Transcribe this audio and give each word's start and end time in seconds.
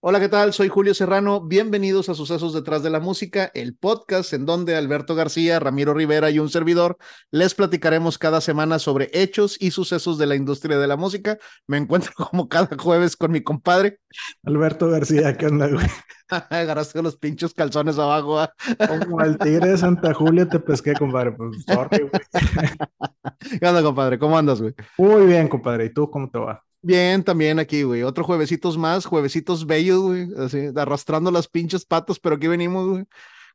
Hola, 0.00 0.20
¿qué 0.20 0.28
tal? 0.28 0.52
Soy 0.52 0.68
Julio 0.68 0.94
Serrano. 0.94 1.40
Bienvenidos 1.40 2.08
a 2.08 2.14
Sucesos 2.14 2.54
detrás 2.54 2.84
de 2.84 2.90
la 2.90 3.00
música, 3.00 3.50
el 3.52 3.74
podcast 3.74 4.32
en 4.32 4.46
donde 4.46 4.76
Alberto 4.76 5.16
García, 5.16 5.58
Ramiro 5.58 5.92
Rivera 5.92 6.30
y 6.30 6.38
un 6.38 6.50
servidor 6.50 6.98
les 7.32 7.56
platicaremos 7.56 8.16
cada 8.16 8.40
semana 8.40 8.78
sobre 8.78 9.10
hechos 9.12 9.56
y 9.58 9.72
sucesos 9.72 10.16
de 10.16 10.26
la 10.26 10.36
industria 10.36 10.78
de 10.78 10.86
la 10.86 10.96
música. 10.96 11.38
Me 11.66 11.78
encuentro 11.78 12.12
como 12.30 12.48
cada 12.48 12.76
jueves 12.78 13.16
con 13.16 13.32
mi 13.32 13.42
compadre. 13.42 13.98
Alberto 14.44 14.88
García, 14.88 15.36
¿qué 15.36 15.46
onda, 15.46 15.66
güey? 15.66 15.86
Agarraste 16.28 17.02
los 17.02 17.16
pinchos 17.16 17.52
calzones 17.52 17.98
abajo. 17.98 18.40
¿eh? 18.40 18.48
Como 18.86 19.20
el 19.22 19.36
tigre 19.36 19.70
de 19.70 19.78
Santa 19.78 20.14
Julia 20.14 20.48
te 20.48 20.60
pesqué, 20.60 20.92
compadre. 20.92 21.32
Pues, 21.32 21.64
sorry, 21.66 22.08
güey. 22.08 22.22
¿Qué 23.60 23.66
onda, 23.66 23.82
compadre? 23.82 24.16
¿Cómo 24.20 24.38
andas, 24.38 24.60
güey? 24.60 24.74
Muy 24.96 25.26
bien, 25.26 25.48
compadre. 25.48 25.86
¿Y 25.86 25.92
tú 25.92 26.08
cómo 26.08 26.30
te 26.30 26.38
va? 26.38 26.64
Bien, 26.80 27.24
también 27.24 27.58
aquí, 27.58 27.82
güey. 27.82 28.02
Otro 28.02 28.24
juevesitos 28.24 28.78
más, 28.78 29.04
juevesitos 29.04 29.66
bellos, 29.66 30.00
güey. 30.00 30.28
Así, 30.38 30.68
arrastrando 30.76 31.30
las 31.30 31.48
pinches 31.48 31.84
patas, 31.84 32.18
pero 32.20 32.36
aquí 32.36 32.46
venimos, 32.46 32.88
güey. 32.88 33.04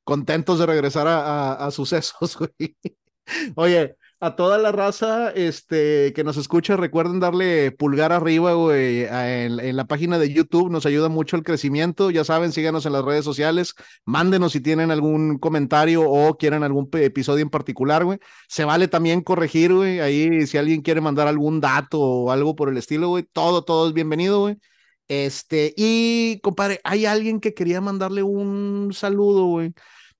Contentos 0.03 0.59
de 0.59 0.65
regresar 0.65 1.07
a, 1.07 1.53
a, 1.53 1.67
a 1.67 1.71
sucesos, 1.71 2.37
güey. 2.39 2.77
Oye, 3.55 3.97
a 4.23 4.37
toda 4.37 4.57
la 4.57 4.71
raza 4.71 5.31
este, 5.31 6.13
que 6.13 6.23
nos 6.23 6.37
escucha, 6.37 6.77
recuerden 6.77 7.19
darle 7.19 7.71
pulgar 7.71 8.13
arriba, 8.13 8.53
güey, 8.53 9.03
en, 9.03 9.75
la 9.75 9.83
página 9.85 10.17
de 10.17 10.31
YouTube, 10.31 10.71
nos 10.71 10.85
ayuda 10.85 11.09
mucho 11.09 11.35
el 11.35 11.43
crecimiento, 11.43 12.09
ya 12.09 12.23
saben, 12.23 12.53
síganos 12.53 12.85
en 12.85 12.93
las 12.93 13.03
redes 13.03 13.25
sociales, 13.25 13.75
mándenos 14.05 14.53
si 14.53 14.61
tienen 14.61 14.91
algún 14.91 15.39
comentario 15.39 16.09
o 16.09 16.37
quieren 16.37 16.63
algún 16.63 16.89
episodio 16.93 17.41
en 17.41 17.49
particular, 17.49 18.05
güey, 18.05 18.17
se 18.47 18.63
vale 18.63 18.87
también 18.87 19.19
corregir, 19.23 19.73
güey, 19.73 19.99
ahí 19.99 20.47
si 20.47 20.57
alguien 20.57 20.83
quiere 20.83 21.01
mandar 21.01 21.27
algún 21.27 21.59
dato 21.59 21.99
o 21.99 22.31
algo 22.31 22.55
por 22.55 22.69
el 22.69 22.77
estilo, 22.77 23.09
güey, 23.09 23.25
todo, 23.33 23.65
todo 23.65 23.89
es 23.89 23.93
bienvenido, 23.93 24.39
güey. 24.39 24.57
Este, 25.09 25.73
y 25.75 26.39
compadre, 26.41 26.79
hay 26.85 27.05
alguien 27.05 27.41
que 27.41 27.53
quería 27.53 27.81
mandarle 27.81 28.23
un 28.23 28.91
saludo, 28.93 29.47
güey, 29.47 29.73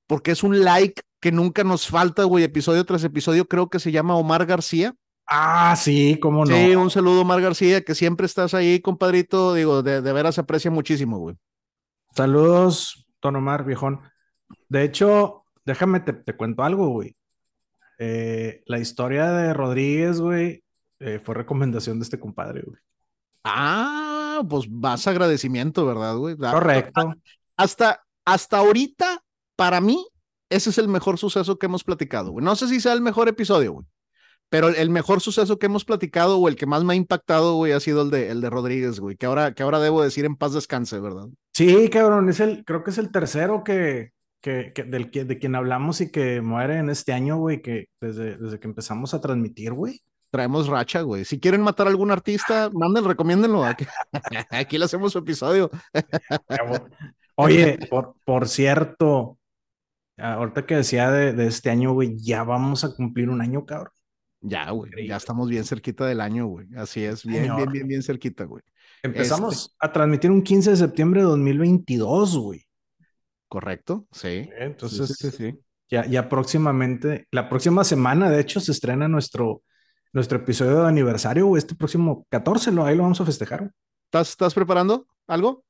porque 0.07 0.31
es 0.31 0.43
un 0.43 0.61
like 0.61 1.01
que 1.23 1.31
nunca 1.31 1.63
nos 1.63 1.87
falta, 1.87 2.25
güey, 2.25 2.43
episodio 2.43 2.83
tras 2.83 3.01
episodio, 3.05 3.47
creo 3.47 3.69
que 3.69 3.79
se 3.79 3.93
llama 3.93 4.17
Omar 4.17 4.45
García. 4.45 4.93
Ah, 5.25 5.73
sí, 5.77 6.19
cómo 6.21 6.43
no. 6.43 6.53
Sí, 6.53 6.75
un 6.75 6.89
saludo, 6.89 7.21
Omar 7.21 7.39
García, 7.39 7.81
que 7.81 7.95
siempre 7.95 8.25
estás 8.25 8.53
ahí, 8.53 8.81
compadrito. 8.81 9.53
Digo, 9.53 9.83
de, 9.83 10.01
de 10.01 10.11
veras 10.11 10.35
se 10.35 10.41
aprecia 10.41 10.69
muchísimo, 10.69 11.19
güey. 11.19 11.37
Saludos, 12.13 13.07
Don 13.21 13.37
Omar, 13.37 13.63
viejón. 13.63 14.01
De 14.67 14.83
hecho, 14.83 15.45
déjame, 15.63 16.01
te, 16.01 16.11
te 16.11 16.35
cuento 16.35 16.61
algo, 16.61 16.89
güey. 16.89 17.15
Eh, 17.99 18.61
la 18.65 18.79
historia 18.79 19.31
de 19.31 19.53
Rodríguez, 19.53 20.19
güey, 20.19 20.61
eh, 20.99 21.21
fue 21.23 21.35
recomendación 21.35 21.99
de 21.99 22.03
este 22.03 22.19
compadre, 22.19 22.63
güey. 22.65 22.79
Ah, 23.45 24.43
pues 24.49 24.69
más 24.69 25.07
agradecimiento, 25.07 25.85
¿verdad, 25.85 26.17
güey? 26.17 26.35
Correcto. 26.35 27.13
Hasta, 27.55 28.03
hasta 28.25 28.57
ahorita, 28.57 29.23
para 29.55 29.79
mí, 29.79 30.05
ese 30.53 30.69
es 30.69 30.77
el 30.77 30.87
mejor 30.87 31.17
suceso 31.17 31.57
que 31.57 31.65
hemos 31.65 31.83
platicado, 31.83 32.31
güey. 32.31 32.45
No 32.45 32.55
sé 32.55 32.67
si 32.67 32.79
sea 32.79 32.93
el 32.93 33.01
mejor 33.01 33.27
episodio, 33.27 33.73
güey. 33.73 33.87
Pero 34.49 34.69
el 34.69 34.91
mejor 34.91 35.19
suceso 35.19 35.57
que 35.57 35.65
hemos 35.65 35.83
platicado 35.83 36.37
o 36.37 36.47
el 36.47 36.55
que 36.55 36.67
más 36.67 36.83
me 36.83 36.93
ha 36.93 36.95
impactado, 36.95 37.55
güey, 37.55 37.71
ha 37.71 37.79
sido 37.79 38.03
el 38.03 38.11
de, 38.11 38.29
el 38.29 38.39
de 38.39 38.51
Rodríguez, 38.51 38.99
güey, 38.99 39.15
que 39.15 39.25
ahora, 39.25 39.53
que 39.55 39.63
ahora 39.63 39.79
debo 39.79 40.03
decir 40.03 40.25
en 40.25 40.35
paz 40.35 40.53
descanse, 40.53 40.99
¿verdad? 40.99 41.27
Sí, 41.53 41.89
cabrón, 41.89 42.29
es 42.29 42.39
el, 42.39 42.63
creo 42.63 42.83
que 42.83 42.91
es 42.91 42.99
el 42.99 43.11
tercero 43.11 43.63
que, 43.63 44.11
que, 44.41 44.71
que 44.75 44.83
del 44.83 45.09
que, 45.09 45.25
de 45.25 45.39
quien 45.39 45.55
hablamos 45.55 46.01
y 46.01 46.11
que 46.11 46.41
muere 46.41 46.77
en 46.77 46.91
este 46.91 47.13
año, 47.13 47.37
güey, 47.37 47.63
que 47.63 47.87
desde, 47.99 48.37
desde 48.37 48.59
que 48.59 48.67
empezamos 48.67 49.15
a 49.15 49.21
transmitir, 49.21 49.73
güey. 49.73 50.01
Traemos 50.29 50.67
racha, 50.67 51.01
güey. 51.01 51.25
Si 51.25 51.39
quieren 51.39 51.61
matar 51.61 51.87
a 51.87 51.89
algún 51.89 52.11
artista, 52.11 52.69
manden, 52.73 53.05
recomiéndenlo. 53.05 53.63
Aquí, 53.63 53.85
aquí 54.51 54.77
le 54.77 54.85
hacemos 54.85 55.13
su 55.13 55.19
episodio. 55.19 55.71
Oye, 57.35 57.79
por, 57.89 58.15
por 58.23 58.47
cierto, 58.47 59.39
ahorita 60.17 60.65
que 60.65 60.75
decía 60.75 61.11
de, 61.11 61.33
de 61.33 61.47
este 61.47 61.69
año, 61.69 61.93
güey, 61.93 62.17
ya 62.17 62.43
vamos 62.43 62.83
a 62.83 62.93
cumplir 62.93 63.29
un 63.29 63.41
año, 63.41 63.65
cabrón. 63.65 63.93
Ya, 64.45 64.69
güey, 64.71 65.07
ya 65.07 65.15
estamos 65.15 65.47
bien 65.49 65.63
cerquita 65.63 66.05
del 66.05 66.19
año, 66.19 66.47
güey. 66.47 66.67
Así 66.75 67.03
es, 67.03 67.23
bien, 67.25 67.43
Señor. 67.43 67.57
bien, 67.57 67.71
bien, 67.71 67.87
bien 67.87 68.03
cerquita, 68.03 68.43
güey. 68.43 68.61
Empezamos 69.01 69.63
este... 69.63 69.75
a 69.79 69.91
transmitir 69.91 70.31
un 70.31 70.41
15 70.41 70.71
de 70.71 70.75
septiembre 70.75 71.21
de 71.21 71.27
2022, 71.27 72.37
güey. 72.37 72.65
Correcto, 73.47 74.05
sí. 74.11 74.49
Entonces, 74.57 75.15
sí, 75.17 75.31
sí, 75.31 75.37
sí, 75.37 75.59
Ya, 75.89 76.05
ya 76.05 76.27
próximamente, 76.27 77.27
la 77.31 77.47
próxima 77.47 77.85
semana, 77.85 78.29
de 78.29 78.41
hecho, 78.41 78.59
se 78.59 78.73
estrena 78.73 79.07
nuestro, 79.07 79.63
nuestro 80.11 80.39
episodio 80.39 80.81
de 80.81 80.87
aniversario, 80.89 81.45
güey. 81.45 81.59
Este 81.59 81.75
próximo 81.75 82.25
14, 82.29 82.73
lo, 82.73 82.85
ahí 82.85 82.97
lo 82.97 83.03
vamos 83.03 83.21
a 83.21 83.25
festejar. 83.25 83.71
¿Estás, 84.05 84.31
¿Estás 84.31 84.53
preparando 84.53 85.07
algo? 85.25 85.63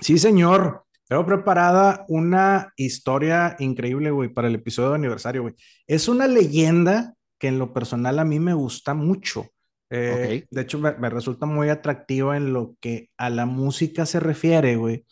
Sí, 0.00 0.18
señor. 0.18 0.84
Tengo 1.08 1.24
preparada 1.24 2.04
una 2.08 2.72
historia 2.76 3.56
increíble, 3.58 4.10
güey, 4.10 4.28
para 4.28 4.48
el 4.48 4.54
episodio 4.54 4.90
de 4.90 4.96
aniversario, 4.96 5.42
güey. 5.42 5.54
Es 5.86 6.06
una 6.06 6.26
leyenda 6.26 7.14
que 7.38 7.48
en 7.48 7.58
lo 7.58 7.72
personal 7.72 8.18
a 8.18 8.24
mí 8.24 8.38
me 8.38 8.52
gusta 8.52 8.92
mucho. 8.92 9.46
Eh, 9.88 10.12
okay. 10.14 10.44
De 10.50 10.60
hecho, 10.60 10.78
me, 10.78 10.92
me, 10.98 11.08
resulta 11.08 11.46
muy 11.46 11.70
atractiva 11.70 12.36
en 12.36 12.52
lo 12.52 12.76
que 12.78 13.08
a 13.16 13.30
la 13.30 13.46
música 13.46 14.04
se 14.04 14.20
refiere, 14.20 14.76
güey. 14.76 15.06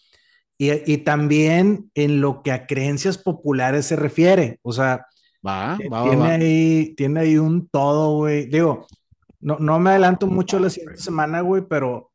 Y, 0.59 0.71
y, 0.93 0.99
también 0.99 1.91
en 1.95 2.21
lo 2.21 2.43
que 2.43 2.53
a 2.53 2.67
creencias 2.67 3.17
populares 3.17 3.87
se 3.87 3.97
refiere. 3.97 4.59
O 4.63 4.73
sea, 4.73 5.07
va, 5.47 5.79
eh, 5.81 5.89
va, 5.89 6.03
tiene, 6.03 6.17
va, 6.17 6.31
Ahí, 6.33 6.95
tiene 6.95 7.21
ahí 7.21 7.39
un 7.39 7.69
todo, 7.69 8.17
güey. 8.17 8.47
Digo, 8.47 8.87
no, 9.41 9.59
no 9.59 9.79
me 9.79 9.91
adelanto 9.91 10.27
mucho 10.27 10.59
la 10.59 10.69
siguiente 10.69 11.01
semana, 11.01 11.41
güey, 11.41 11.63
pero 11.67 12.11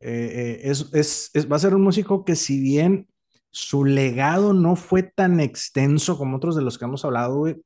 eh, 0.00 0.60
es, 0.64 0.88
es, 0.94 1.30
es, 1.34 1.50
va 1.50 1.56
a 1.56 1.60
ser 1.60 1.74
un 1.74 1.82
músico 1.82 2.24
que 2.24 2.34
si 2.34 2.60
bien 2.60 3.08
su 3.56 3.86
legado 3.86 4.52
no 4.52 4.76
fue 4.76 5.02
tan 5.02 5.40
extenso 5.40 6.18
como 6.18 6.36
otros 6.36 6.56
de 6.56 6.60
los 6.60 6.76
que 6.76 6.84
hemos 6.84 7.06
hablado, 7.06 7.38
güey. 7.38 7.56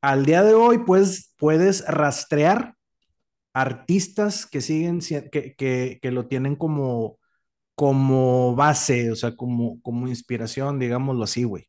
Al 0.00 0.26
día 0.26 0.42
de 0.42 0.54
hoy, 0.54 0.78
pues, 0.78 1.34
puedes 1.38 1.86
rastrear 1.86 2.74
artistas 3.52 4.44
que 4.44 4.60
siguen, 4.60 4.98
que, 4.98 5.54
que, 5.56 6.00
que, 6.02 6.10
lo 6.10 6.26
tienen 6.26 6.56
como, 6.56 7.20
como 7.76 8.56
base, 8.56 9.12
o 9.12 9.14
sea, 9.14 9.36
como, 9.36 9.80
como 9.82 10.08
inspiración, 10.08 10.80
digámoslo 10.80 11.22
así, 11.22 11.44
güey. 11.44 11.68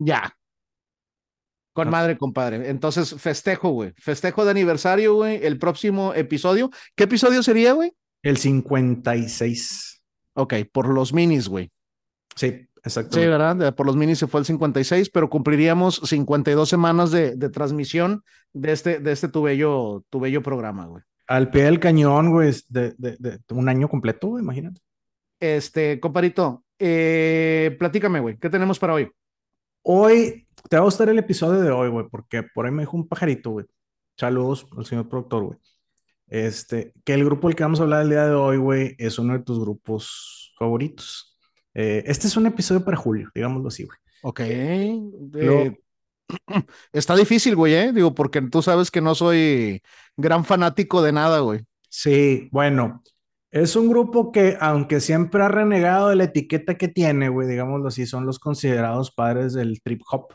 Ya. 0.00 0.36
Con 1.74 1.90
madre, 1.90 2.18
compadre. 2.18 2.68
Entonces, 2.68 3.14
festejo, 3.14 3.70
güey. 3.70 3.92
Festejo 3.96 4.44
de 4.44 4.50
aniversario, 4.50 5.14
güey. 5.14 5.38
El 5.46 5.60
próximo 5.60 6.14
episodio. 6.14 6.68
¿Qué 6.96 7.04
episodio 7.04 7.44
sería, 7.44 7.74
güey? 7.74 7.92
El 8.24 8.38
56. 8.38 10.02
Ok, 10.34 10.54
por 10.72 10.88
los 10.88 11.12
minis, 11.12 11.48
güey. 11.48 11.70
Sí. 12.34 12.67
Exacto. 12.88 13.18
Sí, 13.18 13.26
¿verdad? 13.26 13.74
Por 13.74 13.86
los 13.86 13.96
minis 13.96 14.18
se 14.18 14.26
fue 14.26 14.40
el 14.40 14.46
56, 14.46 15.10
pero 15.10 15.28
cumpliríamos 15.28 16.00
52 16.04 16.68
semanas 16.68 17.10
de, 17.10 17.36
de 17.36 17.50
transmisión 17.50 18.22
de 18.52 18.72
este, 18.72 18.98
de 18.98 19.12
este 19.12 19.28
tu 19.28 19.42
bello, 19.42 20.04
tu 20.08 20.20
bello 20.20 20.42
programa, 20.42 20.86
güey. 20.86 21.02
Al 21.26 21.50
pie 21.50 21.64
del 21.64 21.78
cañón, 21.78 22.30
güey, 22.30 22.52
de, 22.70 22.94
de, 22.96 23.16
de, 23.18 23.38
un 23.50 23.68
año 23.68 23.88
completo, 23.88 24.28
güey, 24.28 24.42
imagínate. 24.42 24.80
Este, 25.38 26.00
comparito, 26.00 26.64
eh, 26.78 27.76
platícame, 27.78 28.20
güey, 28.20 28.38
¿qué 28.38 28.48
tenemos 28.48 28.78
para 28.78 28.94
hoy? 28.94 29.10
Hoy, 29.82 30.48
te 30.68 30.76
va 30.76 30.82
a 30.82 30.84
gustar 30.86 31.10
el 31.10 31.18
episodio 31.18 31.60
de 31.60 31.70
hoy, 31.70 31.90
güey, 31.90 32.06
porque 32.10 32.42
por 32.42 32.64
ahí 32.64 32.72
me 32.72 32.82
dijo 32.82 32.96
un 32.96 33.06
pajarito, 33.06 33.50
güey. 33.50 33.66
Saludos 34.16 34.66
al 34.76 34.86
señor 34.86 35.08
productor, 35.08 35.44
güey. 35.44 35.58
Este, 36.26 36.92
que 37.04 37.14
el 37.14 37.24
grupo 37.24 37.48
del 37.48 37.56
que 37.56 37.62
vamos 37.62 37.80
a 37.80 37.84
hablar 37.84 38.02
el 38.02 38.10
día 38.10 38.26
de 38.26 38.34
hoy, 38.34 38.56
güey, 38.56 38.94
es 38.98 39.18
uno 39.18 39.34
de 39.34 39.44
tus 39.44 39.60
grupos 39.60 40.54
favoritos. 40.58 41.37
Eh, 41.80 42.02
este 42.06 42.26
es 42.26 42.36
un 42.36 42.44
episodio 42.44 42.84
para 42.84 42.96
Julio, 42.96 43.30
digámoslo 43.32 43.68
así, 43.68 43.84
güey. 43.84 43.96
Ok. 44.22 44.40
Está 46.92 47.14
difícil, 47.14 47.54
güey, 47.54 47.72
¿eh? 47.72 47.92
Digo, 47.92 48.16
porque 48.16 48.42
tú 48.42 48.62
sabes 48.62 48.90
que 48.90 49.00
no 49.00 49.14
soy 49.14 49.80
gran 50.16 50.44
fanático 50.44 51.02
de 51.02 51.12
nada, 51.12 51.38
güey. 51.38 51.60
Sí, 51.88 52.48
bueno, 52.50 53.04
es 53.52 53.76
un 53.76 53.88
grupo 53.88 54.32
que, 54.32 54.56
aunque 54.60 54.98
siempre 54.98 55.40
ha 55.44 55.48
renegado 55.48 56.08
de 56.08 56.16
la 56.16 56.24
etiqueta 56.24 56.76
que 56.76 56.88
tiene, 56.88 57.28
güey, 57.28 57.46
digámoslo 57.46 57.86
así, 57.86 58.06
son 58.06 58.26
los 58.26 58.40
considerados 58.40 59.12
padres 59.12 59.52
del 59.52 59.80
trip 59.80 60.02
hop. 60.10 60.32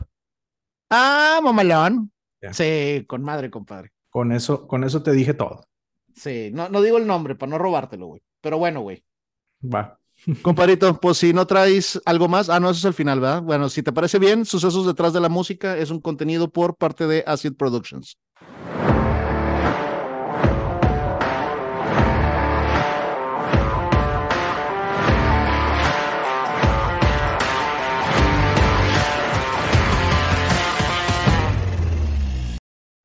Ah, 0.88 1.40
mamalón. 1.42 2.10
Yeah. 2.40 2.54
Sí, 2.54 3.04
con 3.06 3.22
madre, 3.22 3.50
compadre. 3.50 3.92
Con 4.08 4.32
eso, 4.32 4.66
con 4.66 4.82
eso 4.82 5.02
te 5.02 5.12
dije 5.12 5.34
todo. 5.34 5.66
Sí, 6.14 6.50
no, 6.54 6.70
no 6.70 6.80
digo 6.80 6.96
el 6.96 7.06
nombre 7.06 7.34
para 7.34 7.50
no 7.50 7.58
robártelo, 7.58 8.06
güey. 8.06 8.22
Pero 8.40 8.56
bueno, 8.56 8.80
güey. 8.80 9.04
Va. 9.62 10.00
Compadrito, 10.42 10.98
pues 11.00 11.18
si 11.18 11.32
no 11.32 11.46
traes 11.46 12.00
algo 12.04 12.28
más, 12.28 12.48
ah, 12.48 12.60
no, 12.60 12.70
eso 12.70 12.78
es 12.78 12.84
el 12.84 12.94
final, 12.94 13.20
¿verdad? 13.20 13.42
Bueno, 13.42 13.68
si 13.68 13.82
te 13.82 13.92
parece 13.92 14.18
bien, 14.18 14.44
Sucesos 14.44 14.86
detrás 14.86 15.12
de 15.12 15.20
la 15.20 15.28
música 15.28 15.76
es 15.76 15.90
un 15.90 16.00
contenido 16.00 16.50
por 16.50 16.76
parte 16.76 17.06
de 17.06 17.24
Acid 17.26 17.54
Productions. 17.54 18.16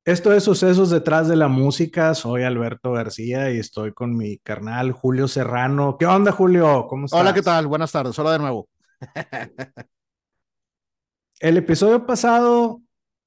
Esto 0.06 0.32
es 0.32 0.44
Sucesos 0.44 0.88
detrás 0.88 1.28
de 1.28 1.36
la 1.36 1.48
música. 1.48 2.14
Soy 2.14 2.42
Alberto 2.42 2.92
García 2.92 3.52
y 3.52 3.58
estoy 3.58 3.92
con 3.92 4.16
mi 4.16 4.38
carnal 4.38 4.92
Julio 4.92 5.28
Serrano. 5.28 5.98
¿Qué 5.98 6.06
onda, 6.06 6.32
Julio? 6.32 6.86
¿Cómo 6.88 7.04
estás? 7.04 7.20
Hola, 7.20 7.34
¿qué 7.34 7.42
tal? 7.42 7.66
Buenas 7.66 7.92
tardes. 7.92 8.18
Hola 8.18 8.32
de 8.32 8.38
nuevo. 8.38 8.66
El 11.40 11.58
episodio 11.58 12.06
pasado 12.06 12.80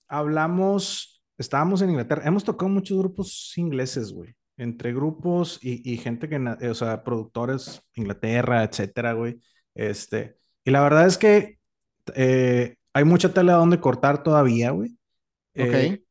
hablamos, 0.07 1.23
estábamos 1.37 1.83
en 1.83 1.91
Inglaterra. 1.91 2.23
Hemos 2.25 2.43
tocado 2.43 2.69
muchos 2.69 2.97
grupos 2.97 3.53
ingleses, 3.55 4.11
güey. 4.11 4.33
Entre 4.57 4.93
grupos 4.93 5.59
y, 5.61 5.97
gente 5.97 6.27
que, 6.27 6.37
o 6.67 6.73
sea, 6.73 7.03
productores, 7.03 7.83
Inglaterra, 7.93 8.63
etcétera, 8.63 9.13
güey. 9.13 9.39
Este, 9.75 10.37
y 10.65 10.71
la 10.71 10.81
verdad 10.81 11.05
es 11.05 11.19
que 11.19 11.59
eh, 12.15 12.77
hay 12.93 13.03
mucha 13.03 13.31
tela 13.31 13.53
donde 13.53 13.79
cortar 13.79 14.23
todavía, 14.23 14.71
güey. 14.71 14.89
Ok. 15.55 15.73
Eh, 15.73 16.02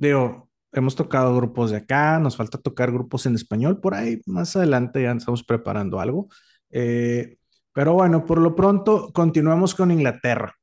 digo, 0.00 0.48
hemos 0.72 0.96
tocado 0.96 1.36
grupos 1.36 1.70
de 1.70 1.76
acá, 1.76 2.18
nos 2.18 2.36
falta 2.36 2.58
tocar 2.58 2.90
grupos 2.90 3.26
en 3.26 3.34
español, 3.34 3.80
por 3.80 3.94
ahí 3.94 4.20
más 4.26 4.56
adelante 4.56 5.02
ya 5.02 5.12
estamos 5.12 5.44
preparando 5.44 6.00
algo. 6.00 6.28
Eh, 6.70 7.36
pero 7.72 7.92
bueno, 7.92 8.24
por 8.24 8.40
lo 8.40 8.54
pronto 8.54 9.12
continuamos 9.12 9.74
con 9.74 9.90
Inglaterra. 9.90 10.56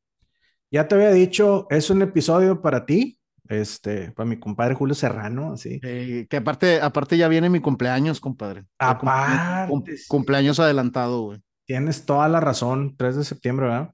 Ya 0.71 0.87
te 0.87 0.95
había 0.95 1.11
dicho, 1.11 1.67
es 1.69 1.89
un 1.89 2.01
episodio 2.01 2.61
para 2.61 2.85
ti, 2.85 3.19
este, 3.47 4.11
para 4.11 4.27
mi 4.27 4.37
compadre 4.37 4.75
Julio 4.75 4.95
Serrano, 4.95 5.53
así. 5.53 5.79
que 5.79 6.27
aparte, 6.35 6.81
aparte 6.81 7.17
ya 7.17 7.29
viene 7.29 7.49
mi 7.49 7.61
cumpleaños, 7.61 8.19
compadre. 8.19 8.65
Aparte. 8.79 9.95
cumpleaños 10.09 10.59
adelantado, 10.59 11.21
güey. 11.21 11.39
Tienes 11.65 12.05
toda 12.05 12.27
la 12.27 12.39
razón, 12.39 12.95
3 12.97 13.17
de 13.17 13.23
septiembre, 13.23 13.67
¿verdad? 13.67 13.91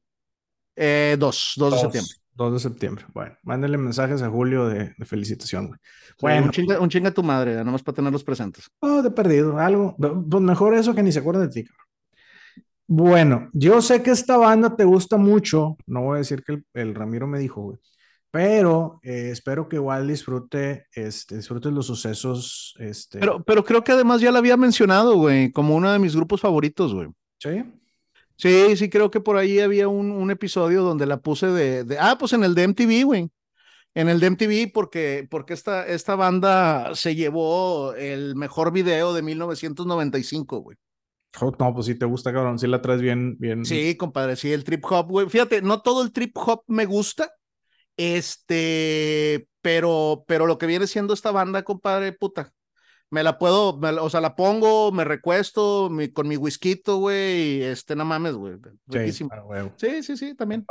Eh, 0.75 1.17
2, 1.19 1.53
2 1.57 1.73
de 1.73 1.79
septiembre. 1.79 2.22
2 2.35 2.53
de 2.53 2.59
septiembre. 2.59 3.05
Bueno, 3.13 3.37
mándale 3.43 3.77
mensajes 3.77 4.21
a 4.21 4.29
Julio 4.29 4.67
de, 4.67 4.93
felicitación, 5.05 5.67
güey. 5.67 5.79
Bueno. 6.21 6.51
un 6.79 6.89
chinga, 6.89 7.09
a 7.09 7.13
tu 7.13 7.23
madre, 7.23 7.51
nada 7.53 7.71
más 7.71 7.83
para 7.83 7.95
tenerlos 7.95 8.23
presentes. 8.23 8.69
Oh, 8.79 9.01
de 9.01 9.11
perdido, 9.11 9.57
algo. 9.59 9.95
Pues 9.97 10.43
mejor 10.43 10.75
eso 10.75 10.95
que 10.95 11.03
ni 11.03 11.11
se 11.11 11.19
acuerda 11.19 11.41
de 11.41 11.49
ti, 11.49 11.63
cabrón. 11.63 11.83
Bueno, 12.85 13.49
yo 13.53 13.81
sé 13.81 14.03
que 14.03 14.11
esta 14.11 14.37
banda 14.37 14.75
te 14.75 14.83
gusta 14.83 15.17
mucho, 15.17 15.77
no 15.87 16.01
voy 16.01 16.15
a 16.15 16.17
decir 16.19 16.43
que 16.43 16.61
el, 16.73 16.93
Ramiro 16.93 17.27
me 17.27 17.39
dijo, 17.39 17.61
güey, 17.61 17.77
pero 18.29 18.99
eh, 19.03 19.29
espero 19.31 19.69
que 19.69 19.77
igual 19.77 20.07
disfrute, 20.07 20.87
este, 20.91 21.37
disfrutes 21.37 21.71
los 21.71 21.87
sucesos. 21.87 22.75
Este... 22.77 23.19
Pero, 23.19 23.41
pero 23.43 23.63
creo 23.63 23.83
que 23.83 23.93
además 23.93 24.21
ya 24.21 24.31
la 24.31 24.39
había 24.39 24.57
mencionado, 24.57 25.15
güey, 25.15 25.51
como 25.51 25.75
uno 25.75 25.91
de 25.91 25.99
mis 25.99 26.15
grupos 26.15 26.41
favoritos, 26.41 26.93
güey. 26.93 27.07
Sí. 27.39 27.63
Sí, 28.35 28.75
sí, 28.75 28.89
creo 28.89 29.11
que 29.11 29.19
por 29.19 29.37
ahí 29.37 29.59
había 29.59 29.87
un, 29.87 30.31
episodio 30.31 30.83
donde 30.83 31.05
la 31.05 31.17
puse 31.17 31.47
de, 31.47 31.97
ah, 31.99 32.17
pues 32.19 32.33
en 32.33 32.43
el 32.43 32.55
de 32.55 32.63
MTV, 32.63 33.03
güey. 33.05 33.29
En 33.95 34.09
el 34.09 34.19
de 34.19 34.27
MTV, 34.27 34.71
porque, 34.73 35.27
porque 35.29 35.53
esta, 35.53 35.85
esta 35.85 36.15
banda 36.15 36.95
se 36.95 37.15
llevó 37.15 37.93
el 37.93 38.35
mejor 38.35 38.71
video 38.71 39.13
de 39.13 39.21
1995, 39.21 40.57
güey. 40.59 40.77
No, 41.59 41.73
pues 41.73 41.87
si 41.87 41.95
te 41.95 42.05
gusta, 42.05 42.31
cabrón, 42.31 42.59
si 42.59 42.67
la 42.67 42.81
traes 42.81 43.01
bien, 43.01 43.37
bien. 43.39 43.65
Sí, 43.65 43.95
compadre, 43.97 44.35
sí, 44.35 44.51
el 44.51 44.63
trip 44.63 44.83
hop, 44.89 45.07
güey. 45.09 45.29
Fíjate, 45.29 45.61
no 45.61 45.81
todo 45.81 46.03
el 46.03 46.11
trip 46.11 46.37
hop 46.37 46.63
me 46.67 46.85
gusta, 46.85 47.33
este, 47.97 49.47
pero, 49.61 50.25
pero 50.27 50.45
lo 50.45 50.57
que 50.57 50.67
viene 50.67 50.85
siendo 50.85 51.13
esta 51.13 51.31
banda, 51.31 51.63
compadre, 51.63 52.13
puta, 52.13 52.53
me 53.13 53.23
la 53.23 53.37
puedo, 53.37 53.79
o 53.79 54.09
sea, 54.09 54.19
la 54.19 54.35
pongo, 54.35 54.91
me 54.91 55.03
recuesto 55.03 55.89
con 56.13 56.27
mi 56.27 56.35
whisky, 56.35 56.81
güey, 56.85 57.57
y 57.57 57.63
este, 57.63 57.95
no 57.95 58.05
mames, 58.05 58.33
güey. 58.33 58.55
Sí, 58.91 59.27
sí, 59.77 60.03
sí, 60.03 60.17
sí, 60.17 60.35
también. 60.35 60.65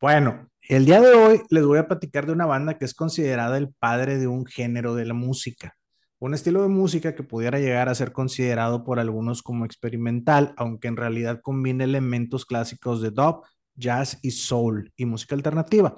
Bueno, 0.00 0.48
el 0.62 0.86
día 0.86 1.00
de 1.00 1.14
hoy 1.14 1.42
les 1.50 1.64
voy 1.66 1.78
a 1.78 1.88
platicar 1.88 2.26
de 2.26 2.32
una 2.32 2.46
banda 2.46 2.78
que 2.78 2.84
es 2.84 2.94
considerada 2.94 3.58
el 3.58 3.72
padre 3.78 4.18
de 4.18 4.26
un 4.28 4.46
género 4.46 4.94
de 4.94 5.04
la 5.04 5.14
música 5.14 5.76
un 6.18 6.34
estilo 6.34 6.62
de 6.62 6.68
música 6.68 7.14
que 7.14 7.22
pudiera 7.22 7.58
llegar 7.58 7.88
a 7.88 7.94
ser 7.94 8.12
considerado 8.12 8.84
por 8.84 8.98
algunos 8.98 9.42
como 9.42 9.66
experimental, 9.66 10.54
aunque 10.56 10.88
en 10.88 10.96
realidad 10.96 11.40
combina 11.42 11.84
elementos 11.84 12.46
clásicos 12.46 13.02
de 13.02 13.10
dub, 13.10 13.42
jazz 13.74 14.18
y 14.22 14.30
soul 14.30 14.92
y 14.96 15.04
música 15.04 15.34
alternativa. 15.34 15.94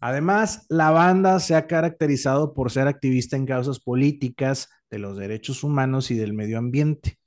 Además, 0.00 0.66
la 0.68 0.90
banda 0.90 1.40
se 1.40 1.54
ha 1.54 1.66
caracterizado 1.66 2.54
por 2.54 2.70
ser 2.70 2.88
activista 2.88 3.36
en 3.36 3.46
causas 3.46 3.80
políticas, 3.80 4.68
de 4.90 4.98
los 4.98 5.16
derechos 5.16 5.64
humanos 5.64 6.10
y 6.10 6.14
del 6.14 6.32
medio 6.32 6.58
ambiente. 6.58 7.18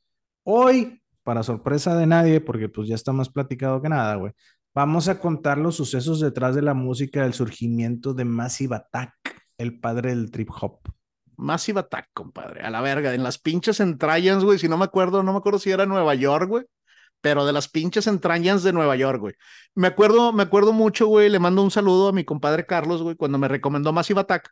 Hoy, 0.43 1.01
para 1.23 1.43
sorpresa 1.43 1.95
de 1.95 2.07
nadie, 2.07 2.41
porque 2.41 2.69
pues 2.69 2.87
ya 2.87 2.95
está 2.95 3.11
más 3.11 3.29
platicado 3.29 3.81
que 3.81 3.89
nada, 3.89 4.15
güey, 4.15 4.33
vamos 4.73 5.07
a 5.07 5.19
contar 5.19 5.57
los 5.57 5.75
sucesos 5.75 6.19
detrás 6.19 6.55
de 6.55 6.61
la 6.61 6.73
música 6.73 7.23
del 7.23 7.33
surgimiento 7.33 8.13
de 8.13 8.25
Massive 8.25 8.75
Attack, 8.75 9.13
el 9.57 9.79
padre 9.79 10.09
del 10.09 10.31
trip 10.31 10.49
hop. 10.61 10.79
Massive 11.35 11.81
Attack, 11.81 12.09
compadre, 12.13 12.61
a 12.61 12.69
la 12.69 12.81
verga, 12.81 13.13
en 13.13 13.23
las 13.23 13.37
pinches 13.37 13.79
entrañas, 13.79 14.43
güey, 14.43 14.59
si 14.59 14.67
no 14.67 14.77
me 14.77 14.85
acuerdo, 14.85 15.23
no 15.23 15.31
me 15.31 15.39
acuerdo 15.39 15.59
si 15.59 15.71
era 15.71 15.85
Nueva 15.85 16.15
York, 16.15 16.49
güey, 16.49 16.65
pero 17.21 17.45
de 17.45 17.53
las 17.53 17.67
pinches 17.67 18.07
entrañas 18.07 18.63
de 18.63 18.73
Nueva 18.73 18.95
York, 18.95 19.19
güey. 19.19 19.35
Me 19.75 19.87
acuerdo, 19.87 20.33
me 20.33 20.43
acuerdo 20.43 20.73
mucho, 20.73 21.07
güey, 21.07 21.29
le 21.29 21.39
mando 21.39 21.61
un 21.63 21.71
saludo 21.71 22.09
a 22.09 22.13
mi 22.13 22.23
compadre 22.23 22.65
Carlos, 22.65 23.01
güey, 23.01 23.15
cuando 23.15 23.37
me 23.37 23.47
recomendó 23.47 23.93
Massive 23.93 24.21
Attack. 24.21 24.49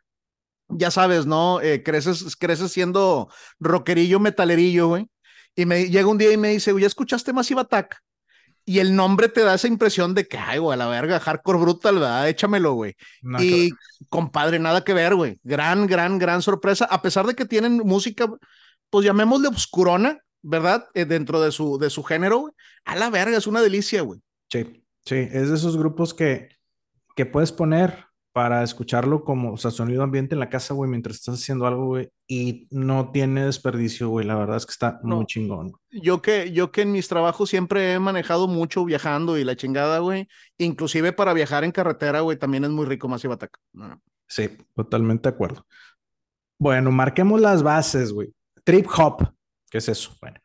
Ya 0.68 0.90
sabes, 0.90 1.26
¿no? 1.26 1.60
Eh, 1.60 1.82
creces, 1.82 2.36
creces 2.36 2.72
siendo 2.72 3.28
rockerillo, 3.58 4.20
metalerillo, 4.20 4.88
güey. 4.88 5.08
Y 5.56 5.66
me 5.66 5.88
llega 5.88 6.08
un 6.08 6.18
día 6.18 6.32
y 6.32 6.36
me 6.36 6.48
dice, 6.50 6.72
güey, 6.72 6.82
¿ya 6.82 6.88
escuchaste 6.88 7.32
Massive 7.32 7.62
Attack? 7.62 8.02
y 8.68 8.80
el 8.80 8.94
nombre 8.94 9.30
te 9.30 9.44
da 9.44 9.54
esa 9.54 9.66
impresión 9.66 10.12
de 10.12 10.28
que, 10.28 10.36
ay, 10.36 10.58
güey, 10.58 10.74
a 10.74 10.76
la 10.76 10.88
verga, 10.88 11.18
hardcore 11.18 11.58
brutal, 11.58 11.94
¿verdad? 11.94 12.28
Échamelo, 12.28 12.74
güey. 12.74 12.96
y, 13.38 13.70
compadre, 14.10 14.58
nada 14.58 14.84
que 14.84 14.92
ver, 14.92 15.14
güey. 15.14 15.40
Gran, 15.42 15.86
gran, 15.86 16.18
gran 16.18 16.42
sorpresa. 16.42 16.84
A 16.84 17.00
pesar 17.00 17.26
de 17.26 17.34
que 17.34 17.46
tienen 17.46 17.78
música, 17.78 18.30
pues 18.90 19.06
llamémosle 19.06 19.48
obscurona, 19.48 20.18
¿verdad? 20.42 20.88
Eh, 20.94 21.04
dentro 21.04 21.40
de 21.40 21.52
su, 21.52 21.78
de 21.78 21.90
su 21.90 22.02
género, 22.02 22.38
güey. 22.38 22.54
A 22.84 22.96
la 22.96 23.10
verga, 23.10 23.36
es 23.36 23.46
una 23.46 23.60
delicia, 23.60 24.02
güey. 24.02 24.20
Sí, 24.50 24.84
sí, 25.04 25.16
es 25.16 25.48
de 25.48 25.54
esos 25.54 25.76
grupos 25.76 26.14
que, 26.14 26.48
que 27.14 27.26
puedes 27.26 27.52
poner 27.52 28.08
para 28.32 28.62
escucharlo 28.62 29.24
como, 29.24 29.54
o 29.54 29.56
sea, 29.56 29.72
sonido 29.72 30.04
ambiente 30.04 30.36
en 30.36 30.38
la 30.38 30.48
casa, 30.48 30.72
güey, 30.72 30.88
mientras 30.88 31.16
estás 31.16 31.40
haciendo 31.40 31.66
algo, 31.66 31.86
güey, 31.86 32.08
y 32.28 32.68
no 32.70 33.10
tiene 33.10 33.44
desperdicio, 33.44 34.10
güey, 34.10 34.24
la 34.24 34.36
verdad 34.36 34.58
es 34.58 34.64
que 34.64 34.70
está 34.70 35.00
muy 35.02 35.26
chingón. 35.26 35.72
Yo 35.90 36.22
que, 36.22 36.52
yo 36.52 36.70
que 36.70 36.82
en 36.82 36.92
mis 36.92 37.08
trabajos 37.08 37.50
siempre 37.50 37.94
he 37.94 37.98
manejado 37.98 38.46
mucho 38.46 38.84
viajando 38.84 39.38
y 39.38 39.44
la 39.44 39.56
chingada, 39.56 39.98
güey, 39.98 40.28
inclusive 40.56 41.12
para 41.12 41.32
viajar 41.32 41.64
en 41.64 41.72
carretera, 41.72 42.20
güey, 42.20 42.38
también 42.38 42.62
es 42.62 42.70
muy 42.70 42.86
rico 42.86 43.08
Massive 43.08 43.34
Attack. 43.34 43.58
Sí, 44.28 44.50
totalmente 44.76 45.28
de 45.28 45.34
acuerdo. 45.34 45.66
Bueno, 46.60 46.92
marquemos 46.92 47.40
las 47.40 47.64
bases, 47.64 48.12
güey. 48.12 48.32
Trip 48.62 48.86
hop, 48.96 49.32
¿qué 49.70 49.78
es 49.78 49.88
eso? 49.88 50.16
Bueno, 50.20 50.38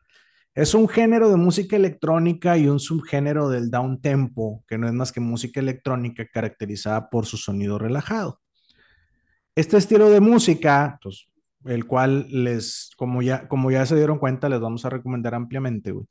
es 0.54 0.74
un 0.74 0.88
género 0.88 1.30
de 1.30 1.36
música 1.36 1.76
electrónica 1.76 2.56
y 2.56 2.68
un 2.68 2.78
subgénero 2.78 3.48
del 3.48 3.70
down 3.70 4.00
tempo, 4.00 4.64
que 4.68 4.78
no 4.78 4.86
es 4.86 4.92
más 4.92 5.10
que 5.10 5.20
música 5.20 5.60
electrónica 5.60 6.26
caracterizada 6.26 7.10
por 7.10 7.26
su 7.26 7.36
sonido 7.36 7.78
relajado. 7.78 8.40
Este 9.56 9.76
estilo 9.76 10.10
de 10.10 10.20
música, 10.20 10.98
pues, 11.02 11.28
el 11.64 11.86
cual 11.86 12.26
les, 12.30 12.90
como 12.96 13.22
ya, 13.22 13.48
como 13.48 13.70
ya 13.70 13.84
se 13.86 13.96
dieron 13.96 14.18
cuenta, 14.18 14.48
les 14.48 14.60
vamos 14.60 14.84
a 14.84 14.90
recomendar 14.90 15.34
ampliamente, 15.34 15.92
güey, 15.92 16.06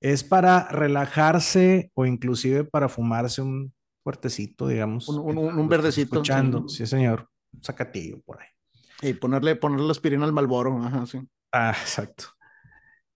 es 0.00 0.24
para 0.24 0.68
relajarse 0.68 1.90
o 1.94 2.06
inclusive 2.06 2.64
para 2.64 2.88
fumarse 2.88 3.42
un 3.42 3.72
fuertecito, 4.02 4.68
digamos. 4.68 5.08
Un, 5.08 5.68
verdecito. 5.68 6.16
Escuchando, 6.16 6.68
sí. 6.68 6.86
señor. 6.86 7.28
Un 7.52 7.62
sacatillo 7.62 8.20
por 8.22 8.40
ahí. 8.40 8.48
Y 9.02 9.14
ponerle, 9.14 9.56
ponerle 9.56 9.86
la 9.86 9.92
aspirina 9.92 10.24
al 10.24 10.32
Malboro, 10.32 10.80
ajá, 10.82 11.06
sí. 11.06 11.20
Ah, 11.52 11.74
exacto. 11.78 12.24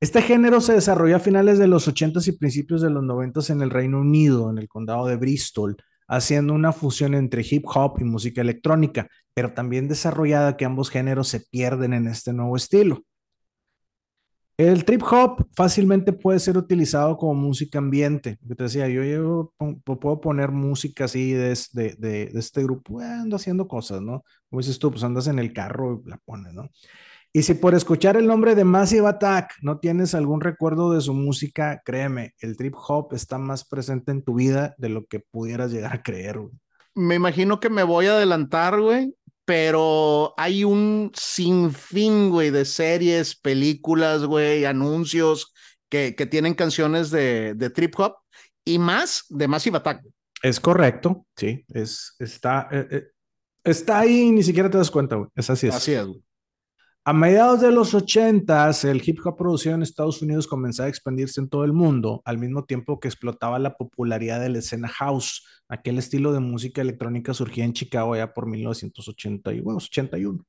Este 0.03 0.21
género 0.21 0.61
se 0.61 0.73
desarrolló 0.73 1.15
a 1.15 1.21
finales 1.21 1.61
de 1.61 1.69
los 1.69 1.87
80s 1.87 2.27
y 2.27 2.33
principios 2.33 2.83
de 2.83 2.91
los 2.91 3.05
90s 3.05 3.51
en 3.51 3.63
el 3.63 3.71
Reino 3.71 4.01
Unido, 4.01 4.51
en 4.51 4.59
el 4.59 4.67
condado 4.67 5.07
de 5.07 5.15
Bristol, 5.15 5.77
haciendo 6.09 6.55
una 6.55 6.73
fusión 6.73 7.15
entre 7.15 7.47
hip 7.49 7.65
hop 7.73 7.99
y 8.01 8.05
música 8.05 8.41
electrónica, 8.41 9.07
pero 9.33 9.55
también 9.55 9.87
desarrollada 9.87 10.57
que 10.57 10.65
ambos 10.65 10.91
géneros 10.91 11.29
se 11.29 11.39
pierden 11.39 11.93
en 11.93 12.09
este 12.09 12.33
nuevo 12.33 12.57
estilo. 12.57 13.05
El 14.57 14.85
trip 14.85 15.05
hop 15.05 15.47
fácilmente 15.55 16.13
puede 16.13 16.41
ser 16.41 16.59
utilizado 16.59 17.17
como 17.17 17.35
música 17.35 17.79
ambiente. 17.79 18.41
te 18.57 18.65
decía, 18.65 18.89
yo, 18.89 19.55
puedo 19.85 20.21
poner 20.21 20.51
música 20.51 21.05
así 21.05 21.31
de, 21.31 21.57
de, 21.73 22.33
este 22.35 22.65
grupo, 22.65 22.99
ando 22.99 23.37
haciendo 23.37 23.69
cosas, 23.69 24.03
¿no? 24.03 24.25
Como 24.51 24.63
dices 24.63 24.81
tú, 24.81 24.91
pues 24.91 25.05
andas 25.05 25.29
en 25.29 25.39
el 25.39 25.53
carro 25.53 26.03
y 26.05 26.11
la 26.11 26.17
pones, 26.25 26.53
¿no? 26.55 26.69
Y 27.35 27.45
si 27.45 27.55
por 27.55 27.75
escuchar 27.75 28.17
el 28.17 28.27
nombre 28.27 28.55
de 28.55 28.65
Massive 28.65 29.09
Attack 29.09 29.55
no 29.63 29.79
tienes 29.79 30.15
algún 30.15 30.43
recuerdo 30.43 30.93
de 30.93 31.01
su 31.01 31.15
música, 31.15 31.81
créeme, 31.85 32.35
el 32.41 32.57
trip 32.59 32.75
hop 32.77 33.15
está 33.15 33.39
más 33.39 33.65
presente 33.65 34.13
en 34.13 34.23
tu 34.23 34.35
vida 34.35 34.75
de 34.77 34.91
lo 34.91 35.07
que 35.07 35.21
pudieras 35.21 35.73
llegar 35.73 35.95
a 35.95 36.03
creer, 36.03 36.41
güey. 36.41 36.53
Me 36.95 37.15
imagino 37.15 37.59
que 37.59 37.71
me 37.71 37.85
voy 37.85 38.07
a 38.07 38.13
adelantar, 38.13 38.79
güey, 38.79 39.15
pero 39.47 40.35
hay 40.37 40.65
un 40.65 41.11
sinfín, 41.15 42.29
güey, 42.29 42.51
de 42.51 42.67
series, 42.67 43.35
películas, 43.35 44.27
güey, 44.27 44.67
anuncios 44.67 45.55
que, 45.89 46.15
que 46.15 46.27
tienen 46.27 46.53
canciones 46.53 47.11
de, 47.11 47.55
de, 47.55 47.71
trip 47.71 47.99
hop 47.99 48.17
y 48.63 48.79
más 48.79 49.25
de 49.31 49.49
Massive 49.49 49.79
Attack. 49.79 50.03
Es 50.43 50.61
correcto, 50.61 51.27
sí, 51.35 51.65
es, 51.69 52.15
está, 52.19 52.69
eh, 52.71 52.89
eh, 52.91 53.03
Está 53.65 54.01
ahí 54.01 54.23
y 54.23 54.33
ni 54.33 54.43
siquiera 54.43 54.69
te 54.69 54.79
das 54.79 54.91
cuenta, 54.91 55.17
güey. 55.17 55.29
Es 55.37 55.49
así 55.49 55.69
es. 55.69 55.75
Así 55.75 55.93
es, 55.93 56.05
güey. 56.05 56.21
A 57.05 57.13
mediados 57.13 57.61
de 57.61 57.73
los 57.73 57.95
80, 57.95 58.71
el 58.85 59.03
hip 59.05 59.19
hop 59.25 59.37
producido 59.37 59.75
en 59.75 59.83
Estados 59.83 60.23
Unidos 60.23 60.47
comenzaba 60.47 60.87
a 60.87 60.89
expandirse 60.89 61.41
en 61.41 61.49
todo 61.49 61.65
el 61.65 61.73
mundo, 61.73 62.23
al 62.25 62.39
mismo 62.39 62.65
tiempo 62.65 63.01
que 63.01 63.09
explotaba 63.09 63.59
la 63.59 63.77
popularidad 63.77 64.41
de 64.41 64.51
la 64.51 64.61
escena 64.61 64.87
house. 64.87 65.45
Aquel 65.69 65.99
estilo 65.99 66.33
de 66.33 66.39
música 66.39 66.81
electrónica 66.81 67.35
surgía 67.35 67.65
en 67.65 67.73
Chicago 67.73 68.15
ya 68.15 68.33
por 68.33 68.47
1981. 68.47 70.47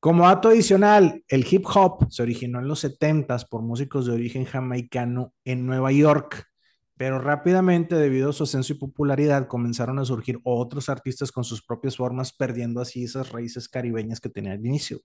Como 0.00 0.26
dato 0.26 0.48
adicional, 0.48 1.22
el 1.28 1.46
hip 1.48 1.64
hop 1.72 2.10
se 2.10 2.24
originó 2.24 2.58
en 2.58 2.66
los 2.66 2.84
70s 2.84 3.46
por 3.48 3.62
músicos 3.62 4.06
de 4.06 4.14
origen 4.14 4.46
jamaicano 4.46 5.32
en 5.44 5.64
Nueva 5.64 5.92
York, 5.92 6.44
pero 6.96 7.20
rápidamente, 7.20 7.94
debido 7.94 8.30
a 8.30 8.32
su 8.32 8.42
ascenso 8.42 8.72
y 8.72 8.78
popularidad, 8.78 9.46
comenzaron 9.46 10.00
a 10.00 10.04
surgir 10.04 10.40
otros 10.42 10.88
artistas 10.88 11.30
con 11.30 11.44
sus 11.44 11.64
propias 11.64 11.96
formas, 11.96 12.32
perdiendo 12.32 12.80
así 12.80 13.04
esas 13.04 13.30
raíces 13.30 13.68
caribeñas 13.68 14.18
que 14.18 14.28
tenía 14.28 14.50
al 14.50 14.66
inicio. 14.66 15.02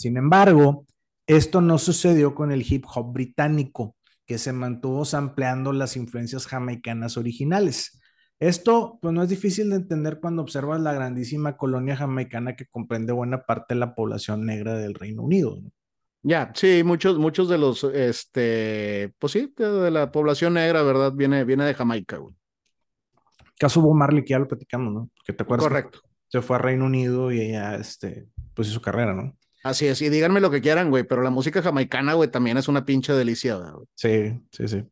Sin 0.00 0.16
embargo, 0.16 0.86
esto 1.26 1.60
no 1.60 1.76
sucedió 1.76 2.34
con 2.34 2.52
el 2.52 2.64
hip 2.66 2.86
hop 2.94 3.12
británico, 3.12 3.96
que 4.24 4.38
se 4.38 4.50
mantuvo 4.50 5.04
sampleando 5.04 5.74
las 5.74 5.94
influencias 5.94 6.46
jamaicanas 6.46 7.18
originales. 7.18 8.00
Esto 8.38 8.98
pues 9.02 9.12
no 9.12 9.22
es 9.22 9.28
difícil 9.28 9.68
de 9.68 9.76
entender 9.76 10.18
cuando 10.18 10.40
observas 10.40 10.80
la 10.80 10.94
grandísima 10.94 11.58
colonia 11.58 11.96
jamaicana 11.96 12.56
que 12.56 12.64
comprende 12.64 13.12
buena 13.12 13.42
parte 13.42 13.74
de 13.74 13.80
la 13.80 13.94
población 13.94 14.46
negra 14.46 14.72
del 14.78 14.94
Reino 14.94 15.22
Unido. 15.22 15.60
Ya, 16.22 16.50
sí, 16.54 16.80
muchos, 16.82 17.18
muchos 17.18 17.50
de 17.50 17.58
los, 17.58 17.84
este, 17.84 19.12
pues 19.18 19.34
sí, 19.34 19.52
de, 19.54 19.90
la 19.90 20.10
población 20.10 20.54
negra, 20.54 20.82
¿verdad? 20.82 21.12
Viene, 21.12 21.44
viene 21.44 21.66
de 21.66 21.74
Jamaica, 21.74 22.16
güey. 22.16 22.34
Caso 23.58 23.82
Bob 23.82 23.96
Marley, 23.96 24.24
que 24.24 24.30
ya 24.30 24.38
lo 24.38 24.48
platicamos, 24.48 24.94
¿no? 24.94 25.10
Que 25.26 25.34
te 25.34 25.42
acuerdas. 25.42 25.68
Correcto. 25.68 26.00
Se 26.28 26.40
fue 26.40 26.56
a 26.56 26.60
Reino 26.60 26.86
Unido 26.86 27.30
y 27.30 27.42
ella, 27.42 27.74
este, 27.74 28.28
pues 28.54 28.68
hizo 28.68 28.80
carrera, 28.80 29.12
¿no? 29.12 29.36
Así 29.62 29.86
es, 29.86 30.00
y 30.00 30.08
díganme 30.08 30.40
lo 30.40 30.50
que 30.50 30.60
quieran, 30.60 30.90
güey, 30.90 31.04
pero 31.04 31.22
la 31.22 31.30
música 31.30 31.62
jamaicana, 31.62 32.14
güey, 32.14 32.30
también 32.30 32.56
es 32.56 32.68
una 32.68 32.84
pinche 32.84 33.12
delicia, 33.12 33.56
güey. 33.56 33.86
Sí, 33.94 34.40
sí, 34.52 34.68
sí. 34.68 34.84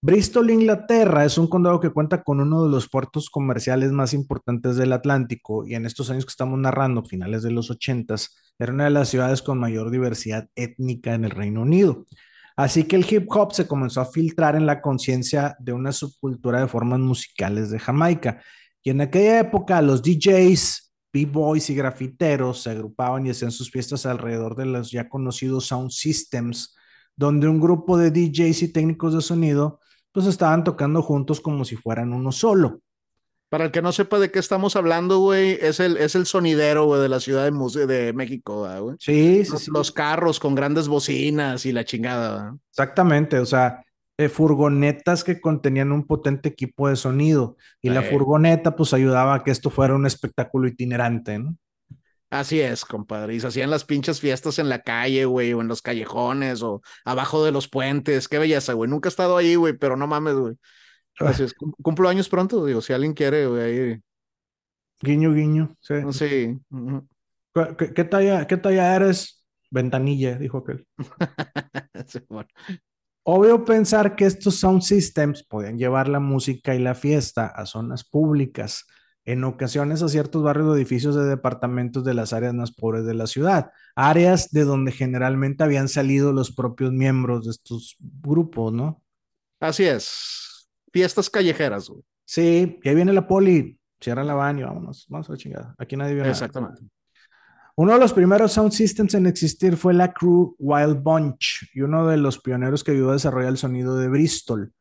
Bristol, 0.00 0.50
Inglaterra, 0.50 1.24
es 1.24 1.38
un 1.38 1.48
condado 1.48 1.80
que 1.80 1.90
cuenta 1.90 2.22
con 2.22 2.40
uno 2.40 2.64
de 2.64 2.70
los 2.70 2.88
puertos 2.88 3.30
comerciales 3.30 3.90
más 3.90 4.14
importantes 4.14 4.76
del 4.76 4.92
Atlántico 4.92 5.66
y 5.66 5.74
en 5.74 5.86
estos 5.86 6.08
años 6.10 6.24
que 6.24 6.30
estamos 6.30 6.58
narrando, 6.58 7.04
finales 7.04 7.42
de 7.42 7.50
los 7.50 7.68
ochentas, 7.68 8.36
era 8.60 8.72
una 8.72 8.84
de 8.84 8.90
las 8.90 9.08
ciudades 9.08 9.42
con 9.42 9.58
mayor 9.58 9.90
diversidad 9.90 10.48
étnica 10.54 11.14
en 11.14 11.24
el 11.24 11.32
Reino 11.32 11.62
Unido. 11.62 12.06
Así 12.56 12.84
que 12.84 12.96
el 12.96 13.06
hip 13.08 13.26
hop 13.30 13.52
se 13.52 13.66
comenzó 13.66 14.00
a 14.00 14.06
filtrar 14.06 14.54
en 14.54 14.66
la 14.66 14.80
conciencia 14.80 15.56
de 15.60 15.72
una 15.72 15.92
subcultura 15.92 16.60
de 16.60 16.68
formas 16.68 17.00
musicales 17.00 17.70
de 17.70 17.78
Jamaica. 17.78 18.40
Y 18.82 18.90
en 18.90 19.00
aquella 19.00 19.40
época 19.40 19.82
los 19.82 20.02
DJs, 20.02 20.87
B-boys 21.12 21.70
y 21.70 21.74
grafiteros 21.74 22.62
se 22.62 22.70
agrupaban 22.70 23.26
y 23.26 23.30
hacían 23.30 23.50
sus 23.50 23.70
fiestas 23.70 24.06
alrededor 24.06 24.56
de 24.56 24.66
los 24.66 24.90
ya 24.90 25.08
conocidos 25.08 25.66
sound 25.66 25.90
systems, 25.90 26.76
donde 27.16 27.48
un 27.48 27.60
grupo 27.60 27.96
de 27.96 28.10
DJs 28.10 28.62
y 28.62 28.72
técnicos 28.72 29.14
de 29.14 29.20
sonido 29.20 29.80
pues 30.12 30.26
estaban 30.26 30.64
tocando 30.64 31.02
juntos 31.02 31.40
como 31.40 31.64
si 31.64 31.76
fueran 31.76 32.12
uno 32.12 32.32
solo. 32.32 32.80
Para 33.48 33.64
el 33.64 33.70
que 33.70 33.80
no 33.80 33.92
sepa 33.92 34.18
de 34.18 34.30
qué 34.30 34.38
estamos 34.40 34.76
hablando, 34.76 35.20
güey, 35.20 35.58
es 35.60 35.80
el, 35.80 35.96
es 35.96 36.14
el 36.14 36.26
sonidero, 36.26 36.84
güey, 36.84 37.00
de 37.00 37.08
la 37.08 37.18
Ciudad 37.18 37.50
de, 37.50 37.86
de 37.86 38.12
México, 38.12 38.68
güey. 38.80 38.96
Sí, 38.98 39.44
sí, 39.44 39.50
los, 39.50 39.62
sí. 39.62 39.70
Los 39.72 39.90
carros 39.90 40.38
con 40.38 40.54
grandes 40.54 40.86
bocinas 40.86 41.64
y 41.64 41.72
la 41.72 41.84
chingada, 41.84 42.30
¿verdad? 42.30 42.58
Exactamente, 42.70 43.38
o 43.38 43.46
sea, 43.46 43.82
eh, 44.18 44.28
furgonetas 44.28 45.22
que 45.22 45.40
contenían 45.40 45.92
un 45.92 46.04
potente 46.04 46.48
equipo 46.48 46.88
de 46.88 46.96
sonido 46.96 47.56
y 47.80 47.90
la 47.90 48.02
furgoneta 48.02 48.74
pues 48.74 48.92
ayudaba 48.92 49.34
a 49.34 49.44
que 49.44 49.52
esto 49.52 49.70
fuera 49.70 49.94
un 49.94 50.06
espectáculo 50.06 50.66
itinerante, 50.66 51.38
¿no? 51.38 51.56
Así 52.28 52.60
es, 52.60 52.84
compadre. 52.84 53.34
Y 53.34 53.40
se 53.40 53.46
hacían 53.46 53.70
las 53.70 53.84
pinches 53.84 54.20
fiestas 54.20 54.58
en 54.58 54.68
la 54.68 54.82
calle, 54.82 55.24
güey, 55.24 55.52
o 55.54 55.62
en 55.62 55.68
los 55.68 55.80
callejones, 55.80 56.62
o 56.62 56.82
abajo 57.04 57.42
de 57.42 57.52
los 57.52 57.68
puentes. 57.68 58.28
Qué 58.28 58.38
belleza, 58.38 58.74
güey. 58.74 58.90
Nunca 58.90 59.08
he 59.08 59.10
estado 59.10 59.36
ahí, 59.36 59.54
güey, 59.54 59.78
pero 59.78 59.96
no 59.96 60.06
mames, 60.06 60.34
güey. 60.34 60.54
Así 61.20 61.44
es. 61.44 61.54
Cumplo 61.54 62.08
años 62.08 62.28
pronto, 62.28 62.66
digo, 62.66 62.80
si 62.82 62.92
alguien 62.92 63.14
quiere, 63.14 63.46
güey, 63.46 63.62
ahí. 63.62 64.02
Guiño, 65.00 65.32
guiño. 65.32 65.76
Sí. 65.80 65.94
Sí. 66.10 66.58
Uh 66.70 66.76
-huh. 66.76 67.76
¿Qué, 67.78 67.94
¿Qué, 67.94 68.04
talla, 68.04 68.46
¿Qué 68.46 68.56
talla 68.56 68.94
eres? 68.96 69.44
Ventanilla, 69.70 70.36
dijo 70.36 70.58
aquel. 70.58 70.86
sí, 72.06 72.20
bueno. 72.28 72.48
Obvio 73.30 73.62
pensar 73.62 74.16
que 74.16 74.24
estos 74.24 74.54
sound 74.54 74.80
systems 74.80 75.42
podían 75.42 75.76
llevar 75.76 76.08
la 76.08 76.18
música 76.18 76.74
y 76.74 76.78
la 76.78 76.94
fiesta 76.94 77.46
a 77.46 77.66
zonas 77.66 78.02
públicas, 78.02 78.86
en 79.26 79.44
ocasiones 79.44 80.02
a 80.02 80.08
ciertos 80.08 80.42
barrios 80.42 80.68
o 80.68 80.74
edificios 80.74 81.14
de 81.14 81.26
departamentos 81.26 82.04
de 82.04 82.14
las 82.14 82.32
áreas 82.32 82.54
más 82.54 82.72
pobres 82.72 83.04
de 83.04 83.12
la 83.12 83.26
ciudad, 83.26 83.70
áreas 83.94 84.50
de 84.50 84.64
donde 84.64 84.92
generalmente 84.92 85.62
habían 85.62 85.90
salido 85.90 86.32
los 86.32 86.54
propios 86.54 86.90
miembros 86.90 87.44
de 87.44 87.50
estos 87.50 87.98
grupos, 88.00 88.72
¿no? 88.72 89.02
Así 89.60 89.84
es. 89.84 90.70
Fiestas 90.90 91.28
callejeras, 91.28 91.90
güey. 91.90 92.02
Sí, 92.24 92.80
y 92.82 92.88
ahí 92.88 92.94
viene 92.94 93.12
la 93.12 93.28
poli, 93.28 93.78
cierra 94.00 94.24
la 94.24 94.32
baño, 94.32 94.68
vámonos, 94.68 95.04
vamos 95.06 95.28
a 95.28 95.32
la 95.32 95.38
chingada. 95.38 95.74
Aquí 95.76 95.98
nadie 95.98 96.14
viene. 96.14 96.30
Exactamente. 96.30 96.80
Nada. 96.80 96.97
Uno 97.78 97.92
de 97.92 98.00
los 98.00 98.12
primeros 98.12 98.54
sound 98.54 98.72
systems 98.72 99.14
en 99.14 99.28
existir 99.28 99.76
fue 99.76 99.94
la 99.94 100.12
Crew 100.12 100.56
Wild 100.58 101.00
Bunch 101.00 101.70
y 101.72 101.82
uno 101.82 102.08
de 102.08 102.16
los 102.16 102.40
pioneros 102.40 102.82
que 102.82 102.90
ayudó 102.90 103.10
a 103.10 103.12
desarrollar 103.12 103.50
el 103.50 103.56
sonido 103.56 103.96
de 103.96 104.08
Bristol. 104.08 104.72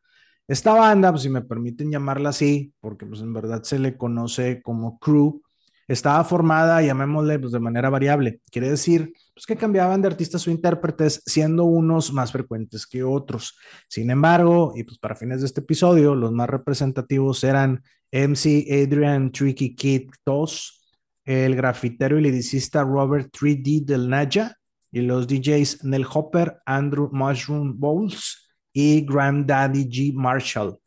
Esta 0.47 0.73
banda, 0.73 1.11
pues 1.11 1.21
si 1.21 1.29
me 1.29 1.43
permiten 1.43 1.91
llamarla 1.91 2.29
así, 2.29 2.73
porque 2.79 3.05
pues 3.05 3.21
en 3.21 3.33
verdad 3.33 3.61
se 3.61 3.77
le 3.77 3.95
conoce 3.97 4.63
como 4.63 4.97
Crew, 4.97 5.43
estaba 5.87 6.23
formada, 6.23 6.81
llamémosle, 6.81 7.37
pues 7.37 7.51
de 7.51 7.59
manera 7.59 7.91
variable. 7.91 8.41
Quiere 8.49 8.71
decir, 8.71 9.13
pues 9.31 9.45
que 9.45 9.55
cambiaban 9.55 10.01
de 10.01 10.07
artistas 10.07 10.47
o 10.47 10.49
intérpretes, 10.49 11.21
siendo 11.23 11.65
unos 11.65 12.11
más 12.11 12.31
frecuentes 12.31 12.87
que 12.87 13.03
otros. 13.03 13.59
Sin 13.87 14.09
embargo, 14.09 14.73
y 14.75 14.83
pues 14.85 14.97
para 14.97 15.13
fines 15.13 15.41
de 15.41 15.45
este 15.45 15.61
episodio, 15.61 16.15
los 16.15 16.31
más 16.31 16.49
representativos 16.49 17.43
eran 17.43 17.83
MC 18.11 18.65
Adrian 18.71 19.31
Tricky 19.31 19.75
Kid 19.75 20.09
Toss, 20.23 20.76
el 21.27 21.57
grafitero 21.57 22.17
y 22.17 22.21
liricista 22.21 22.83
Robert 22.83 23.29
3D 23.37 23.83
del 23.83 24.09
Naya 24.09 24.55
y 24.89 25.01
los 25.01 25.27
DJs 25.27 25.83
Nel 25.83 26.05
Hopper, 26.09 26.59
Andrew 26.65 27.09
Mushroom 27.11 27.77
Bowles 27.77 28.47
y 28.71 29.05
Granddaddy 29.05 29.89
G. 29.89 30.13
Marshall. 30.13 30.79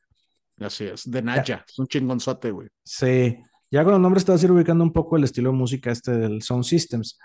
Así 0.59 0.85
es, 0.85 1.09
de 1.11 1.21
Naya, 1.21 1.63
es 1.69 1.79
un 1.79 1.87
chingonzote, 1.87 2.51
güey. 2.53 2.69
Sí, 2.83 3.37
ya 3.71 3.85
con 3.85 3.93
los 3.93 4.01
nombres 4.01 4.25
te 4.25 4.33
vas 4.33 4.43
a 4.43 4.47
ir 4.47 4.53
ubicando 4.53 4.83
un 4.83 4.95
poco 4.95 5.19
el 5.19 5.25
estilo 5.25 5.51
de 5.51 5.57
música 5.57 5.91
este 5.91 6.13
del 6.13 6.41
Sound 6.41 6.65
Systems. 6.65 7.19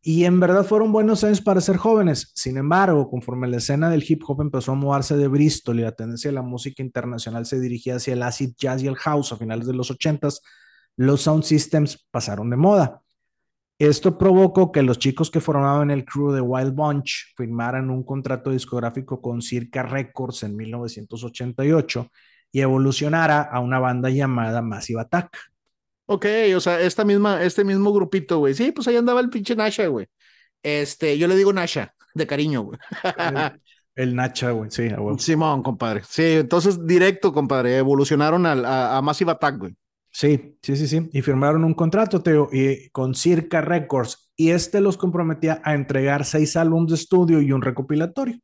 Y 0.00 0.24
en 0.24 0.40
verdad 0.40 0.64
fueron 0.64 0.92
buenos 0.92 1.24
años 1.24 1.42
para 1.42 1.60
ser 1.60 1.76
jóvenes. 1.76 2.32
Sin 2.34 2.56
embargo, 2.56 3.10
conforme 3.10 3.48
la 3.48 3.58
escena 3.58 3.90
del 3.90 4.04
hip 4.08 4.22
hop 4.26 4.40
empezó 4.40 4.72
a 4.72 4.76
mudarse 4.76 5.14
de 5.16 5.28
Bristol 5.28 5.78
y 5.78 5.82
la 5.82 5.92
tendencia 5.92 6.30
de 6.30 6.34
la 6.36 6.42
música 6.42 6.82
internacional 6.82 7.44
se 7.44 7.60
dirigía 7.60 7.96
hacia 7.96 8.14
el 8.14 8.22
acid 8.22 8.54
jazz 8.56 8.82
y 8.82 8.86
el 8.86 8.96
house 8.96 9.32
a 9.32 9.36
finales 9.36 9.66
de 9.66 9.74
los 9.74 9.90
ochentas, 9.90 10.40
los 10.96 11.22
sound 11.22 11.44
systems 11.44 12.06
pasaron 12.10 12.50
de 12.50 12.56
moda. 12.56 13.02
Esto 13.78 14.16
provocó 14.16 14.72
que 14.72 14.82
los 14.82 14.98
chicos 14.98 15.30
que 15.30 15.40
formaban 15.40 15.90
el 15.90 16.06
crew 16.06 16.32
de 16.32 16.40
Wild 16.40 16.74
Bunch 16.74 17.34
firmaran 17.36 17.90
un 17.90 18.04
contrato 18.04 18.50
discográfico 18.50 19.20
con 19.20 19.42
Circa 19.42 19.82
Records 19.82 20.44
en 20.44 20.56
1988 20.56 22.10
y 22.52 22.60
evolucionara 22.60 23.42
a 23.42 23.60
una 23.60 23.78
banda 23.78 24.08
llamada 24.08 24.62
Massive 24.62 25.02
Attack. 25.02 25.36
Ok, 26.06 26.24
o 26.56 26.60
sea, 26.60 26.80
esta 26.80 27.04
misma, 27.04 27.42
este 27.42 27.64
mismo 27.64 27.92
grupito, 27.92 28.38
güey. 28.38 28.54
Sí, 28.54 28.72
pues 28.72 28.88
ahí 28.88 28.96
andaba 28.96 29.20
el 29.20 29.28
pinche 29.28 29.54
Nasha, 29.54 29.88
güey. 29.88 30.06
Este, 30.62 31.18
yo 31.18 31.28
le 31.28 31.36
digo 31.36 31.52
Nasha, 31.52 31.94
de 32.14 32.26
cariño, 32.26 32.62
güey. 32.62 32.78
El, 33.96 34.08
el 34.10 34.16
Nacha, 34.16 34.52
güey, 34.52 34.70
sí. 34.70 34.88
Güey. 34.88 35.18
Simón, 35.18 35.62
compadre. 35.62 36.02
Sí, 36.08 36.36
entonces 36.36 36.86
directo, 36.86 37.32
compadre, 37.32 37.76
evolucionaron 37.76 38.46
a, 38.46 38.96
a 38.96 39.02
Massive 39.02 39.32
Attack, 39.32 39.58
güey. 39.58 39.76
Sí, 40.18 40.56
sí, 40.62 40.76
sí, 40.76 40.88
sí. 40.88 41.10
Y 41.12 41.20
firmaron 41.20 41.62
un 41.62 41.74
contrato, 41.74 42.22
Teo, 42.22 42.48
y, 42.50 42.88
con 42.88 43.14
Circa 43.14 43.60
Records. 43.60 44.30
Y 44.34 44.48
este 44.48 44.80
los 44.80 44.96
comprometía 44.96 45.60
a 45.62 45.74
entregar 45.74 46.24
seis 46.24 46.56
álbumes 46.56 46.88
de 46.88 46.94
estudio 46.94 47.42
y 47.42 47.52
un 47.52 47.60
recopilatorio. 47.60 48.38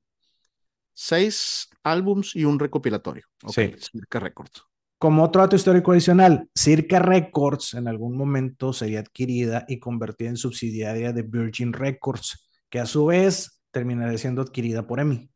Seis 0.92 1.70
álbums 1.82 2.36
y 2.36 2.44
un 2.44 2.58
recopilatorio. 2.58 3.24
Okay. 3.42 3.72
Sí. 3.78 3.88
Circa 3.90 4.20
Records. 4.20 4.62
Como 4.98 5.24
otro 5.24 5.40
dato 5.40 5.56
histórico 5.56 5.92
adicional, 5.92 6.46
Circa 6.54 6.98
Records 6.98 7.72
en 7.72 7.88
algún 7.88 8.18
momento 8.18 8.74
sería 8.74 9.00
adquirida 9.00 9.64
y 9.66 9.78
convertida 9.78 10.28
en 10.28 10.36
subsidiaria 10.36 11.14
de 11.14 11.22
Virgin 11.22 11.72
Records, 11.72 12.50
que 12.68 12.80
a 12.80 12.86
su 12.86 13.06
vez 13.06 13.62
terminaría 13.70 14.18
siendo 14.18 14.42
adquirida 14.42 14.86
por 14.86 15.00
EMI. 15.00 15.30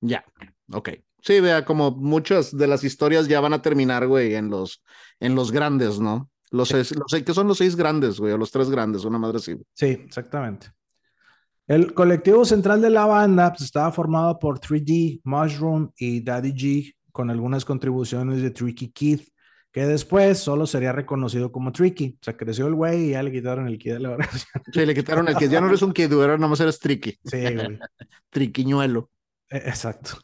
Ya, 0.00 0.24
ok. 0.70 0.90
Sí, 1.22 1.38
vea, 1.40 1.64
como 1.64 1.92
muchas 1.92 2.56
de 2.56 2.66
las 2.66 2.82
historias 2.82 3.28
ya 3.28 3.40
van 3.40 3.52
a 3.52 3.62
terminar, 3.62 4.06
güey, 4.08 4.34
en 4.34 4.50
los, 4.50 4.82
en 5.20 5.36
los 5.36 5.52
grandes, 5.52 6.00
¿no? 6.00 6.28
Los, 6.50 6.68
sí. 6.68 6.74
seis, 6.74 6.96
los 6.96 7.22
que 7.22 7.32
son 7.32 7.46
los 7.46 7.58
seis 7.58 7.76
grandes, 7.76 8.18
güey, 8.18 8.32
o 8.32 8.38
los 8.38 8.50
tres 8.50 8.68
grandes, 8.68 9.04
una 9.04 9.18
madre 9.18 9.38
así. 9.38 9.56
Sí, 9.72 9.86
exactamente. 9.86 10.72
El 11.68 11.94
colectivo 11.94 12.44
central 12.44 12.82
de 12.82 12.90
la 12.90 13.06
banda 13.06 13.50
pues, 13.50 13.62
estaba 13.62 13.92
formado 13.92 14.38
por 14.38 14.58
3D, 14.58 15.20
Mushroom 15.22 15.92
y 15.96 16.20
Daddy 16.20 16.52
G, 16.52 16.94
con 17.12 17.30
algunas 17.30 17.64
contribuciones 17.64 18.42
de 18.42 18.50
Tricky 18.50 18.90
Keith. 18.90 19.28
que 19.70 19.86
después 19.86 20.38
solo 20.38 20.66
sería 20.66 20.92
reconocido 20.92 21.52
como 21.52 21.72
Tricky. 21.72 22.18
O 22.20 22.24
sea, 22.24 22.36
creció 22.36 22.66
el 22.66 22.74
güey 22.74 23.06
y 23.06 23.10
ya 23.12 23.22
le 23.22 23.30
quitaron 23.30 23.68
el 23.68 23.78
kid 23.78 23.94
de 23.94 24.00
la 24.00 24.10
oración. 24.14 24.62
Sí, 24.72 24.84
le 24.84 24.94
quitaron 24.94 25.28
el 25.28 25.36
kid. 25.36 25.48
Ya 25.48 25.60
no 25.60 25.68
eres 25.68 25.82
un 25.82 25.92
kid, 25.92 26.12
ahora 26.12 26.36
nomás 26.36 26.60
eres 26.60 26.80
Tricky. 26.80 27.16
Sí, 27.24 27.40
güey. 27.54 27.78
Triquiñuelo. 28.30 29.08
E, 29.48 29.56
exacto. 29.58 30.18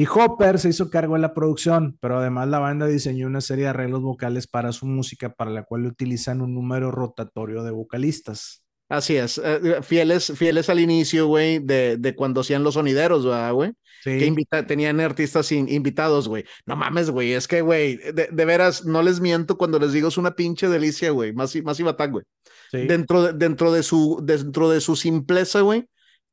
Y 0.00 0.06
Hopper 0.06 0.58
se 0.58 0.70
hizo 0.70 0.88
cargo 0.88 1.12
de 1.12 1.20
la 1.20 1.34
producción, 1.34 1.98
pero 2.00 2.20
además 2.20 2.48
la 2.48 2.58
banda 2.58 2.86
diseñó 2.86 3.26
una 3.26 3.42
serie 3.42 3.64
de 3.64 3.68
arreglos 3.68 4.00
vocales 4.00 4.46
para 4.46 4.72
su 4.72 4.86
música, 4.86 5.28
para 5.28 5.50
la 5.50 5.64
cual 5.64 5.84
utilizan 5.84 6.40
un 6.40 6.54
número 6.54 6.90
rotatorio 6.90 7.62
de 7.64 7.70
vocalistas. 7.70 8.64
Así 8.88 9.16
es, 9.16 9.38
eh, 9.44 9.82
fieles, 9.82 10.32
fieles 10.36 10.70
al 10.70 10.80
inicio, 10.80 11.26
güey, 11.26 11.58
de, 11.58 11.98
de, 11.98 12.14
cuando 12.14 12.40
hacían 12.40 12.64
los 12.64 12.74
sonideros, 12.74 13.26
güey? 13.52 13.72
Sí. 14.02 14.18
Que 14.18 14.24
invita, 14.24 14.66
tenían 14.66 15.00
artistas 15.00 15.52
invitados, 15.52 16.28
güey. 16.28 16.44
No 16.64 16.76
mames, 16.76 17.10
güey, 17.10 17.34
es 17.34 17.46
que, 17.46 17.60
güey, 17.60 17.96
de, 17.98 18.30
de, 18.32 18.44
veras, 18.46 18.86
no 18.86 19.02
les 19.02 19.20
miento 19.20 19.58
cuando 19.58 19.78
les 19.78 19.92
digo, 19.92 20.08
es 20.08 20.16
una 20.16 20.34
pinche 20.34 20.66
delicia, 20.70 21.10
güey, 21.10 21.34
más, 21.34 21.54
más 21.62 21.78
Ibatán, 21.78 22.12
güey. 22.12 22.24
Sí. 22.70 22.86
Dentro, 22.86 23.22
de, 23.24 23.32
dentro, 23.34 23.70
de 23.70 23.82
su, 23.82 24.18
dentro 24.22 24.70
de 24.70 24.80
su 24.80 24.96
simpleza, 24.96 25.60
güey, 25.60 25.84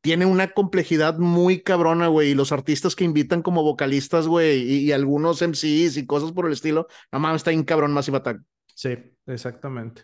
tiene 0.07 0.25
una 0.25 0.53
complejidad 0.53 1.17
muy 1.17 1.63
cabrona, 1.63 2.07
güey, 2.07 2.29
y 2.29 2.33
los 2.33 2.53
artistas 2.53 2.95
que 2.95 3.03
invitan 3.03 3.41
como 3.41 3.61
vocalistas, 3.61 4.25
güey, 4.25 4.61
y, 4.61 4.93
algunos 4.93 5.41
MCs 5.41 5.97
y 5.97 6.05
cosas 6.05 6.31
por 6.31 6.45
el 6.45 6.53
estilo, 6.53 6.87
no 7.11 7.19
mames, 7.19 7.41
está 7.41 7.51
bien 7.51 7.65
cabrón 7.65 7.91
más 7.91 8.07
Ibatán. 8.07 8.45
Sí, 8.73 8.95
exactamente. 9.25 10.03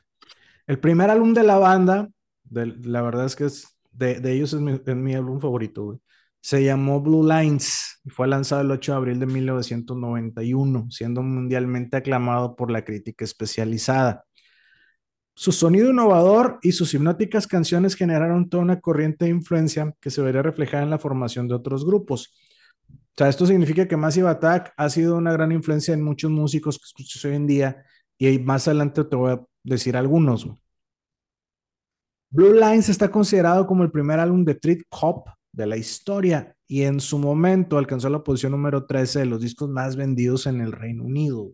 El 0.67 0.77
primer 0.79 1.09
álbum 1.09 1.33
de 1.33 1.43
la 1.43 1.57
banda 1.57 2.09
la 2.51 3.01
verdad 3.01 3.27
es 3.27 3.37
que 3.37 3.45
es 3.45 3.77
de, 3.93 4.19
de 4.19 4.33
ellos 4.33 4.51
es 4.51 4.59
mi, 4.59 4.73
es 4.73 4.95
mi, 4.97 5.15
álbum 5.15 5.39
favorito, 5.39 5.85
güey. 5.85 5.99
Se 6.41 6.61
llamó 6.61 6.99
Blue 6.99 7.25
Lines 7.25 8.01
y 8.03 8.09
fue 8.09 8.27
lanzado 8.27 8.61
el 8.61 8.71
8 8.71 8.91
de 8.91 8.97
abril 8.97 9.19
de 9.21 9.25
1991, 9.25 10.87
siendo 10.89 11.23
mundialmente 11.23 11.95
aclamado 11.95 12.57
por 12.57 12.71
la 12.71 12.83
crítica 12.83 13.23
especializada. 13.23 14.25
Su 15.35 15.51
sonido 15.51 15.89
innovador 15.89 16.59
y 16.61 16.73
sus 16.73 16.93
hipnóticas 16.93 17.47
canciones 17.47 17.95
generaron 17.95 18.49
toda 18.49 18.63
una 18.63 18.79
corriente 18.79 19.25
de 19.25 19.31
influencia 19.31 19.95
que 19.99 20.11
se 20.11 20.21
vería 20.21 20.43
reflejada 20.43 20.83
en 20.83 20.91
la 20.91 20.99
formación 20.99 21.47
de 21.47 21.55
otros 21.55 21.85
grupos. 21.85 22.33
Esto 23.17 23.45
significa 23.45 23.87
que 23.87 23.97
Massive 23.97 24.29
Attack 24.29 24.73
ha 24.77 24.89
sido 24.89 25.17
una 25.17 25.33
gran 25.33 25.51
influencia 25.51 25.93
en 25.93 26.03
muchos 26.03 26.31
músicos 26.31 26.77
que 26.77 26.85
escuchas 26.85 27.25
hoy 27.25 27.35
en 27.35 27.47
día 27.47 27.83
y 28.17 28.39
más 28.39 28.67
adelante 28.67 29.03
te 29.03 29.15
voy 29.15 29.31
a 29.31 29.41
decir 29.63 29.97
algunos. 29.97 30.47
Blue 32.29 32.53
Lines 32.53 32.89
está 32.89 33.09
considerado 33.09 33.67
como 33.67 33.83
el 33.83 33.91
primer 33.91 34.19
álbum 34.19 34.43
de 34.43 34.55
trip 34.55 34.83
hop 34.89 35.25
de 35.51 35.67
la 35.67 35.77
historia 35.77 36.55
y 36.67 36.81
en 36.81 36.99
su 36.99 37.19
momento 37.19 37.77
alcanzó 37.77 38.09
la 38.09 38.23
posición 38.23 38.53
número 38.53 38.85
13 38.85 39.19
de 39.19 39.25
los 39.25 39.41
discos 39.41 39.69
más 39.69 39.95
vendidos 39.95 40.47
en 40.47 40.61
el 40.61 40.71
Reino 40.71 41.03
Unido. 41.03 41.51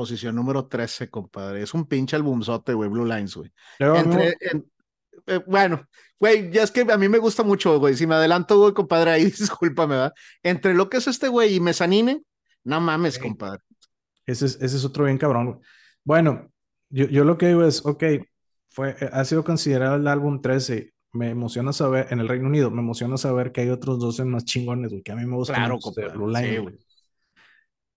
Posición 0.00 0.34
número 0.34 0.64
13, 0.64 1.10
compadre. 1.10 1.60
Es 1.62 1.74
un 1.74 1.84
pinche 1.84 2.16
albumzote, 2.16 2.72
güey, 2.72 2.88
Blue 2.88 3.04
Lines, 3.04 3.36
güey. 3.36 3.52
Entre, 3.78 4.34
en, 4.40 4.64
eh, 5.26 5.40
bueno, 5.46 5.86
güey, 6.18 6.50
ya 6.50 6.62
es 6.62 6.70
que 6.70 6.86
a 6.90 6.96
mí 6.96 7.06
me 7.06 7.18
gusta 7.18 7.42
mucho, 7.42 7.78
güey. 7.78 7.94
Si 7.94 8.06
me 8.06 8.14
adelanto, 8.14 8.58
güey, 8.58 8.72
compadre, 8.72 9.10
ahí 9.10 9.24
discúlpame, 9.26 9.96
¿verdad? 9.96 10.14
Entre 10.42 10.72
lo 10.72 10.88
que 10.88 10.96
es 10.96 11.06
este 11.06 11.28
güey 11.28 11.54
y 11.54 11.60
Mezanine, 11.60 12.22
no 12.64 12.80
mames, 12.80 13.18
okay. 13.18 13.28
compadre. 13.28 13.60
Ese 14.24 14.46
es, 14.46 14.54
ese 14.62 14.78
es 14.78 14.84
otro 14.86 15.04
bien 15.04 15.18
cabrón, 15.18 15.46
güey. 15.48 15.58
Bueno, 16.02 16.50
yo, 16.88 17.04
yo 17.04 17.24
lo 17.24 17.36
que 17.36 17.48
digo 17.48 17.62
es, 17.62 17.84
ok, 17.84 18.02
fue, 18.70 18.96
eh, 19.02 19.10
ha 19.12 19.22
sido 19.26 19.44
considerado 19.44 19.96
el 19.96 20.08
álbum 20.08 20.40
13. 20.40 20.94
Me 21.12 21.28
emociona 21.28 21.74
saber, 21.74 22.06
en 22.08 22.20
el 22.20 22.28
Reino 22.28 22.46
Unido, 22.46 22.70
me 22.70 22.80
emociona 22.80 23.18
saber 23.18 23.52
que 23.52 23.60
hay 23.60 23.68
otros 23.68 23.98
12 23.98 24.24
más 24.24 24.46
chingones, 24.46 24.92
güey, 24.92 25.02
que 25.02 25.12
a 25.12 25.16
mí 25.16 25.26
me 25.26 25.36
gustan 25.36 25.56
claro, 25.56 25.78
de 25.94 26.08
Blue 26.08 26.30
Line, 26.30 26.70
sí, 26.70 26.78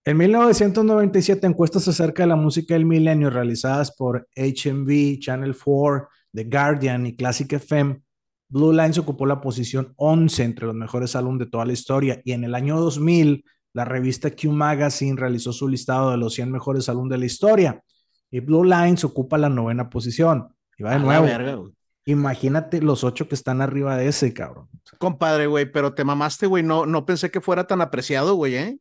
En 0.05 0.17
1997, 0.17 1.48
encuestas 1.48 1.88
acerca 1.88 2.24
de 2.24 2.27
la 2.27 2.36
música 2.36 2.74
del 2.74 2.86
milenio 2.86 3.29
realizadas 3.29 3.95
por 3.95 4.27
HMV, 4.36 5.19
Channel 5.19 5.55
4, 5.55 6.10
The 6.33 6.43
Guardian 6.43 7.05
y 7.05 7.15
Classic 7.15 7.51
FM, 7.53 8.01
Blue 8.50 8.74
Lines 8.74 8.98
ocupó 8.98 9.25
la 9.25 9.39
posición 9.39 9.93
11 9.95 10.43
entre 10.43 10.65
los 10.67 10.75
mejores 10.75 11.15
álbumes 11.15 11.39
de 11.39 11.45
toda 11.51 11.65
la 11.65 11.74
historia. 11.74 12.22
Y 12.24 12.33
en 12.33 12.43
el 12.43 12.53
año 12.53 12.79
2000, 12.79 13.45
la 13.74 13.86
revista 13.86 14.29
Q 14.29 14.51
Magazine 14.51 15.19
realizó 15.19 15.53
su 15.53 15.67
listado 15.67 16.12
de 16.12 16.17
los 16.17 16.33
100 16.33 16.51
mejores 16.51 16.88
álbumes 16.89 17.11
de 17.11 17.18
la 17.18 17.25
historia. 17.25 17.81
Y 18.29 18.42
Blue 18.42 18.63
Lines 18.63 19.03
ocupa 19.05 19.37
la 19.37 19.50
novena 19.50 19.89
posición. 19.89 20.50
Y 20.77 20.83
va 20.83 20.92
de 20.92 20.96
A 20.98 21.00
nuevo. 21.00 21.25
verga. 21.25 21.59
Imagínate 22.05 22.81
los 22.81 23.03
ocho 23.03 23.29
que 23.29 23.35
están 23.35 23.61
arriba 23.61 23.96
de 23.96 24.07
ese, 24.09 24.33
cabrón. 24.33 24.68
Compadre, 25.00 25.48
güey, 25.48 25.72
pero 25.72 25.94
te 25.94 26.03
mamaste, 26.03 26.46
güey. 26.46 26.61
No, 26.61 26.85
no 26.85 27.05
pensé 27.05 27.31
que 27.31 27.39
fuera 27.42 27.66
tan 27.66 27.79
apreciado, 27.79 28.35
güey, 28.35 28.55
¿eh? 28.55 28.77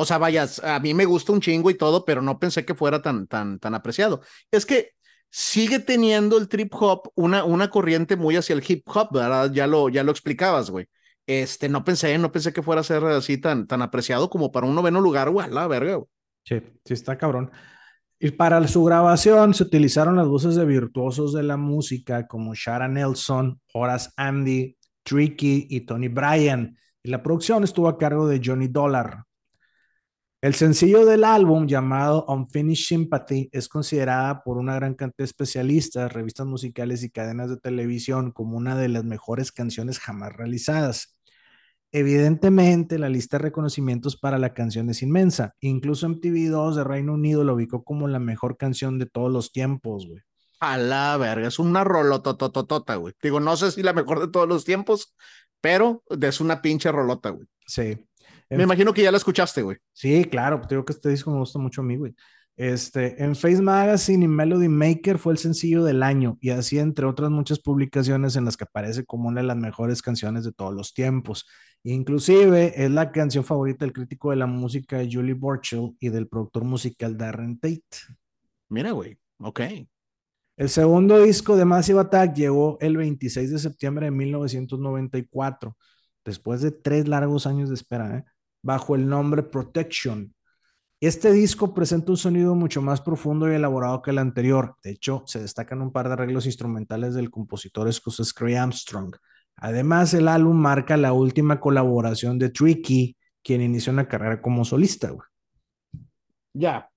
O 0.00 0.04
sea, 0.06 0.18
vaya, 0.18 0.46
a 0.62 0.80
mí 0.80 0.94
me 0.94 1.04
gusta 1.04 1.32
un 1.32 1.40
chingo 1.40 1.70
y 1.70 1.76
todo, 1.76 2.04
pero 2.04 2.22
no 2.22 2.38
pensé 2.38 2.64
que 2.64 2.74
fuera 2.74 3.02
tan, 3.02 3.26
tan, 3.26 3.58
tan 3.58 3.74
apreciado. 3.74 4.22
Es 4.50 4.64
que 4.64 4.92
sigue 5.30 5.78
teniendo 5.78 6.38
el 6.38 6.48
trip 6.48 6.72
hop 6.74 7.12
una, 7.14 7.44
una 7.44 7.70
corriente 7.70 8.16
muy 8.16 8.36
hacia 8.36 8.54
el 8.54 8.64
hip 8.66 8.82
hop, 8.88 9.08
¿verdad? 9.12 9.52
Ya 9.52 9.66
lo, 9.66 9.88
ya 9.88 10.02
lo 10.02 10.10
explicabas, 10.10 10.70
güey. 10.70 10.86
Este, 11.26 11.68
no 11.68 11.84
pensé, 11.84 12.16
no 12.18 12.32
pensé 12.32 12.52
que 12.52 12.62
fuera 12.62 12.80
a 12.80 12.84
ser 12.84 13.04
así 13.04 13.38
tan, 13.38 13.66
tan 13.66 13.82
apreciado 13.82 14.30
como 14.30 14.50
para 14.50 14.66
un 14.66 14.74
noveno 14.74 15.00
lugar, 15.00 15.30
güey, 15.30 15.50
la 15.50 15.68
verga, 15.68 15.96
güey. 15.96 16.08
Sí, 16.44 16.60
sí 16.84 16.94
está 16.94 17.18
cabrón. 17.18 17.50
Y 18.18 18.32
para 18.32 18.66
su 18.68 18.84
grabación 18.84 19.54
se 19.54 19.62
utilizaron 19.62 20.16
las 20.16 20.28
voces 20.28 20.54
de 20.54 20.64
virtuosos 20.64 21.32
de 21.32 21.42
la 21.42 21.56
música 21.56 22.26
como 22.26 22.54
Shara 22.54 22.88
Nelson, 22.88 23.60
Horace 23.72 24.10
Andy, 24.16 24.76
Tricky 25.02 25.66
y 25.70 25.82
Tony 25.82 26.08
Bryan. 26.08 26.76
Y 27.02 27.10
la 27.10 27.22
producción 27.22 27.64
estuvo 27.64 27.88
a 27.88 27.96
cargo 27.96 28.26
de 28.26 28.40
Johnny 28.44 28.68
Dollar. 28.68 29.24
El 30.42 30.54
sencillo 30.54 31.04
del 31.04 31.24
álbum 31.24 31.66
llamado 31.66 32.24
Unfinished 32.26 32.86
Sympathy 32.86 33.50
es 33.52 33.68
considerada 33.68 34.42
por 34.42 34.56
una 34.56 34.74
gran 34.74 34.94
cantidad 34.94 35.18
de 35.18 35.24
especialistas, 35.24 36.10
revistas 36.10 36.46
musicales 36.46 37.02
y 37.02 37.10
cadenas 37.10 37.50
de 37.50 37.58
televisión 37.58 38.30
como 38.30 38.56
una 38.56 38.74
de 38.74 38.88
las 38.88 39.04
mejores 39.04 39.52
canciones 39.52 39.98
jamás 39.98 40.32
realizadas. 40.32 41.18
Evidentemente, 41.92 42.98
la 42.98 43.10
lista 43.10 43.36
de 43.36 43.42
reconocimientos 43.42 44.16
para 44.16 44.38
la 44.38 44.54
canción 44.54 44.88
es 44.88 45.02
inmensa. 45.02 45.56
Incluso 45.60 46.08
MTV2 46.08 46.74
de 46.74 46.84
Reino 46.84 47.12
Unido 47.12 47.44
lo 47.44 47.52
ubicó 47.52 47.84
como 47.84 48.08
la 48.08 48.18
mejor 48.18 48.56
canción 48.56 48.98
de 48.98 49.04
todos 49.04 49.30
los 49.30 49.52
tiempos, 49.52 50.06
güey. 50.06 50.22
A 50.58 50.78
la 50.78 51.18
verga, 51.18 51.48
es 51.48 51.58
una 51.58 51.84
rolotototota, 51.84 52.96
güey. 52.96 53.12
Digo, 53.22 53.40
no 53.40 53.58
sé 53.58 53.72
si 53.72 53.82
la 53.82 53.92
mejor 53.92 54.20
de 54.20 54.28
todos 54.28 54.48
los 54.48 54.64
tiempos, 54.64 55.14
pero 55.60 56.02
es 56.18 56.40
una 56.40 56.62
pinche 56.62 56.90
rolota, 56.90 57.28
güey. 57.28 57.46
Sí. 57.66 58.06
Me 58.50 58.64
imagino 58.64 58.92
que 58.92 59.02
ya 59.02 59.12
la 59.12 59.18
escuchaste, 59.18 59.62
güey. 59.62 59.78
Sí, 59.92 60.24
claro, 60.24 60.60
te 60.60 60.74
digo 60.74 60.84
que 60.84 60.92
este 60.92 61.08
disco 61.08 61.30
me 61.30 61.38
gusta 61.38 61.58
mucho 61.58 61.82
a 61.82 61.84
mí, 61.84 61.96
güey. 61.96 62.14
Este, 62.56 63.22
en 63.22 63.36
Face 63.36 63.62
Magazine 63.62 64.24
y 64.24 64.28
Melody 64.28 64.68
Maker 64.68 65.18
fue 65.18 65.32
el 65.32 65.38
sencillo 65.38 65.82
del 65.82 66.02
año 66.02 66.36
y 66.42 66.50
así 66.50 66.78
entre 66.78 67.06
otras 67.06 67.30
muchas 67.30 67.58
publicaciones 67.58 68.36
en 68.36 68.44
las 68.44 68.58
que 68.58 68.64
aparece 68.64 69.06
como 69.06 69.28
una 69.28 69.40
de 69.40 69.46
las 69.46 69.56
mejores 69.56 70.02
canciones 70.02 70.44
de 70.44 70.52
todos 70.52 70.74
los 70.74 70.92
tiempos. 70.92 71.46
Inclusive 71.84 72.84
es 72.84 72.90
la 72.90 73.12
canción 73.12 73.44
favorita 73.44 73.86
del 73.86 73.94
crítico 73.94 74.28
de 74.28 74.36
la 74.36 74.46
música 74.46 74.98
Julie 75.10 75.32
Burchill 75.32 75.96
y 76.00 76.10
del 76.10 76.28
productor 76.28 76.64
musical 76.64 77.16
Darren 77.16 77.58
Tate. 77.58 77.82
Mira, 78.68 78.90
güey, 78.92 79.16
ok. 79.38 79.60
El 80.58 80.68
segundo 80.68 81.22
disco 81.22 81.56
de 81.56 81.64
Massive 81.64 82.00
Attack 82.00 82.34
llegó 82.34 82.76
el 82.82 82.98
26 82.98 83.50
de 83.52 83.58
septiembre 83.58 84.04
de 84.04 84.10
1994, 84.10 85.74
después 86.22 86.60
de 86.60 86.72
tres 86.72 87.08
largos 87.08 87.46
años 87.46 87.70
de 87.70 87.76
espera, 87.76 88.18
¿eh? 88.18 88.24
Bajo 88.62 88.94
el 88.94 89.08
nombre 89.08 89.42
Protection. 89.42 90.34
Este 91.00 91.32
disco 91.32 91.72
presenta 91.72 92.12
un 92.12 92.18
sonido 92.18 92.54
mucho 92.54 92.82
más 92.82 93.00
profundo 93.00 93.50
y 93.50 93.54
elaborado 93.54 94.02
que 94.02 94.10
el 94.10 94.18
anterior. 94.18 94.76
De 94.82 94.90
hecho, 94.90 95.22
se 95.26 95.40
destacan 95.40 95.80
un 95.80 95.92
par 95.92 96.08
de 96.08 96.12
arreglos 96.12 96.44
instrumentales 96.44 97.14
del 97.14 97.30
compositor 97.30 97.88
escocés 97.88 98.34
Craig 98.34 98.56
Armstrong. 98.56 99.16
Además, 99.56 100.12
el 100.12 100.28
álbum 100.28 100.56
marca 100.56 100.96
la 100.98 101.12
última 101.14 101.58
colaboración 101.58 102.38
de 102.38 102.50
Tricky, 102.50 103.16
quien 103.42 103.62
inició 103.62 103.92
una 103.92 104.08
carrera 104.08 104.42
como 104.42 104.64
solista. 104.64 105.10
Güey. 105.10 105.26
Ya. 106.52 106.90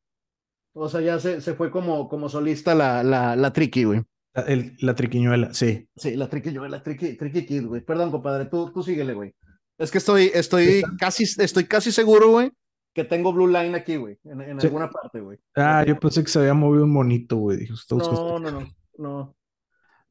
O 0.74 0.90
sea, 0.90 1.00
ya 1.00 1.20
se, 1.20 1.40
se 1.40 1.54
fue 1.54 1.72
como, 1.72 2.10
como 2.10 2.28
solista 2.28 2.76
la, 2.76 3.04
la, 3.04 3.36
la 3.36 3.54
Tricky, 3.54 3.86
güey. 3.86 4.02
La, 4.34 4.42
el, 4.44 4.76
la 4.80 4.96
triquiñuela, 4.96 5.54
sí. 5.54 5.88
Sí, 5.96 6.16
la 6.16 6.28
triquiñuela, 6.28 6.78
la 6.78 6.84
triqui, 6.84 7.16
triqui 7.16 7.46
kid, 7.46 7.68
güey. 7.68 7.82
Perdón, 7.82 8.12
compadre, 8.12 8.46
tú, 8.46 8.72
tú 8.74 8.82
síguele, 8.82 9.14
güey. 9.14 9.36
Es 9.84 9.92
que 9.92 9.98
estoy, 9.98 10.32
estoy 10.34 10.82
casi, 10.98 11.24
estoy 11.24 11.66
casi 11.66 11.92
seguro, 11.92 12.30
güey, 12.30 12.52
que 12.94 13.04
tengo 13.04 13.34
Blue 13.34 13.48
Line 13.48 13.76
aquí, 13.76 13.96
güey, 13.96 14.18
en, 14.24 14.42
en 14.42 14.60
sí. 14.60 14.68
alguna 14.68 14.90
parte, 14.90 15.20
güey. 15.20 15.40
Ah, 15.56 15.84
yo 15.86 16.00
pensé 16.00 16.24
que 16.24 16.30
se 16.30 16.40
había 16.40 16.54
movido 16.54 16.84
un 16.84 16.92
monito, 16.92 17.38
güey. 17.38 17.68
No, 17.90 18.40
no, 18.40 18.52
no, 18.52 18.68
no. 18.98 19.36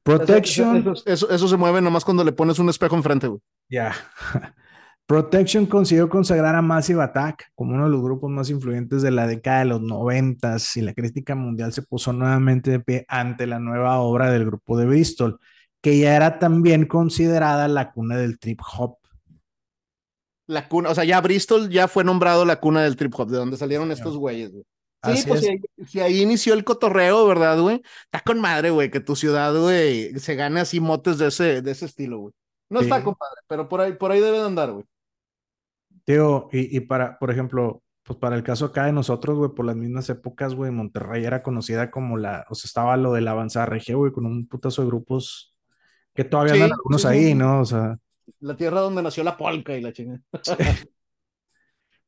Protection. 0.03 0.79
Eso, 0.79 0.93
eso, 0.93 1.03
eso, 1.07 1.31
eso, 1.31 1.49
se 1.49 1.57
mueve 1.57 1.81
nomás 1.81 2.05
cuando 2.05 2.25
le 2.25 2.33
pones 2.33 2.59
un 2.59 2.69
espejo 2.69 2.97
enfrente, 2.97 3.29
güey. 3.29 3.41
Ya. 3.69 3.95
Yeah. 4.33 4.55
Protection 5.07 5.67
consiguió 5.67 6.09
consagrar 6.09 6.55
a 6.55 6.63
Massive 6.63 7.03
Attack 7.03 7.51
como 7.55 7.75
uno 7.75 7.85
de 7.85 7.91
los 7.91 8.03
grupos 8.03 8.31
más 8.31 8.49
influyentes 8.51 9.03
de 9.03 9.11
la 9.11 9.27
década 9.27 9.61
de 9.61 9.65
los 9.67 9.83
noventas 9.83 10.77
y 10.77 10.81
la 10.81 10.95
crítica 10.95 11.35
mundial 11.35 11.73
se 11.73 11.83
puso 11.83 12.13
nuevamente 12.13 12.71
de 12.71 12.81
pie 12.81 13.05
ante 13.09 13.47
la 13.47 13.59
nueva 13.59 13.99
obra 13.99 14.31
del 14.31 14.47
grupo 14.47 14.79
de 14.79 14.87
Bristol, 14.87 15.39
que 15.81 15.99
ya 15.99 16.17
era 16.17 16.39
también 16.39 16.87
considerada 16.87 17.69
la 17.69 17.93
cuna 17.93 18.17
del 18.17 18.39
trip 18.39 18.61
hop. 18.79 19.02
La 20.47 20.69
cuna, 20.69 20.91
o 20.91 20.95
sea, 20.95 21.05
ya 21.05 21.21
Bristol 21.21 21.69
ya 21.71 21.89
fue 21.89 22.05
nombrado 22.05 22.45
la 22.45 22.61
cuna 22.61 22.83
del 22.83 22.97
trip 22.97 23.15
hop, 23.19 23.29
de 23.29 23.39
donde 23.39 23.57
salieron 23.57 23.91
estos 23.93 24.17
güeyes, 24.17 24.53
güey. 24.53 24.65
Sí, 25.05 25.25
pues 25.27 25.45
si 25.89 26.01
ahí, 26.01 26.21
inició 26.21 26.55
el 26.55 26.63
cotorreo, 26.63 27.27
¿verdad, 27.27 27.61
güey? 27.61 27.83
Está 28.05 28.21
con 28.21 28.41
madre, 28.41 28.71
güey, 28.71 28.91
que 28.91 29.01
tu 29.01 29.17
ciudad, 29.17 29.53
güey, 29.55 30.17
se 30.19 30.37
gane 30.37 30.61
así 30.61 30.79
motes 30.79 31.19
de 31.19 31.29
ese, 31.29 31.61
de 31.61 31.71
ese 31.71 31.87
estilo, 31.87 32.19
güey. 32.19 32.35
No 32.71 32.81
está, 32.81 33.03
compadre, 33.03 33.41
pero 33.49 33.69
por 33.69 33.81
ahí, 33.81 33.93
por 33.95 34.13
ahí 34.13 34.21
debe 34.21 34.39
de 34.39 34.47
andar, 34.47 34.73
güey. 34.73 34.85
Tío, 36.05 36.49
y, 36.53 36.77
y 36.77 36.81
para, 36.81 37.19
por 37.19 37.31
ejemplo, 37.31 37.83
pues 38.05 38.19
para 38.19 38.37
el 38.37 38.43
caso 38.43 38.67
acá 38.67 38.87
de 38.87 38.93
nosotros, 38.93 39.37
güey, 39.37 39.51
por 39.51 39.65
las 39.65 39.77
mismas 39.77 40.09
épocas, 40.09 40.55
güey, 40.55 40.71
Monterrey 40.71 41.25
era 41.25 41.43
conocida 41.43 41.91
como 41.91 42.17
la, 42.17 42.47
o 42.49 42.55
sea, 42.55 42.69
estaba 42.69 42.97
lo 42.97 43.13
de 43.13 43.21
la 43.23 43.33
avanzada 43.33 43.67
regia, 43.67 43.97
güey, 43.97 44.13
con 44.13 44.25
un 44.25 44.47
putazo 44.47 44.83
de 44.83 44.89
grupos 44.89 45.55
que 46.15 46.25
todavía 46.25 46.55
andan 46.55 46.73
algunos 46.73 47.05
ahí, 47.05 47.35
¿no? 47.35 47.61
O 47.61 47.65
sea. 47.65 47.97
La 48.41 48.57
tierra 48.57 48.81
donde 48.81 49.03
nació 49.03 49.25
la 49.25 49.37
polka 49.37 49.77
y 49.77 49.81
la 49.81 49.93
chingada. 49.93 50.21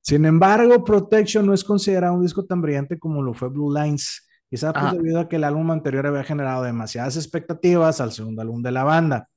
Sin 0.00 0.26
embargo, 0.26 0.84
Protection 0.84 1.46
no 1.46 1.54
es 1.54 1.64
considerado 1.64 2.14
un 2.14 2.22
disco 2.22 2.44
tan 2.44 2.60
brillante 2.60 2.98
como 2.98 3.22
lo 3.22 3.32
fue 3.32 3.48
Blue 3.48 3.74
Lines, 3.74 4.28
quizá 4.50 4.70
pues 4.72 4.92
debido 4.92 5.18
a 5.18 5.28
que 5.28 5.36
el 5.36 5.44
álbum 5.44 5.70
anterior 5.70 6.06
había 6.06 6.24
generado 6.24 6.62
demasiadas 6.62 7.16
expectativas 7.16 8.02
al 8.02 8.12
segundo 8.12 8.42
álbum 8.42 8.62
de 8.62 8.70
la 8.70 8.84
banda. 8.84 9.28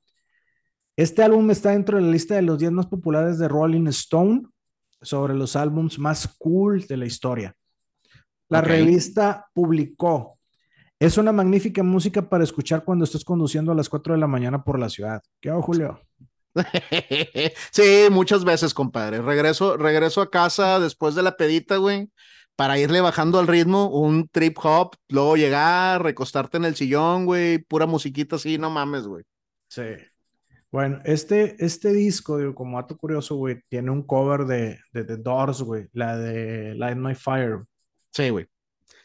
Este 0.94 1.22
álbum 1.22 1.50
está 1.50 1.70
dentro 1.70 1.96
de 1.96 2.02
la 2.02 2.10
lista 2.10 2.34
de 2.34 2.42
los 2.42 2.58
10 2.58 2.72
más 2.72 2.86
populares 2.86 3.38
de 3.38 3.48
Rolling 3.48 3.86
Stone 3.86 4.42
sobre 5.00 5.34
los 5.34 5.56
álbums 5.56 5.98
más 5.98 6.28
cool 6.38 6.86
de 6.86 6.96
la 6.96 7.06
historia. 7.06 7.56
La 8.50 8.60
revista 8.60 9.46
publicó, 9.54 10.38
es 10.98 11.16
una 11.16 11.32
magnífica 11.32 11.82
música 11.82 12.28
para 12.28 12.44
escuchar 12.44 12.84
cuando 12.84 13.04
estés 13.04 13.24
conduciendo 13.24 13.72
a 13.72 13.74
las 13.74 13.88
4 13.88 14.14
de 14.14 14.20
la 14.20 14.26
mañana 14.26 14.64
por 14.64 14.78
la 14.78 14.88
ciudad. 14.88 15.22
¿Qué 15.40 15.48
hago, 15.48 15.62
Julio? 15.62 16.00
sí, 17.72 18.08
muchas 18.10 18.44
veces, 18.44 18.74
compadre. 18.74 19.22
Regreso, 19.22 19.76
regreso 19.76 20.20
a 20.20 20.30
casa 20.30 20.80
después 20.80 21.14
de 21.14 21.22
la 21.22 21.36
pedita, 21.36 21.76
güey, 21.76 22.10
para 22.56 22.78
irle 22.78 23.00
bajando 23.00 23.38
al 23.38 23.46
ritmo, 23.46 23.88
un 23.88 24.28
trip 24.28 24.58
hop, 24.62 24.96
luego 25.08 25.36
llegar, 25.36 26.02
recostarte 26.02 26.56
en 26.56 26.64
el 26.64 26.76
sillón, 26.76 27.26
güey, 27.26 27.58
pura 27.58 27.86
musiquita 27.86 28.36
así, 28.36 28.58
no 28.58 28.70
mames, 28.70 29.06
güey. 29.06 29.24
Sí. 29.68 29.82
Bueno, 30.70 31.00
este, 31.04 31.56
este 31.64 31.92
disco, 31.92 32.36
digo, 32.36 32.54
como 32.54 32.76
dato 32.76 32.96
curioso, 32.96 33.36
güey, 33.36 33.62
tiene 33.68 33.90
un 33.90 34.02
cover 34.02 34.44
de, 34.44 34.78
de 34.92 35.04
The 35.04 35.16
Doors, 35.16 35.62
güey, 35.62 35.88
la 35.92 36.18
de 36.18 36.74
Light 36.74 36.98
My 36.98 37.14
Fire. 37.14 37.64
Sí, 38.12 38.28
güey. 38.30 38.46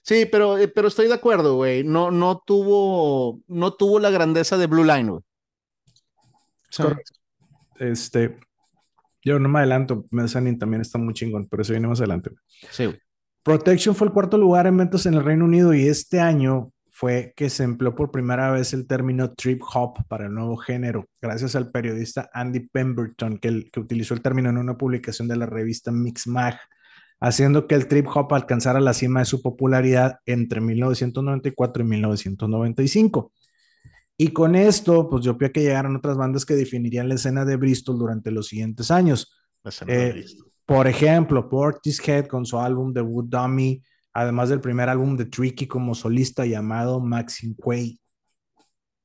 Sí, 0.01 0.25
pero, 0.25 0.57
eh, 0.57 0.67
pero 0.67 0.89
estoy 0.89 1.07
de 1.07 1.13
acuerdo, 1.13 1.55
güey. 1.55 1.85
No, 1.85 2.11
no 2.11 2.43
tuvo, 2.45 3.39
no 3.47 3.73
tuvo 3.73 3.99
la 3.99 4.09
grandeza 4.09 4.57
de 4.57 4.67
Blue 4.67 4.83
Line, 4.83 5.11
güey. 5.11 5.21
correcto 6.75 7.22
este, 7.91 8.39
yo 9.23 9.39
no 9.39 9.49
me 9.49 9.59
adelanto, 9.59 10.05
Mezzanine 10.11 10.57
también 10.57 10.81
está 10.81 10.97
muy 10.97 11.13
chingón, 11.13 11.47
pero 11.49 11.61
eso 11.61 11.73
viene 11.73 11.87
más 11.87 11.99
adelante. 11.99 12.31
Sí. 12.71 12.93
Protection 13.43 13.95
fue 13.95 14.07
el 14.07 14.13
cuarto 14.13 14.37
lugar 14.37 14.67
en 14.67 14.77
ventas 14.77 15.05
en 15.05 15.15
el 15.15 15.23
Reino 15.23 15.45
Unido 15.45 15.73
y 15.73 15.87
este 15.87 16.19
año 16.19 16.71
fue 16.89 17.33
que 17.35 17.49
se 17.49 17.63
empleó 17.63 17.95
por 17.95 18.11
primera 18.11 18.51
vez 18.51 18.71
el 18.73 18.85
término 18.85 19.33
trip 19.33 19.61
hop 19.73 20.05
para 20.07 20.27
el 20.27 20.33
nuevo 20.33 20.57
género, 20.57 21.05
gracias 21.21 21.55
al 21.55 21.71
periodista 21.71 22.29
Andy 22.33 22.67
Pemberton, 22.69 23.39
que, 23.39 23.69
que 23.71 23.79
utilizó 23.79 24.13
el 24.13 24.21
término 24.21 24.49
en 24.49 24.57
una 24.57 24.77
publicación 24.77 25.27
de 25.27 25.35
la 25.35 25.45
revista 25.45 25.91
Mix 25.91 26.27
Mag, 26.27 26.57
haciendo 27.19 27.67
que 27.67 27.75
el 27.75 27.87
trip 27.87 28.07
hop 28.13 28.33
alcanzara 28.33 28.79
la 28.79 28.93
cima 28.93 29.21
de 29.21 29.25
su 29.25 29.41
popularidad 29.41 30.19
entre 30.25 30.61
1994 30.61 31.83
y 31.83 31.87
1995. 31.87 33.31
Y 34.17 34.29
con 34.29 34.55
esto, 34.55 35.09
pues 35.09 35.25
yo 35.25 35.37
creo 35.37 35.51
que 35.51 35.61
llegaron 35.61 35.95
otras 35.95 36.17
bandas 36.17 36.45
que 36.45 36.53
definirían 36.53 37.09
la 37.09 37.15
escena 37.15 37.45
de 37.45 37.55
Bristol 37.55 37.97
durante 37.97 38.31
los 38.31 38.47
siguientes 38.47 38.91
años. 38.91 39.33
Eh, 39.87 40.25
por 40.65 40.87
ejemplo, 40.87 41.49
Portishead 41.49 42.27
con 42.27 42.45
su 42.45 42.59
álbum 42.59 42.93
debut 42.93 43.27
Dummy, 43.27 43.81
además 44.13 44.49
del 44.49 44.61
primer 44.61 44.89
álbum 44.89 45.17
de 45.17 45.25
Tricky 45.25 45.67
como 45.67 45.95
solista 45.95 46.45
llamado 46.45 46.99
Maxim 46.99 47.55
Quay. 47.55 47.99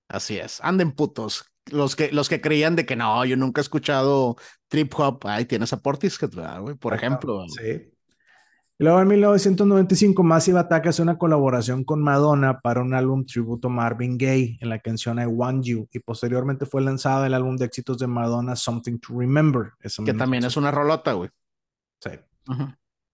Así 0.09 0.39
es, 0.39 0.61
anden 0.63 0.93
putos. 0.93 1.45
Los 1.71 1.97
que, 1.97 2.11
los 2.13 2.29
que 2.29 2.41
creían 2.41 2.77
de 2.77 2.87
que 2.87 2.97
no, 2.97 3.25
yo 3.25 3.37
nunca 3.37 3.61
he 3.61 3.63
escuchado 3.63 4.37
trip 4.69 4.93
hop, 4.97 5.27
ahí 5.27 5.45
tienes 5.45 5.73
a 5.73 5.81
Portishead, 5.81 6.31
Por 6.79 6.95
ejemplo. 6.95 7.45
Sí. 7.49 7.93
Luego 8.81 9.01
en 9.01 9.09
1995 9.09 10.23
Massive 10.23 10.61
Attack 10.61 10.87
hace 10.87 11.03
una 11.03 11.19
colaboración 11.19 11.83
con 11.83 12.01
Madonna 12.01 12.61
para 12.61 12.81
un 12.81 12.95
álbum 12.95 13.25
tributo 13.25 13.67
a 13.67 13.71
Marvin 13.73 14.17
Gaye 14.17 14.57
en 14.61 14.69
la 14.69 14.79
canción 14.79 15.19
I 15.19 15.27
Want 15.27 15.65
You 15.65 15.89
y 15.93 15.99
posteriormente 15.99 16.65
fue 16.65 16.83
lanzado 16.83 17.27
el 17.27 17.35
álbum 17.35 17.57
de 17.57 17.65
éxitos 17.65 17.99
de 17.99 18.07
Madonna 18.07 18.55
Something 18.55 19.01
to 19.01 19.19
Remember. 19.19 19.73
que 20.05 20.15
también 20.15 20.45
es 20.45 20.57
una 20.57 20.71
rolota, 20.71 21.13
güey. 21.15 21.29
Sí. 22.01 22.11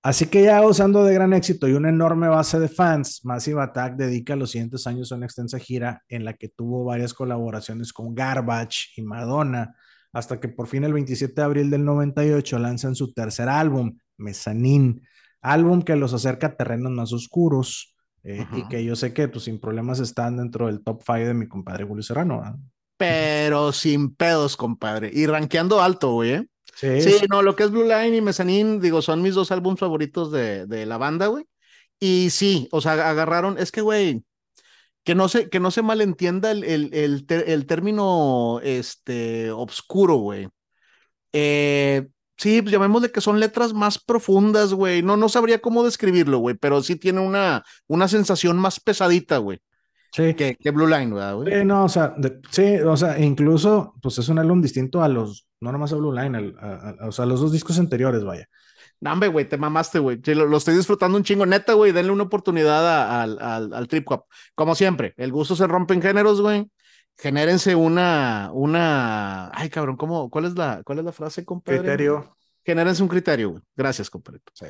Así 0.02 0.26
que 0.26 0.42
ya 0.42 0.60
usando 0.60 1.02
de 1.02 1.14
gran 1.14 1.32
éxito 1.32 1.66
y 1.66 1.72
una 1.72 1.88
enorme 1.88 2.28
base 2.28 2.60
de 2.60 2.68
fans, 2.68 3.24
Massive 3.24 3.62
Attack 3.62 3.96
dedica 3.96 4.36
los 4.36 4.50
siguientes 4.50 4.86
años 4.86 5.10
a 5.10 5.14
una 5.14 5.24
extensa 5.24 5.58
gira 5.58 6.02
en 6.08 6.26
la 6.26 6.34
que 6.34 6.50
tuvo 6.50 6.84
varias 6.84 7.14
colaboraciones 7.14 7.90
con 7.94 8.14
Garbage 8.14 8.90
y 8.98 9.02
Madonna, 9.02 9.74
hasta 10.12 10.38
que 10.38 10.50
por 10.50 10.66
fin 10.66 10.84
el 10.84 10.92
27 10.92 11.32
de 11.34 11.42
abril 11.42 11.70
del 11.70 11.86
98 11.86 12.58
lanzan 12.58 12.94
su 12.94 13.14
tercer 13.14 13.48
álbum, 13.48 13.96
Mezzanine 14.18 15.00
álbum 15.44 15.82
que 15.82 15.94
los 15.94 16.14
acerca 16.14 16.48
a 16.48 16.56
terrenos 16.56 16.90
más 16.90 17.12
oscuros 17.12 17.94
eh, 18.24 18.46
y 18.56 18.66
que 18.68 18.82
yo 18.82 18.96
sé 18.96 19.12
que 19.12 19.28
pues 19.28 19.44
sin 19.44 19.60
problemas 19.60 20.00
están 20.00 20.38
dentro 20.38 20.66
del 20.66 20.82
top 20.82 21.02
5 21.04 21.18
de 21.18 21.34
mi 21.34 21.46
compadre 21.46 21.84
Julio 21.84 22.02
Serrano. 22.02 22.42
Pero 22.96 23.72
sin 23.72 24.14
pedos, 24.14 24.56
compadre. 24.56 25.10
Y 25.12 25.26
rankeando 25.26 25.82
alto, 25.82 26.12
güey. 26.12 26.30
¿eh? 26.32 26.46
Sí, 26.74 27.02
sí, 27.02 27.26
no, 27.30 27.42
lo 27.42 27.54
que 27.54 27.64
es 27.64 27.70
Blue 27.70 27.84
Line 27.84 28.16
y 28.16 28.20
Mezzanine, 28.20 28.80
digo, 28.80 29.02
son 29.02 29.20
mis 29.20 29.34
dos 29.34 29.52
álbumes 29.52 29.78
favoritos 29.78 30.32
de, 30.32 30.66
de 30.66 30.86
la 30.86 30.96
banda, 30.96 31.26
güey. 31.26 31.44
Y 32.00 32.30
sí, 32.30 32.68
o 32.72 32.80
sea, 32.80 32.92
agarraron, 33.08 33.58
es 33.58 33.70
que, 33.70 33.82
güey, 33.82 34.24
que 35.04 35.14
no 35.14 35.28
se, 35.28 35.50
que 35.50 35.60
no 35.60 35.70
se 35.70 35.82
malentienda 35.82 36.50
el, 36.50 36.64
el, 36.64 36.94
el, 36.94 37.26
el 37.28 37.66
término 37.66 38.60
este, 38.62 39.50
obscuro, 39.50 40.16
güey. 40.16 40.48
Eh, 41.32 42.06
Sí, 42.36 42.62
pues 42.62 42.72
llamémosle 42.72 43.12
que 43.12 43.20
son 43.20 43.38
letras 43.38 43.72
más 43.72 43.98
profundas, 43.98 44.74
güey. 44.74 45.02
No, 45.02 45.16
no 45.16 45.28
sabría 45.28 45.60
cómo 45.60 45.84
describirlo, 45.84 46.38
güey, 46.38 46.56
pero 46.56 46.82
sí 46.82 46.96
tiene 46.96 47.20
una, 47.20 47.64
una 47.86 48.08
sensación 48.08 48.58
más 48.58 48.80
pesadita, 48.80 49.38
güey. 49.38 49.60
Sí. 50.12 50.34
Que, 50.34 50.56
que, 50.56 50.70
Blue 50.70 50.86
Line, 50.86 51.12
¿verdad, 51.12 51.36
güey? 51.36 51.52
Sí, 51.52 51.64
no, 51.64 51.84
o 51.84 51.88
sea, 51.88 52.14
sí, 52.50 52.76
o 52.76 52.96
sea, 52.96 53.18
incluso, 53.18 53.94
pues 54.00 54.18
es 54.18 54.28
un 54.28 54.38
álbum 54.38 54.62
distinto 54.62 55.02
a 55.02 55.08
los, 55.08 55.48
no 55.60 55.72
nomás 55.72 55.92
a 55.92 55.96
Blue 55.96 56.12
Line, 56.12 56.54
o 57.00 57.12
sea, 57.12 57.24
a 57.24 57.26
los 57.26 57.40
dos 57.40 57.52
discos 57.52 57.78
anteriores, 57.78 58.24
vaya. 58.24 58.48
No, 59.00 59.18
güey, 59.32 59.48
te 59.48 59.58
mamaste, 59.58 59.98
güey. 59.98 60.20
Lo, 60.24 60.46
lo, 60.46 60.56
estoy 60.56 60.76
disfrutando 60.76 61.18
un 61.18 61.24
chingo. 61.24 61.44
Neta, 61.44 61.74
güey, 61.74 61.92
denle 61.92 62.12
una 62.12 62.22
oportunidad 62.22 63.20
al, 63.22 63.38
al, 63.38 63.74
al 63.74 63.88
trip 63.88 64.10
hop. 64.10 64.24
Como 64.54 64.74
siempre, 64.74 65.14
el 65.18 65.30
gusto 65.30 65.54
se 65.56 65.66
rompe 65.66 65.94
en 65.94 66.00
géneros, 66.00 66.40
güey 66.40 66.70
genérense 67.16 67.74
una, 67.74 68.50
una, 68.52 69.50
ay 69.54 69.68
cabrón, 69.70 69.96
¿cómo, 69.96 70.30
cuál 70.30 70.46
es 70.46 70.56
la, 70.56 70.82
cuál 70.84 70.98
es 70.98 71.04
la 71.04 71.12
frase, 71.12 71.44
compadre? 71.44 71.80
Criterio. 71.80 72.36
Genérense 72.64 73.02
un 73.02 73.08
criterio, 73.08 73.50
güey. 73.50 73.62
Gracias, 73.76 74.08
compadre. 74.08 74.40
Sí. 74.52 74.66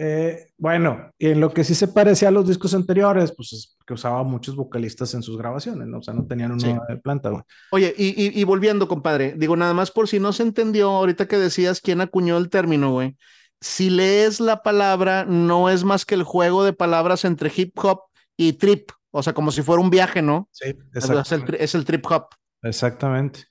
Eh, 0.00 0.52
bueno, 0.56 1.10
y 1.18 1.30
en 1.30 1.40
lo 1.40 1.52
que 1.52 1.64
sí 1.64 1.74
se 1.74 1.88
parecía 1.88 2.28
a 2.28 2.30
los 2.30 2.46
discos 2.46 2.72
anteriores, 2.72 3.32
pues 3.36 3.52
es 3.52 3.76
que 3.84 3.94
usaba 3.94 4.22
muchos 4.22 4.54
vocalistas 4.54 5.12
en 5.14 5.22
sus 5.24 5.36
grabaciones, 5.36 5.88
¿no? 5.88 5.98
O 5.98 6.02
sea, 6.02 6.14
no 6.14 6.24
tenían 6.24 6.52
una 6.52 6.80
de 6.88 6.96
planta, 6.98 7.30
güey. 7.30 7.42
Oye, 7.72 7.92
y, 7.98 8.08
y, 8.10 8.40
y, 8.40 8.44
volviendo, 8.44 8.86
compadre, 8.86 9.34
digo, 9.36 9.56
nada 9.56 9.74
más 9.74 9.90
por 9.90 10.06
si 10.06 10.20
no 10.20 10.32
se 10.32 10.44
entendió 10.44 10.90
ahorita 10.90 11.26
que 11.26 11.36
decías 11.36 11.80
quién 11.80 12.00
acuñó 12.00 12.38
el 12.38 12.48
término, 12.48 12.92
güey. 12.92 13.16
Si 13.60 13.90
lees 13.90 14.38
la 14.38 14.62
palabra, 14.62 15.24
no 15.24 15.68
es 15.68 15.82
más 15.82 16.04
que 16.04 16.14
el 16.14 16.22
juego 16.22 16.62
de 16.62 16.72
palabras 16.72 17.24
entre 17.24 17.50
hip 17.54 17.76
hop 17.82 18.02
y 18.36 18.52
trip. 18.52 18.92
O 19.10 19.22
sea, 19.22 19.32
como 19.32 19.50
si 19.50 19.62
fuera 19.62 19.82
un 19.82 19.90
viaje, 19.90 20.22
¿no? 20.22 20.48
Sí, 20.52 20.68
exacto. 20.94 21.52
Es 21.58 21.74
el, 21.74 21.84
trip 21.84 22.04
hop. 22.10 22.26
Exactamente. 22.62 23.44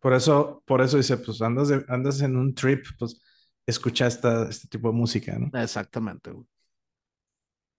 Por 0.00 0.14
eso, 0.14 0.62
por 0.66 0.80
eso 0.80 0.96
dice, 0.96 1.16
pues 1.18 1.40
andas, 1.42 1.70
andas 1.88 2.20
en 2.20 2.36
un 2.36 2.54
trip, 2.54 2.84
pues 2.98 3.20
escucha 3.66 4.06
esta, 4.06 4.48
este 4.48 4.68
tipo 4.68 4.88
de 4.88 4.94
música, 4.94 5.38
¿no? 5.38 5.50
Exactamente. 5.58 6.30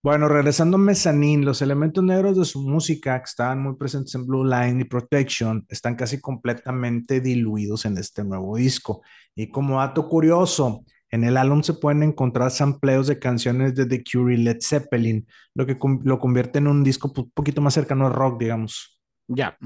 Bueno, 0.05 0.27
regresando 0.27 0.77
a 0.77 0.79
Mezzanine, 0.79 1.43
los 1.43 1.63
elementos 1.63 2.03
negros 2.03 2.37
de 2.37 2.45
su 2.45 2.61
música 2.61 3.17
que 3.17 3.25
estaban 3.25 3.63
muy 3.63 3.75
presentes 3.75 4.13
en 4.13 4.27
Blue 4.27 4.45
Line 4.45 4.81
y 4.81 4.83
Protection 4.83 5.65
están 5.67 5.95
casi 5.95 6.21
completamente 6.21 7.21
diluidos 7.21 7.85
en 7.85 7.97
este 7.97 8.23
nuevo 8.23 8.55
disco. 8.55 9.01
Y 9.33 9.49
como 9.49 9.79
dato 9.79 10.07
curioso, 10.07 10.85
en 11.15 11.23
el 11.23 11.37
álbum 11.37 11.63
se 11.63 11.73
pueden 11.73 12.03
encontrar 12.03 12.51
sampleos 12.51 13.07
de 13.07 13.19
canciones 13.19 13.73
de 13.73 13.85
The 13.85 14.03
Cure 14.03 14.33
y 14.33 14.37
Led 14.37 14.57
Zeppelin, 14.61 15.25
lo 15.53 15.65
que 15.65 15.77
lo 16.03 16.19
convierte 16.19 16.59
en 16.59 16.67
un 16.67 16.83
disco 16.83 17.11
un 17.15 17.31
poquito 17.31 17.61
más 17.61 17.73
cercano 17.73 18.05
al 18.05 18.13
rock, 18.13 18.41
digamos. 18.41 18.99
Ya. 19.27 19.57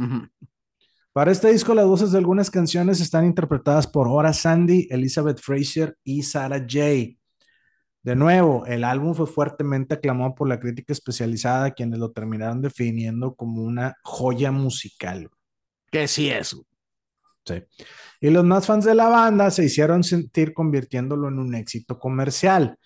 Para 1.11 1.31
este 1.31 1.51
disco, 1.51 1.73
las 1.73 1.87
voces 1.87 2.11
de 2.11 2.19
algunas 2.19 2.51
canciones 2.51 3.01
están 3.01 3.25
interpretadas 3.25 3.87
por 3.87 4.07
Hora 4.07 4.31
Sandy, 4.31 4.87
Elizabeth 4.91 5.39
Fraser 5.39 5.97
y 6.03 6.21
Sarah 6.21 6.59
J. 6.59 7.17
De 8.03 8.15
nuevo, 8.15 8.65
el 8.67 8.83
álbum 8.83 9.15
fue 9.15 9.25
fuertemente 9.25 9.95
aclamado 9.95 10.35
por 10.35 10.47
la 10.47 10.59
crítica 10.59 10.93
especializada, 10.93 11.71
quienes 11.71 11.97
lo 11.97 12.11
terminaron 12.11 12.61
definiendo 12.61 13.33
como 13.33 13.63
una 13.63 13.95
joya 14.03 14.51
musical. 14.51 15.29
Que 15.91 16.07
sí 16.07 16.29
es. 16.29 16.55
Sí. 17.45 17.63
Y 18.21 18.29
los 18.29 18.43
más 18.43 18.65
fans 18.65 18.85
de 18.85 18.95
la 18.95 19.07
banda 19.07 19.49
se 19.51 19.65
hicieron 19.65 20.03
sentir 20.03 20.53
convirtiéndolo 20.53 21.27
en 21.29 21.39
un 21.39 21.55
éxito 21.55 21.97
comercial. 21.99 22.77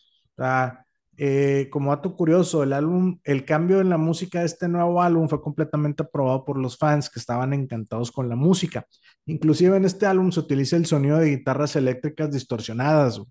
eh, 1.15 1.67
como 1.71 1.91
dato 1.91 2.15
curioso, 2.15 2.63
el 2.63 2.73
álbum, 2.73 3.19
el 3.23 3.45
cambio 3.45 3.81
en 3.81 3.89
la 3.89 3.97
música 3.97 4.39
de 4.39 4.45
este 4.47 4.67
nuevo 4.67 5.01
álbum 5.01 5.29
fue 5.29 5.41
completamente 5.41 6.03
aprobado 6.03 6.43
por 6.43 6.57
los 6.57 6.77
fans 6.77 7.09
que 7.09 7.19
estaban 7.19 7.53
encantados 7.53 8.11
con 8.11 8.29
la 8.29 8.35
música. 8.35 8.87
Inclusive 9.25 9.77
en 9.77 9.85
este 9.85 10.05
álbum 10.07 10.31
se 10.31 10.39
utiliza 10.39 10.75
el 10.75 10.87
sonido 10.87 11.17
de 11.17 11.29
guitarras 11.29 11.75
eléctricas 11.75 12.31
distorsionadas. 12.31 13.21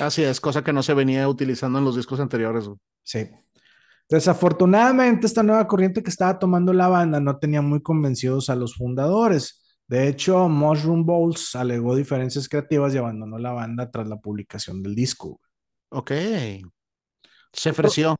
Así 0.00 0.22
es, 0.24 0.40
cosa 0.40 0.64
que 0.64 0.72
no 0.72 0.82
se 0.82 0.94
venía 0.94 1.28
utilizando 1.28 1.78
en 1.78 1.84
los 1.84 1.96
discos 1.96 2.18
anteriores. 2.18 2.68
Sí. 3.02 3.28
Desafortunadamente, 4.08 5.26
esta 5.26 5.42
nueva 5.42 5.66
corriente 5.66 6.02
que 6.02 6.10
estaba 6.10 6.38
tomando 6.38 6.72
la 6.72 6.88
banda 6.88 7.20
no 7.20 7.38
tenía 7.38 7.62
muy 7.62 7.82
convencidos 7.82 8.50
a 8.50 8.56
los 8.56 8.74
fundadores. 8.74 9.61
De 9.92 10.08
hecho, 10.08 10.48
Mushroom 10.48 11.04
Bowls 11.04 11.54
alegó 11.54 11.94
diferencias 11.94 12.48
creativas 12.48 12.94
y 12.94 12.96
abandonó 12.96 13.36
la 13.36 13.52
banda 13.52 13.90
tras 13.90 14.08
la 14.08 14.16
publicación 14.16 14.82
del 14.82 14.94
disco. 14.94 15.38
Ok. 15.90 16.12
Se 17.52 17.68
ofreció. 17.68 18.16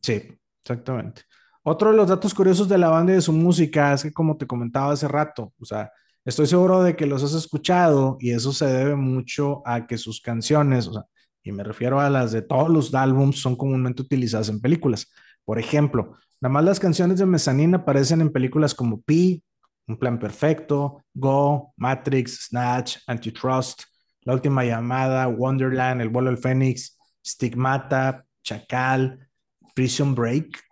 Sí, 0.00 0.22
exactamente. 0.62 1.24
Otro 1.62 1.90
de 1.90 1.98
los 1.98 2.08
datos 2.08 2.32
curiosos 2.32 2.70
de 2.70 2.78
la 2.78 2.88
banda 2.88 3.12
y 3.12 3.16
de 3.16 3.20
su 3.20 3.34
música 3.34 3.92
es 3.92 4.04
que, 4.04 4.14
como 4.14 4.38
te 4.38 4.46
comentaba 4.46 4.92
hace 4.92 5.06
rato, 5.06 5.52
o 5.60 5.66
sea, 5.66 5.92
estoy 6.24 6.46
seguro 6.46 6.82
de 6.82 6.96
que 6.96 7.04
los 7.04 7.22
has 7.22 7.34
escuchado 7.34 8.16
y 8.18 8.30
eso 8.30 8.54
se 8.54 8.64
debe 8.64 8.96
mucho 8.96 9.60
a 9.66 9.86
que 9.86 9.98
sus 9.98 10.22
canciones, 10.22 10.86
o 10.86 10.94
sea, 10.94 11.02
y 11.42 11.52
me 11.52 11.64
refiero 11.64 12.00
a 12.00 12.08
las 12.08 12.32
de 12.32 12.40
todos 12.40 12.70
los 12.70 12.94
álbums, 12.94 13.40
son 13.40 13.56
comúnmente 13.56 14.00
utilizadas 14.00 14.48
en 14.48 14.58
películas. 14.58 15.12
Por 15.44 15.58
ejemplo, 15.58 16.16
nada 16.40 16.50
más 16.50 16.64
las 16.64 16.80
canciones 16.80 17.18
de 17.18 17.26
Mezzanine 17.26 17.76
aparecen 17.76 18.22
en 18.22 18.32
películas 18.32 18.74
como 18.74 19.02
Pi, 19.02 19.44
Un 19.86 19.98
Plan 19.98 20.18
Perfecto, 20.18 21.02
Go, 21.12 21.74
Matrix, 21.76 22.46
Snatch, 22.48 22.98
Antitrust, 23.06 23.82
La 24.22 24.34
Última 24.34 24.64
Llamada, 24.64 25.28
Wonderland, 25.28 26.00
El 26.00 26.08
Vuelo 26.08 26.30
del 26.30 26.38
Fénix, 26.38 26.98
Stigmata, 27.24 28.24
Chacal, 28.42 29.28
Prison 29.74 30.14
Break, 30.14 30.62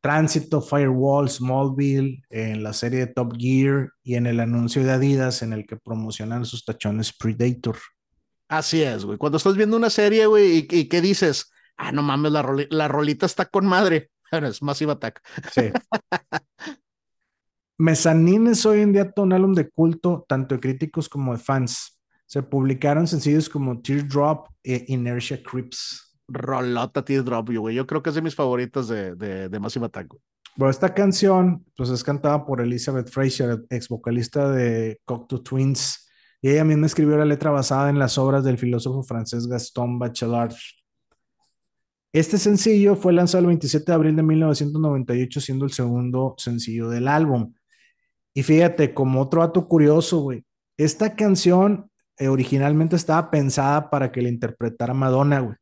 Tránsito, 0.00 0.60
Firewall, 0.60 1.30
Smallville, 1.30 2.24
en 2.28 2.64
la 2.64 2.72
serie 2.72 3.00
de 3.00 3.06
Top 3.06 3.34
Gear 3.38 3.90
y 4.02 4.16
en 4.16 4.26
el 4.26 4.40
anuncio 4.40 4.82
de 4.82 4.90
Adidas 4.90 5.42
en 5.42 5.52
el 5.52 5.64
que 5.64 5.76
promocionan 5.76 6.44
sus 6.44 6.64
tachones 6.64 7.12
Predator. 7.12 7.76
Así 8.48 8.82
es, 8.82 9.04
güey. 9.04 9.16
Cuando 9.16 9.38
estás 9.38 9.56
viendo 9.56 9.76
una 9.76 9.90
serie, 9.90 10.26
güey, 10.26 10.66
y, 10.68 10.76
y 10.76 10.88
¿qué 10.88 11.00
dices? 11.00 11.52
Ah, 11.76 11.92
no 11.92 12.02
mames, 12.02 12.32
la, 12.32 12.44
la 12.70 12.88
rolita 12.88 13.26
está 13.26 13.46
con 13.46 13.66
madre. 13.66 14.10
Es 14.32 14.62
Massive 14.62 14.92
Attack. 14.92 15.22
Sí. 15.52 15.70
Mezzanine 17.82 18.52
es 18.52 18.64
hoy 18.64 18.80
en 18.80 18.92
día 18.92 19.10
todo 19.10 19.24
un 19.24 19.32
álbum 19.32 19.54
de 19.54 19.68
culto, 19.68 20.24
tanto 20.28 20.54
de 20.54 20.60
críticos 20.60 21.08
como 21.08 21.32
de 21.32 21.38
fans. 21.40 22.00
Se 22.26 22.40
publicaron 22.40 23.08
sencillos 23.08 23.48
como 23.48 23.82
Teardrop 23.82 24.46
e 24.62 24.84
Inertia 24.86 25.42
Creeps. 25.42 26.16
Rolota 26.28 27.04
Teardrop, 27.04 27.50
güey. 27.50 27.74
Yo 27.74 27.84
creo 27.84 28.00
que 28.00 28.10
es 28.10 28.14
de 28.14 28.22
mis 28.22 28.36
favoritas 28.36 28.86
de, 28.86 29.16
de, 29.16 29.48
de 29.48 29.58
Massive 29.58 29.86
Attack. 29.86 30.14
Bueno, 30.54 30.70
esta 30.70 30.94
canción, 30.94 31.64
pues 31.76 31.90
es 31.90 32.04
cantada 32.04 32.46
por 32.46 32.60
Elizabeth 32.60 33.10
Fraser, 33.10 33.64
ex 33.68 33.88
vocalista 33.88 34.48
de 34.48 35.00
Cocteau 35.04 35.42
Twins, 35.42 36.08
y 36.40 36.50
ella 36.50 36.62
misma 36.62 36.86
escribió 36.86 37.16
la 37.16 37.24
letra 37.24 37.50
basada 37.50 37.90
en 37.90 37.98
las 37.98 38.16
obras 38.16 38.44
del 38.44 38.58
filósofo 38.58 39.02
francés 39.02 39.48
Gaston 39.48 39.98
Bachelard. 39.98 40.54
Este 42.12 42.38
sencillo 42.38 42.94
fue 42.94 43.12
lanzado 43.12 43.40
el 43.40 43.46
27 43.48 43.86
de 43.86 43.92
abril 43.92 44.14
de 44.14 44.22
1998, 44.22 45.40
siendo 45.40 45.64
el 45.64 45.72
segundo 45.72 46.36
sencillo 46.38 46.88
del 46.88 47.08
álbum. 47.08 47.52
Y 48.34 48.42
fíjate, 48.42 48.94
como 48.94 49.20
otro 49.20 49.42
dato 49.42 49.66
curioso, 49.66 50.20
güey, 50.20 50.44
esta 50.76 51.14
canción 51.14 51.90
eh, 52.18 52.28
originalmente 52.28 52.96
estaba 52.96 53.30
pensada 53.30 53.90
para 53.90 54.10
que 54.10 54.22
la 54.22 54.28
interpretara 54.28 54.94
Madonna, 54.94 55.40
güey. 55.40 55.56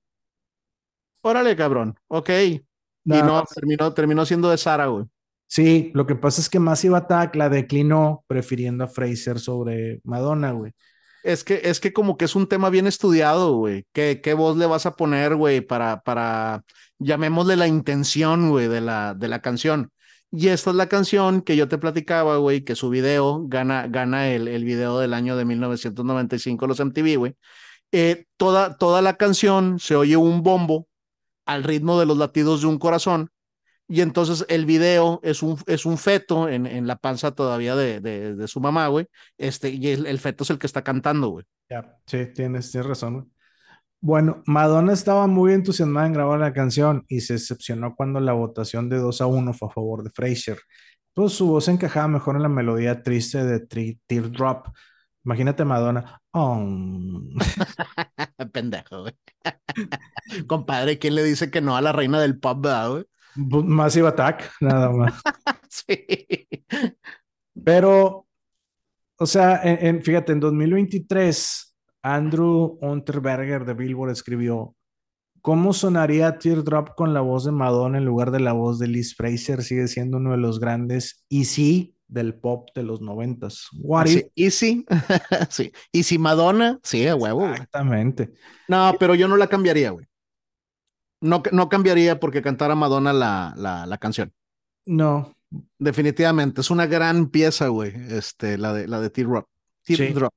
Órale, 1.23 1.57
cabrón. 1.57 1.97
Ok. 2.09 2.31
y 2.31 2.63
no, 3.05 3.45
terminó, 3.55 3.93
terminó 3.93 4.25
siendo 4.25 4.51
de 4.51 4.59
Sara, 4.59 4.87
güey. 4.87 5.07
Sí, 5.47 5.91
lo 5.95 6.07
que 6.07 6.15
pasa 6.15 6.41
es 6.41 6.49
que 6.49 6.61
Massive 6.61 6.97
Attack 6.97 7.35
la 7.35 7.49
declinó 7.49 8.25
prefiriendo 8.29 8.85
a 8.85 8.89
Fraser 8.89 9.41
sobre 9.41 10.01
Madonna, 10.05 10.53
güey. 10.53 10.73
Es 11.25 11.45
que, 11.45 11.61
es 11.65 11.81
que 11.81 11.93
como 11.93 12.17
que 12.17 12.25
es 12.25 12.37
un 12.37 12.49
tema 12.49 12.71
bien 12.71 12.87
estudiado, 12.87 13.57
güey. 13.57 13.85
¿Qué, 13.93 14.21
¿Qué, 14.23 14.33
voz 14.33 14.57
le 14.57 14.67
vas 14.67 14.87
a 14.87 14.95
poner, 14.95 15.35
güey, 15.35 15.61
para, 15.61 16.03
para, 16.03 16.63
llamémosle 16.99 17.57
la 17.57 17.67
intención, 17.67 18.51
güey, 18.51 18.69
de 18.69 18.81
la, 18.81 19.15
de 19.15 19.29
la 19.29 19.43
canción? 19.43 19.91
Y 20.33 20.49
esta 20.49 20.71
es 20.71 20.77
la 20.77 20.89
canción 20.89 21.43
que 21.43 21.57
yo 21.57 21.69
te 21.69 21.79
platicaba, 21.79 22.37
güey, 22.37 22.63
que 22.63 22.77
su 22.77 22.89
video 22.89 23.43
gana, 23.49 23.89
gana 23.89 24.29
el, 24.29 24.47
el 24.47 24.65
video 24.65 24.99
del 24.99 25.13
año 25.13 25.37
de 25.37 25.45
1995, 25.45 26.67
los 26.69 26.79
MTV, 26.79 27.17
güey. 27.17 27.35
Eh, 27.93 28.27
toda, 28.37 28.77
toda 28.77 29.03
la 29.03 29.17
canción 29.17 29.81
se 29.81 29.97
oye 29.97 30.17
un 30.17 30.43
bombo 30.43 30.87
al 31.47 31.65
ritmo 31.65 31.99
de 31.99 32.07
los 32.07 32.17
latidos 32.17 32.61
de 32.61 32.69
un 32.69 32.79
corazón. 32.79 33.31
Y 33.89 34.03
entonces 34.03 34.47
el 34.49 34.67
video 34.67 35.19
es 35.25 35.43
un, 35.43 35.59
es 35.67 35.85
un 35.85 35.99
feto 35.99 36.49
en, 36.49 36.65
en 36.65 36.87
la 36.87 36.95
panza 36.95 37.33
todavía 37.33 37.75
de, 37.75 38.01
de, 38.01 38.47
su 38.47 38.61
mamá, 38.61 38.87
güey. 38.87 39.09
Este, 39.37 39.71
y 39.71 39.89
el, 39.89 40.07
el, 40.07 40.21
feto 40.21 40.45
es 40.45 40.51
el 40.51 40.61
que 40.61 40.69
está 40.69 40.85
cantando, 40.85 41.31
güey. 41.31 41.45
Ya, 41.69 41.99
sí, 42.07 42.27
tienes, 42.33 42.71
tienes 42.71 42.87
razón, 42.89 43.15
güey. 43.15 43.27
Bueno, 44.03 44.43
Madonna 44.47 44.95
estaba 44.95 45.27
muy 45.27 45.53
entusiasmada 45.53 46.07
en 46.07 46.15
grabar 46.15 46.41
la 46.41 46.55
canción 46.55 47.05
y 47.07 47.21
se 47.21 47.35
decepcionó 47.35 47.95
cuando 47.95 48.19
la 48.19 48.33
votación 48.33 48.89
de 48.89 48.97
2 48.97 49.21
a 49.21 49.27
1 49.27 49.53
fue 49.53 49.69
a 49.69 49.73
favor 49.73 50.03
de 50.03 50.11
Fraser. 50.11 50.59
Pues 51.13 51.33
su 51.33 51.49
voz 51.49 51.69
encajaba 51.69 52.09
mejor 52.09 52.37
en 52.37 52.43
la 52.43 52.49
melodía 52.49 53.03
triste 53.03 53.45
de 53.45 53.99
Teardrop. 54.07 54.69
Imagínate 55.25 55.67
Madonna. 55.67 56.19
Oh. 56.31 56.65
Pendejo, 58.53 59.03
güey. 59.03 59.15
Compadre, 60.47 60.99
¿quién 60.99 61.15
le 61.15 61.23
dice 61.23 61.51
que 61.51 61.61
no 61.61 61.77
a 61.77 61.83
la 61.83 61.93
reina 61.93 62.21
del 62.21 62.39
pop, 62.39 62.65
güey? 62.65 63.05
Massive 63.37 64.09
Attack, 64.09 64.51
nada 64.61 64.91
más. 64.91 65.21
sí. 65.69 66.49
Pero, 67.63 68.27
o 69.19 69.27
sea, 69.27 69.61
en, 69.63 69.87
en, 69.87 70.03
fíjate, 70.03 70.33
en 70.33 70.41
2023, 70.41 71.70
Andrew 72.03 72.79
Unterberger 72.81 73.65
de 73.65 73.75
Billboard 73.75 74.11
escribió, 74.11 74.75
¿cómo 75.43 75.73
sonaría 75.73 76.39
Teardrop 76.39 76.95
con 76.95 77.15
la 77.15 77.21
voz 77.21 77.45
de 77.45 77.53
Madonna 77.53 77.99
en 77.99 78.05
lugar 78.05 78.31
de 78.31 78.41
la 78.41 78.53
voz 78.53 78.79
de 78.79 78.89
Liz 78.89 79.15
Fraser? 79.15 79.63
Sigue 79.63 79.89
siendo 79.89 80.17
uno 80.17 80.33
de 80.33 80.39
los 80.39 80.61
grandes, 80.61 81.25
y 81.29 81.45
sí, 81.45 81.95
del 82.11 82.35
pop 82.35 82.69
de 82.75 82.83
los 82.83 83.01
noventas. 83.01 83.69
Sí, 84.07 84.27
Easy, 84.35 84.85
sí. 85.49 85.73
Y 85.93 86.03
si 86.03 86.19
Madonna, 86.19 86.81
sí, 86.83 87.07
a 87.07 87.15
huevo. 87.15 87.49
Exactamente. 87.49 88.33
No, 88.69 88.95
pero 88.99 89.15
yo 89.15 89.29
no 89.29 89.37
la 89.37 89.47
cambiaría, 89.47 89.91
güey. 89.91 90.07
No, 91.21 91.43
no 91.53 91.69
cambiaría 91.69 92.19
porque 92.19 92.43
cantara 92.43 92.75
Madonna 92.75 93.13
la, 93.13 93.55
la, 93.57 93.87
la 93.87 93.99
canción. 93.99 94.33
No. 94.87 95.37
Definitivamente, 95.79 96.61
es 96.61 96.71
una 96.71 96.87
gran 96.87 97.29
pieza, 97.29 97.69
güey, 97.69 97.93
este, 98.11 98.57
la 98.57 98.73
de, 98.73 98.89
la 98.89 99.01
de 99.01 99.11
Teardrop. 99.11 99.47
Teardrop. 99.85 100.33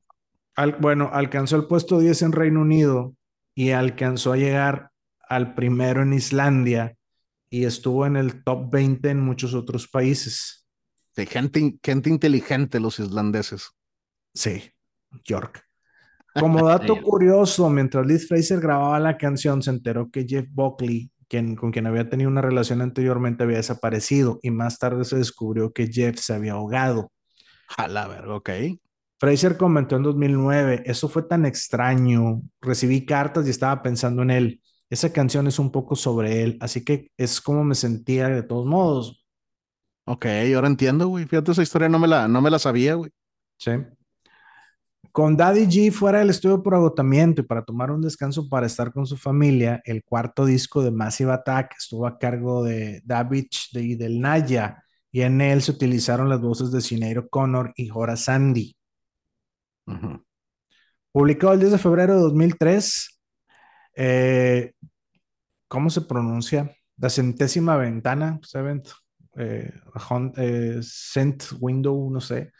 Al, 0.55 0.73
bueno, 0.73 1.09
alcanzó 1.11 1.55
el 1.55 1.65
puesto 1.65 1.99
10 1.99 2.21
en 2.23 2.31
Reino 2.31 2.61
Unido 2.61 3.15
y 3.55 3.71
alcanzó 3.71 4.33
a 4.33 4.37
llegar 4.37 4.91
al 5.27 5.55
primero 5.55 6.01
en 6.01 6.13
Islandia 6.13 6.95
y 7.49 7.65
estuvo 7.65 8.05
en 8.05 8.15
el 8.15 8.43
top 8.43 8.71
20 8.71 9.09
en 9.09 9.19
muchos 9.19 9.53
otros 9.53 9.87
países. 9.87 10.67
Sí, 11.15 11.25
gente, 11.27 11.77
gente 11.83 12.09
inteligente 12.09 12.79
los 12.79 12.99
islandeses. 12.99 13.71
Sí, 14.33 14.71
York. 15.23 15.63
Como 16.33 16.67
dato 16.67 16.99
curioso, 17.01 17.69
mientras 17.69 18.05
Liz 18.05 18.27
Fraser 18.27 18.59
grababa 18.59 18.99
la 18.99 19.17
canción, 19.17 19.61
se 19.61 19.69
enteró 19.69 20.09
que 20.09 20.25
Jeff 20.27 20.47
Buckley, 20.49 21.11
quien, 21.27 21.55
con 21.55 21.71
quien 21.71 21.85
había 21.85 22.09
tenido 22.09 22.29
una 22.29 22.41
relación 22.41 22.81
anteriormente, 22.81 23.43
había 23.43 23.57
desaparecido 23.57 24.39
y 24.41 24.49
más 24.49 24.79
tarde 24.79 25.05
se 25.05 25.17
descubrió 25.17 25.71
que 25.71 25.87
Jeff 25.87 26.17
se 26.17 26.33
había 26.33 26.53
ahogado. 26.53 27.11
A 27.77 27.87
la 27.87 28.07
verga, 28.07 28.35
ok. 28.35 28.49
Fraser 29.23 29.55
comentó 29.55 29.95
en 29.95 30.03
2009, 30.03 30.83
eso 30.85 31.07
fue 31.07 31.23
tan 31.23 31.45
extraño, 31.45 32.41
recibí 32.59 33.05
cartas 33.05 33.47
y 33.47 33.51
estaba 33.51 33.81
pensando 33.81 34.21
en 34.21 34.31
él. 34.31 34.61
Esa 34.89 35.13
canción 35.13 35.47
es 35.47 35.59
un 35.59 35.71
poco 35.71 35.95
sobre 35.95 36.43
él, 36.43 36.57
así 36.59 36.83
que 36.83 37.07
es 37.15 37.39
como 37.39 37.63
me 37.63 37.73
sentía 37.73 38.27
de 38.27 38.43
todos 38.43 38.65
modos. 38.65 39.25
Ok, 40.03 40.25
ahora 40.53 40.67
entiendo, 40.67 41.07
güey. 41.07 41.23
Fíjate, 41.25 41.53
esa 41.53 41.63
historia 41.63 41.87
no 41.87 41.99
me 41.99 42.07
la, 42.09 42.27
no 42.27 42.41
me 42.41 42.51
la 42.51 42.59
sabía, 42.59 42.95
güey. 42.95 43.11
Sí. 43.57 43.71
Con 45.13 45.37
Daddy 45.37 45.67
G 45.67 45.93
fuera 45.93 46.19
del 46.19 46.31
estudio 46.31 46.61
por 46.61 46.75
agotamiento 46.75 47.39
y 47.39 47.45
para 47.45 47.63
tomar 47.63 47.91
un 47.91 48.01
descanso 48.01 48.49
para 48.49 48.65
estar 48.65 48.91
con 48.91 49.07
su 49.07 49.15
familia, 49.15 49.81
el 49.85 50.03
cuarto 50.03 50.45
disco 50.45 50.83
de 50.83 50.91
Massive 50.91 51.31
Attack 51.31 51.75
estuvo 51.77 52.07
a 52.07 52.17
cargo 52.19 52.61
de 52.61 53.01
David 53.05 53.45
y 53.71 53.95
del 53.95 54.19
Naya, 54.19 54.83
y 55.13 55.21
en 55.21 55.39
él 55.39 55.61
se 55.61 55.71
utilizaron 55.71 56.27
las 56.27 56.41
voces 56.41 56.73
de 56.73 56.81
Sinead 56.81 57.29
Connor 57.29 57.71
y 57.77 57.87
Jora 57.87 58.17
Sandy. 58.17 58.75
Uh 59.85 59.93
-huh. 59.93 60.23
Publicado 61.11 61.53
el 61.53 61.59
10 61.59 61.73
de 61.73 61.77
febrero 61.77 62.15
de 62.15 62.21
2003. 62.21 63.21
Eh, 63.95 64.73
¿Cómo 65.67 65.89
se 65.89 66.01
pronuncia? 66.01 66.71
La 66.97 67.09
centésima 67.09 67.77
ventana, 67.77 68.39
Seventh, 68.43 68.89
eh, 69.35 69.73
eh, 70.37 70.79
Cent 70.81 71.43
Window, 71.59 72.09
no 72.11 72.21
sé. 72.21 72.51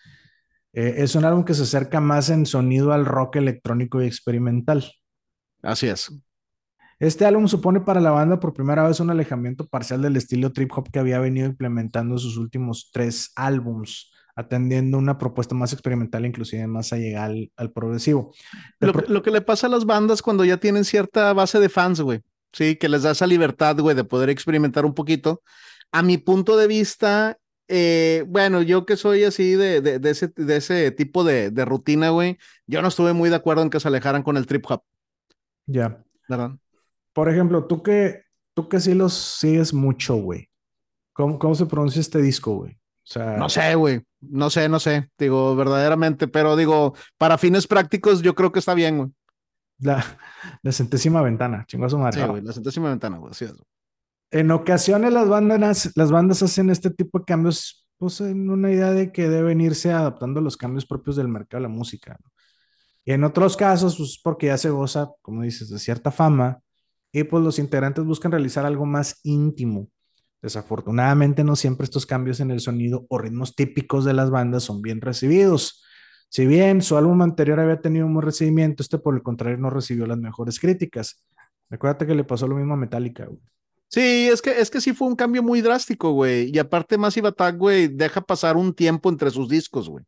Eh, 0.73 0.95
es 0.97 1.13
un 1.15 1.23
álbum 1.23 1.43
que 1.43 1.53
se 1.53 1.63
acerca 1.63 1.99
más 1.99 2.29
en 2.29 2.45
sonido 2.45 2.91
al 2.93 3.05
rock 3.05 3.35
electrónico 3.35 4.01
y 4.01 4.07
experimental. 4.07 4.91
Así 5.61 5.87
es. 5.87 6.11
Este 6.99 7.25
álbum 7.25 7.47
supone 7.47 7.81
para 7.81 8.01
la 8.01 8.11
banda 8.11 8.39
por 8.39 8.53
primera 8.53 8.87
vez 8.87 8.99
un 8.99 9.09
alejamiento 9.09 9.67
parcial 9.67 10.01
del 10.01 10.15
estilo 10.15 10.51
trip 10.51 10.71
hop 10.75 10.89
que 10.91 10.99
había 10.99 11.19
venido 11.19 11.47
implementando 11.47 12.15
en 12.15 12.19
sus 12.19 12.37
últimos 12.37 12.89
tres 12.91 13.31
álbums, 13.35 14.11
atendiendo 14.35 14.97
una 14.97 15.17
propuesta 15.17 15.55
más 15.55 15.73
experimental, 15.73 16.25
inclusive 16.25 16.65
más 16.67 16.91
allegada 16.93 17.25
al, 17.25 17.51
al 17.55 17.71
progresivo. 17.71 18.33
Lo, 18.79 18.93
pro 18.93 19.05
lo, 19.07 19.21
que 19.21 19.31
le 19.31 19.41
pasa 19.41 19.67
a 19.67 19.69
las 19.69 19.85
bandas 19.85 20.21
cuando 20.21 20.43
ya 20.45 20.57
tienen 20.57 20.85
cierta 20.85 21.33
base 21.33 21.59
de 21.59 21.69
fans, 21.69 22.01
güey, 22.01 22.21
sí, 22.51 22.75
que 22.75 22.89
les 22.89 23.03
da 23.03 23.11
esa 23.11 23.27
libertad, 23.27 23.77
güey, 23.77 23.95
de 23.95 24.03
poder 24.03 24.29
experimentar 24.29 24.85
un 24.85 24.93
poquito. 24.93 25.41
A 25.91 26.01
mi 26.01 26.17
punto 26.17 26.57
de 26.57 26.67
vista, 26.67 27.37
eh, 27.67 28.25
bueno, 28.27 28.61
yo 28.61 28.85
que 28.85 28.97
soy 28.97 29.23
así 29.23 29.53
de, 29.53 29.81
de, 29.81 29.99
de, 29.99 30.09
ese, 30.09 30.33
de 30.35 30.57
ese 30.57 30.91
tipo 30.91 31.23
de, 31.23 31.51
de 31.51 31.65
rutina, 31.65 32.09
güey, 32.09 32.37
yo 32.65 32.81
no 32.81 32.87
estuve 32.87 33.13
muy 33.13 33.29
de 33.29 33.35
acuerdo 33.35 33.61
en 33.61 33.69
que 33.69 33.79
se 33.79 33.87
alejaran 33.87 34.23
con 34.23 34.37
el 34.37 34.47
trip 34.47 34.65
hop. 34.69 34.83
Ya. 35.67 36.03
¿Verdad? 36.27 36.51
Por 37.13 37.29
ejemplo, 37.29 37.65
tú 37.67 37.83
que, 37.83 38.23
tú 38.55 38.67
que 38.67 38.79
sí 38.79 38.95
los 38.95 39.13
sigues 39.13 39.73
mucho, 39.73 40.15
güey. 40.15 40.49
¿Cómo, 41.13 41.37
¿Cómo 41.37 41.53
se 41.53 41.67
pronuncia 41.67 42.01
este 42.01 42.19
disco, 42.21 42.55
güey? 42.55 42.79
O 43.03 43.05
sea... 43.05 43.37
No 43.37 43.49
sé, 43.49 43.75
güey. 43.75 44.01
No 44.21 44.49
sé, 44.49 44.69
no 44.69 44.79
sé. 44.79 45.09
Digo, 45.17 45.55
verdaderamente, 45.55 46.27
pero 46.27 46.55
digo, 46.55 46.95
para 47.17 47.37
fines 47.37 47.67
prácticos, 47.67 48.21
yo 48.21 48.35
creo 48.35 48.51
que 48.51 48.59
está 48.59 48.73
bien, 48.73 48.97
güey. 48.97 49.09
La, 49.79 50.03
la 50.61 50.71
centésima 50.71 51.21
ventana, 51.21 51.65
su 51.67 51.97
madre. 51.97 52.21
Sí, 52.21 52.27
güey, 52.27 52.41
la 52.41 52.53
centésima 52.53 52.89
ventana, 52.89 53.17
güey, 53.17 53.31
así 53.31 53.45
es. 53.45 53.53
En 54.31 54.49
ocasiones 54.51 55.13
las 55.13 55.27
bandas, 55.27 55.91
las 55.95 56.11
bandas 56.11 56.41
hacen 56.41 56.69
este 56.69 56.89
tipo 56.89 57.19
de 57.19 57.25
cambios, 57.25 57.85
pues 57.97 58.21
en 58.21 58.49
una 58.49 58.71
idea 58.71 58.91
de 58.91 59.11
que 59.11 59.29
deben 59.29 59.61
irse 59.61 59.91
adaptando 59.91 60.39
a 60.39 60.43
los 60.43 60.57
cambios 60.57 60.85
propios 60.85 61.17
del 61.17 61.27
mercado 61.27 61.61
de 61.61 61.69
la 61.69 61.75
música. 61.75 62.17
¿no? 62.23 62.31
Y 63.05 63.11
en 63.11 63.23
otros 63.23 63.57
casos, 63.57 63.97
pues 63.97 64.19
porque 64.23 64.47
ya 64.47 64.57
se 64.57 64.69
goza, 64.69 65.11
como 65.21 65.43
dices, 65.43 65.69
de 65.69 65.79
cierta 65.79 66.11
fama, 66.11 66.61
y 67.11 67.23
pues 67.23 67.43
los 67.43 67.59
integrantes 67.59 68.03
buscan 68.05 68.31
realizar 68.31 68.65
algo 68.65 68.85
más 68.85 69.19
íntimo. 69.23 69.89
Desafortunadamente, 70.43 71.45
no 71.45 71.55
siempre 71.55 71.85
estos 71.85 72.05
cambios 72.05 72.41
en 72.41 72.51
el 72.51 72.59
sonido 72.59 73.05
o 73.07 73.17
ritmos 73.17 73.55
típicos 73.55 74.03
de 74.03 74.11
las 74.11 74.29
bandas 74.29 74.63
son 74.63 74.81
bien 74.81 74.99
recibidos. 74.99 75.85
Si 76.27 76.45
bien 76.45 76.81
su 76.81 76.97
álbum 76.97 77.21
anterior 77.21 77.61
había 77.61 77.79
tenido 77.79 78.05
un 78.05 78.13
buen 78.13 78.25
recibimiento, 78.25 78.83
este 78.83 78.97
por 78.97 79.15
el 79.15 79.23
contrario 79.23 79.57
no 79.57 79.69
recibió 79.69 80.05
las 80.05 80.17
mejores 80.17 80.59
críticas. 80.59 81.23
Acuérdate 81.69 82.05
que 82.05 82.13
le 82.13 82.25
pasó 82.25 82.45
lo 82.45 82.57
mismo 82.57 82.73
a 82.73 82.77
Metallica, 82.77 83.25
güey. 83.25 83.39
Sí, 83.87 84.27
es 84.27 84.41
que, 84.41 84.59
es 84.59 84.69
que 84.69 84.81
sí 84.81 84.91
fue 84.91 85.07
un 85.07 85.15
cambio 85.15 85.41
muy 85.41 85.61
drástico, 85.61 86.11
güey. 86.11 86.51
Y 86.53 86.59
aparte, 86.59 86.97
Massive 86.97 87.29
Attack, 87.29 87.57
güey, 87.57 87.87
deja 87.87 88.19
pasar 88.19 88.57
un 88.57 88.73
tiempo 88.73 89.07
entre 89.07 89.31
sus 89.31 89.47
discos, 89.47 89.87
güey. 89.87 90.03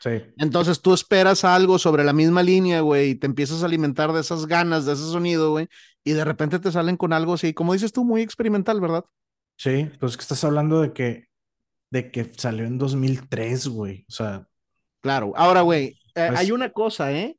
Sí. 0.00 0.10
Entonces 0.38 0.80
tú 0.80 0.94
esperas 0.94 1.44
algo 1.44 1.78
sobre 1.78 2.02
la 2.02 2.12
misma 2.12 2.42
línea, 2.42 2.80
güey, 2.80 3.10
y 3.10 3.14
te 3.14 3.26
empiezas 3.26 3.62
a 3.62 3.66
alimentar 3.66 4.12
de 4.12 4.20
esas 4.20 4.46
ganas, 4.46 4.84
de 4.84 4.94
ese 4.94 5.04
sonido, 5.04 5.52
güey, 5.52 5.68
y 6.02 6.12
de 6.12 6.24
repente 6.24 6.58
te 6.58 6.72
salen 6.72 6.96
con 6.96 7.12
algo 7.12 7.34
así, 7.34 7.54
como 7.54 7.72
dices 7.72 7.92
tú, 7.92 8.04
muy 8.04 8.22
experimental, 8.22 8.80
¿verdad? 8.80 9.04
Sí, 9.56 9.90
pues 9.98 10.16
que 10.16 10.22
estás 10.22 10.44
hablando 10.44 10.80
de 10.80 10.92
que, 10.92 11.28
de 11.90 12.10
que 12.10 12.30
salió 12.36 12.66
en 12.66 12.78
2003, 12.78 13.68
güey. 13.68 14.04
O 14.08 14.12
sea. 14.12 14.46
Claro. 15.00 15.32
Ahora, 15.36 15.62
güey, 15.62 15.98
eh, 16.14 16.26
pues... 16.28 16.38
hay 16.38 16.52
una 16.52 16.70
cosa, 16.70 17.12
¿eh? 17.12 17.38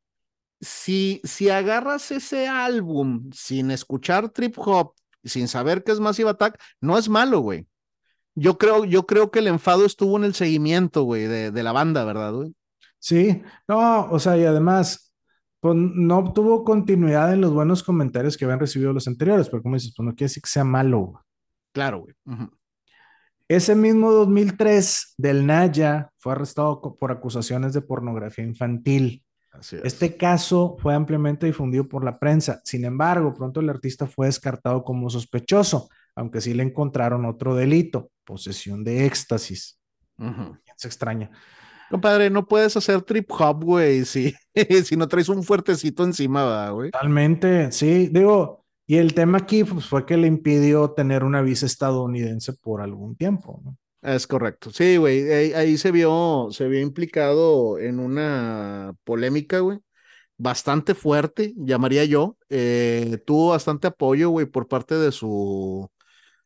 Si, 0.60 1.22
si 1.24 1.50
agarras 1.50 2.12
ese 2.12 2.48
álbum 2.48 3.30
sin 3.32 3.70
escuchar 3.70 4.30
trip 4.30 4.58
hop, 4.58 4.94
sin 5.24 5.48
saber 5.48 5.84
qué 5.84 5.92
es 5.92 6.00
Massive 6.00 6.32
Attack, 6.32 6.60
no 6.82 6.98
es 6.98 7.08
malo, 7.10 7.42
güey. 7.42 7.68
Yo 8.34 8.58
creo, 8.58 8.86
yo 8.86 9.06
creo 9.06 9.30
que 9.32 9.40
el 9.40 9.48
enfado 9.48 9.86
estuvo 9.86 10.18
en 10.18 10.24
el 10.24 10.34
seguimiento, 10.34 11.04
güey, 11.04 11.24
de, 11.24 11.52
de, 11.52 11.64
la 11.64 11.72
banda, 11.72 12.06
¿verdad, 12.06 12.34
güey? 12.34 12.56
Sí, 13.00 13.42
no, 13.68 14.10
o 14.12 14.20
sea, 14.20 14.38
y 14.38 14.46
además, 14.46 15.14
pues 15.60 15.76
no 15.76 16.34
tuvo 16.34 16.64
continuidad 16.64 17.34
en 17.34 17.42
los 17.42 17.52
buenos 17.52 17.84
comentarios 17.84 18.38
que 18.38 18.46
habían 18.46 18.60
recibido 18.60 18.94
los 18.94 19.08
anteriores, 19.08 19.50
pero 19.50 19.64
como 19.64 19.76
dices, 19.76 19.94
pues 19.96 20.06
no 20.06 20.12
quiere 20.14 20.26
decir 20.30 20.44
que 20.44 20.50
sea 20.50 20.64
malo. 20.64 21.00
Güey. 21.00 21.27
Claro, 21.72 22.00
güey. 22.00 22.16
Uh 22.26 22.32
-huh. 22.34 22.52
Ese 23.48 23.76
mismo 23.76 24.12
2003, 24.12 25.16
Del 25.18 25.46
Naya 25.46 26.10
fue 26.18 26.34
arrestado 26.34 26.82
por 26.82 27.12
acusaciones 27.12 27.74
de 27.74 27.82
pornografía 27.82 28.44
infantil. 28.44 29.24
Así 29.54 29.78
es. 29.78 29.86
Este 29.86 30.18
caso 30.18 30.76
fue 30.80 30.94
ampliamente 30.94 31.46
difundido 31.46 31.88
por 31.88 32.04
la 32.04 32.20
prensa. 32.20 32.60
Sin 32.66 32.84
embargo, 32.84 33.34
pronto 33.34 33.62
el 33.62 33.70
artista 33.70 34.06
fue 34.06 34.28
descartado 34.28 34.84
como 34.84 35.10
sospechoso, 35.10 35.88
aunque 36.16 36.42
sí 36.42 36.54
le 36.54 36.64
encontraron 36.64 37.26
otro 37.26 37.56
delito, 37.56 38.12
posesión 38.26 38.84
de 38.84 39.06
éxtasis. 39.06 39.80
Uh 40.18 40.26
-huh. 40.26 40.60
Se 40.76 40.88
extraña. 40.88 41.32
Compadre, 41.90 42.30
no 42.30 42.46
puedes 42.46 42.76
hacer 42.76 43.02
trip 43.02 43.32
hop, 43.32 43.64
güey, 43.64 44.04
si, 44.04 44.36
si 44.84 44.98
no 44.98 45.08
traes 45.08 45.30
un 45.30 45.42
fuertecito 45.42 46.04
encima, 46.04 46.70
güey. 46.72 46.92
Totalmente, 46.92 47.72
sí. 47.72 48.10
Digo, 48.12 48.66
y 48.88 48.98
el 48.98 49.14
tema 49.14 49.40
aquí 49.40 49.66
pues, 49.66 49.86
fue 49.86 50.06
que 50.06 50.16
le 50.16 50.28
impidió 50.28 50.92
tener 50.92 51.26
una 51.26 51.42
visa 51.42 51.66
estadounidense 51.66 52.54
por 52.54 52.82
algún 52.82 53.18
tiempo, 53.18 53.62
¿no? 53.64 53.78
Es 54.02 54.26
correcto. 54.26 54.72
Sí, 54.72 54.96
güey, 54.96 55.30
ahí, 55.30 55.54
ahí, 55.54 55.78
se 55.78 55.92
vio, 55.92 56.48
se 56.52 56.68
vio 56.70 56.80
implicado 56.80 57.78
en 57.78 58.00
una 58.00 58.94
polémica, 59.04 59.60
güey, 59.60 59.80
bastante 60.38 60.96
fuerte, 60.96 61.54
llamaría 61.58 62.06
yo. 62.06 62.38
Eh, 62.50 63.18
tuvo 63.26 63.50
bastante 63.50 63.88
apoyo, 63.88 64.30
güey, 64.30 64.46
por 64.46 64.70
parte 64.70 64.96
de 64.96 65.12
su, 65.12 65.90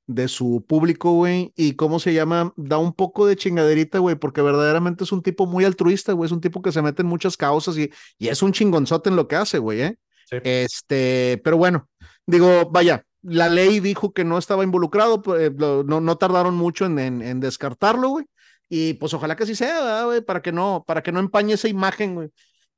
de 0.07 0.27
su 0.27 0.65
público, 0.67 1.11
güey, 1.13 1.53
y 1.55 1.75
cómo 1.75 1.99
se 1.99 2.13
llama, 2.15 2.53
da 2.57 2.79
un 2.79 2.93
poco 2.93 3.27
de 3.27 3.35
chingaderita, 3.35 3.99
güey, 3.99 4.15
porque 4.15 4.41
verdaderamente 4.41 5.03
es 5.03 5.11
un 5.11 5.21
tipo 5.21 5.45
muy 5.45 5.63
altruista, 5.65 6.13
güey, 6.13 6.25
es 6.25 6.31
un 6.31 6.41
tipo 6.41 6.63
que 6.63 6.71
se 6.71 6.81
mete 6.81 7.03
en 7.03 7.09
muchas 7.09 7.37
causas 7.37 7.77
y, 7.77 7.91
y 8.17 8.29
es 8.29 8.41
un 8.41 8.53
chingonzote 8.53 9.09
en 9.09 9.15
lo 9.15 9.27
que 9.27 9.35
hace, 9.35 9.59
güey, 9.59 9.81
¿eh? 9.81 9.97
Sí. 10.25 10.37
Este, 10.43 11.39
pero 11.43 11.57
bueno, 11.57 11.89
digo, 12.25 12.69
vaya, 12.71 13.03
la 13.21 13.49
ley 13.49 13.79
dijo 13.79 14.13
que 14.13 14.23
no 14.23 14.37
estaba 14.37 14.63
involucrado, 14.63 15.21
pues, 15.21 15.51
no, 15.53 15.83
no 15.83 16.17
tardaron 16.17 16.55
mucho 16.55 16.85
en, 16.85 16.99
en, 16.99 17.21
en 17.21 17.39
descartarlo, 17.39 18.09
güey. 18.09 18.25
Y 18.69 18.93
pues 18.93 19.13
ojalá 19.13 19.35
que 19.35 19.43
así 19.43 19.53
sea, 19.53 20.05
güey, 20.05 20.21
para 20.21 20.41
que 20.41 20.51
no, 20.51 20.83
para 20.87 21.03
que 21.03 21.11
no 21.11 21.19
empañe 21.19 21.53
esa 21.53 21.67
imagen, 21.67 22.15
güey, 22.15 22.29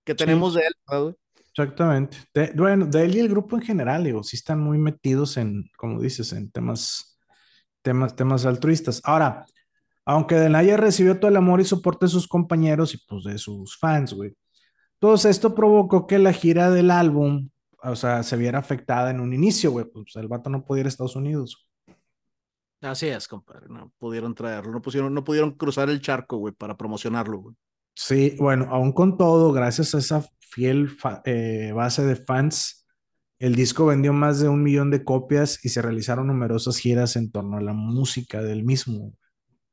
que 0.04 0.16
tenemos 0.16 0.54
sí. 0.54 0.60
de 0.60 0.66
él, 0.66 0.74
güey. 0.88 1.16
Exactamente. 1.56 2.18
De, 2.34 2.52
bueno, 2.56 2.88
de 2.88 3.04
él 3.04 3.16
y 3.16 3.20
el 3.20 3.30
grupo 3.30 3.56
en 3.56 3.62
general, 3.62 4.04
digo, 4.04 4.24
sí 4.24 4.36
están 4.36 4.60
muy 4.60 4.80
metidos 4.80 5.38
en, 5.38 5.70
como 5.78 6.02
dices, 6.02 6.34
en 6.34 6.50
temas, 6.50 7.20
temas, 7.84 8.16
temas 8.16 8.44
altruistas. 8.48 9.02
Ahora, 9.04 9.46
aunque 10.04 10.34
Denaya 10.36 10.78
recibió 10.78 11.20
todo 11.20 11.30
el 11.30 11.38
amor 11.38 11.62
y 11.62 11.66
soporte 11.66 12.08
de 12.08 12.12
sus 12.12 12.28
compañeros 12.28 12.96
y 12.96 12.98
pues 13.08 13.24
de 13.24 13.38
sus 13.38 13.78
fans, 13.78 14.14
güey. 14.14 14.34
Todo 14.98 15.14
esto 15.14 15.54
provocó 15.54 16.08
que 16.08 16.18
la 16.18 16.34
gira 16.34 16.72
del 16.72 16.90
álbum 16.90 17.50
o 17.84 17.96
sea, 17.96 18.24
se 18.24 18.38
viera 18.38 18.60
afectada 18.60 19.12
en 19.12 19.20
un 19.20 19.34
inicio, 19.34 19.72
güey, 19.72 19.86
pues 19.86 20.16
el 20.16 20.28
vato 20.28 20.50
no 20.50 20.64
podía 20.66 20.82
ir 20.82 20.86
a 20.88 20.90
Estados 20.90 21.16
Unidos. 21.16 21.68
Así 22.82 23.08
es, 23.08 23.28
compadre, 23.28 23.68
no 23.70 23.94
pudieron 23.98 24.36
traerlo, 24.36 24.72
no 24.72 24.82
pudieron, 24.82 25.14
no 25.14 25.24
pudieron 25.24 25.52
cruzar 25.52 25.90
el 25.90 26.02
charco, 26.02 26.38
güey, 26.38 26.54
para 26.54 26.76
promocionarlo, 26.76 27.38
güey. 27.40 27.56
Sí, 27.96 28.36
bueno, 28.40 28.68
aún 28.72 28.92
con 28.92 29.18
todo, 29.18 29.54
gracias 29.54 29.96
a 29.96 30.00
esa 30.00 30.26
fiel 30.40 30.90
eh, 31.26 31.72
base 31.74 32.04
de 32.04 32.16
fans, 32.16 32.86
el 33.40 33.56
disco 33.56 33.86
vendió 33.86 34.14
más 34.14 34.40
de 34.40 34.50
un 34.50 34.64
millón 34.64 34.90
de 34.90 35.04
copias 35.04 35.64
y 35.64 35.70
se 35.70 35.82
realizaron 35.82 36.28
numerosas 36.28 36.78
giras 36.78 37.16
en 37.16 37.32
torno 37.32 37.58
a 37.58 37.62
la 37.62 37.74
música 37.74 38.42
del 38.42 38.64
mismo. 38.64 39.14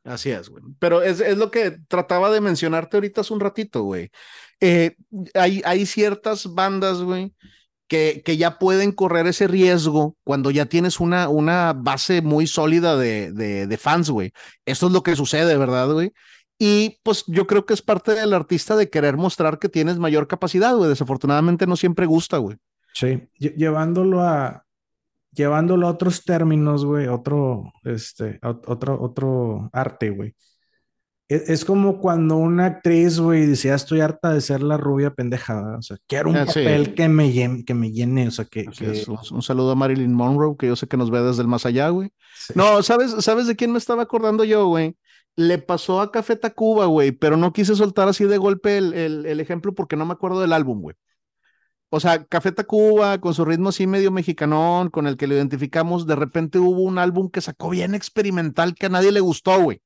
Así 0.05 0.31
es, 0.31 0.49
güey. 0.49 0.64
Pero 0.79 1.03
es, 1.03 1.20
es, 1.20 1.37
lo 1.37 1.51
que 1.51 1.79
trataba 1.88 2.31
de 2.31 2.40
mencionarte 2.40 2.96
ahorita 2.96 3.20
hace 3.20 3.35
un 3.35 3.40
ratito, 3.40 3.83
güey. 3.83 4.11
Eh, 4.61 4.96
hay, 5.35 5.62
hay 5.64 5.87
ciertas 5.87 6.53
bandas, 6.53 7.03
güey, 7.03 7.35
que, 7.90 8.37
ya 8.38 8.59
pueden 8.59 8.92
correr 8.92 9.26
ese 9.26 9.48
riesgo 9.48 10.16
cuando 10.22 10.53
ya 10.53 10.66
tienes 10.66 11.00
una, 11.00 11.29
una 11.29 11.72
base 11.72 12.22
muy 12.22 12.46
sólida 12.46 12.96
de, 12.96 13.33
de, 13.33 13.66
de 13.66 13.76
fans, 13.76 14.11
güey. 14.11 14.33
Esto 14.64 14.87
es 14.87 14.92
lo 14.92 15.03
que 15.03 15.16
sucede, 15.16 15.57
¿verdad, 15.57 15.92
güey? 15.92 16.12
Y 16.57 17.00
pues 17.03 17.24
yo 17.26 17.48
creo 17.48 17.66
que 17.66 17.74
es 17.74 17.83
parte 17.83 18.14
del 18.14 18.33
artista 18.33 18.76
de 18.76 18.88
querer 18.88 19.16
mostrar 19.16 19.59
que 19.59 19.68
tienes 19.68 19.98
mayor 19.98 20.29
capacidad, 20.29 20.76
güey. 20.76 20.88
Desafortunadamente 20.88 21.66
no 21.66 21.74
siempre 21.74 22.07
gusta, 22.07 22.38
güey. 22.38 22.59
Sí, 22.94 23.29
llevándolo 23.38 24.20
a, 24.20 24.64
llevándolo 25.33 25.88
a 25.88 25.90
otros 25.90 26.24
términos, 26.24 26.85
güey, 26.85 27.09
otro, 27.09 27.72
este, 27.83 28.38
otro, 28.42 29.00
otro 29.03 29.68
arte, 29.72 30.11
güey. 30.11 30.35
Es, 31.30 31.48
es, 31.48 31.64
como 31.64 32.00
cuando 32.00 32.35
una 32.35 32.66
actriz, 32.66 33.20
güey, 33.20 33.46
dice, 33.46 33.68
ya 33.68 33.76
estoy 33.76 34.00
harta 34.00 34.35
de 34.35 34.40
ser 34.40 34.64
la 34.64 34.76
rubia 34.76 35.14
pendeja, 35.14 35.76
o 35.78 35.81
sea, 35.81 35.96
quiero 36.08 36.28
un 36.28 36.37
ah, 36.37 36.44
papel 36.44 36.87
sí. 36.87 36.92
que, 36.94 37.08
me 37.08 37.31
llene, 37.31 37.64
que 37.64 37.72
me 37.72 37.92
llene, 37.92 38.26
o 38.26 38.31
sea, 38.33 38.46
que... 38.46 38.64
que... 38.64 39.04
Un 39.31 39.40
saludo 39.40 39.70
a 39.70 39.76
Marilyn 39.76 40.12
Monroe, 40.12 40.56
que 40.58 40.66
yo 40.66 40.74
sé 40.74 40.88
que 40.88 40.96
nos 40.96 41.08
ve 41.12 41.22
desde 41.22 41.42
el 41.42 41.46
más 41.46 41.66
allá, 41.66 41.88
güey. 41.90 42.10
Sí. 42.37 42.54
No, 42.56 42.83
¿sabes, 42.83 43.14
¿sabes 43.20 43.46
de 43.46 43.54
quién 43.54 43.70
me 43.70 43.78
estaba 43.78 44.02
acordando 44.02 44.42
yo, 44.42 44.66
güey? 44.66 44.96
Le 45.37 45.58
pasó 45.58 46.00
a 46.00 46.10
Café 46.10 46.35
Tacuba, 46.35 46.87
güey, 46.87 47.12
pero 47.12 47.37
no 47.37 47.52
quise 47.52 47.76
soltar 47.76 48.08
así 48.08 48.24
de 48.24 48.37
golpe 48.37 48.76
el, 48.76 48.92
el, 48.92 49.24
el 49.24 49.38
ejemplo 49.38 49.72
porque 49.72 49.94
no 49.94 50.06
me 50.06 50.14
acuerdo 50.14 50.40
del 50.40 50.52
álbum, 50.52 50.81
güey. 50.81 50.96
O 51.90 52.00
sea, 52.00 52.24
Café 52.24 52.50
Tacuba, 52.50 53.20
con 53.20 53.35
su 53.35 53.44
ritmo 53.44 53.68
así 53.68 53.87
medio 53.87 54.10
mexicanón, 54.10 54.90
con 54.90 55.06
el 55.06 55.16
que 55.16 55.28
lo 55.28 55.37
identificamos, 55.37 56.08
de 56.08 56.16
repente 56.16 56.58
hubo 56.58 56.83
un 56.83 56.98
álbum 56.98 57.31
que 57.31 57.40
sacó 57.40 57.70
bien 57.70 57.94
experimental 57.94 58.74
que 58.74 58.87
a 58.87 58.88
nadie 58.88 59.12
le 59.12 59.20
gustó, 59.20 59.60
güey. 59.60 59.81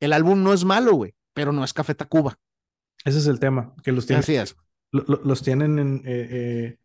El 0.00 0.12
álbum 0.12 0.42
no 0.42 0.52
es 0.52 0.64
malo, 0.64 0.94
güey, 0.94 1.14
pero 1.32 1.52
no 1.52 1.64
es 1.64 1.72
Café 1.72 1.94
Tacuba. 1.94 2.38
Ese 3.04 3.18
es 3.18 3.26
el 3.26 3.40
tema, 3.40 3.74
que 3.82 3.92
los 3.92 4.06
tienen. 4.06 4.20
Así 4.20 4.34
es. 4.34 4.56
Lo, 4.92 5.04
lo, 5.06 5.20
los 5.24 5.42
tienen 5.42 5.78
en. 5.78 5.96
Eh, 6.04 6.28
eh, 6.30 6.78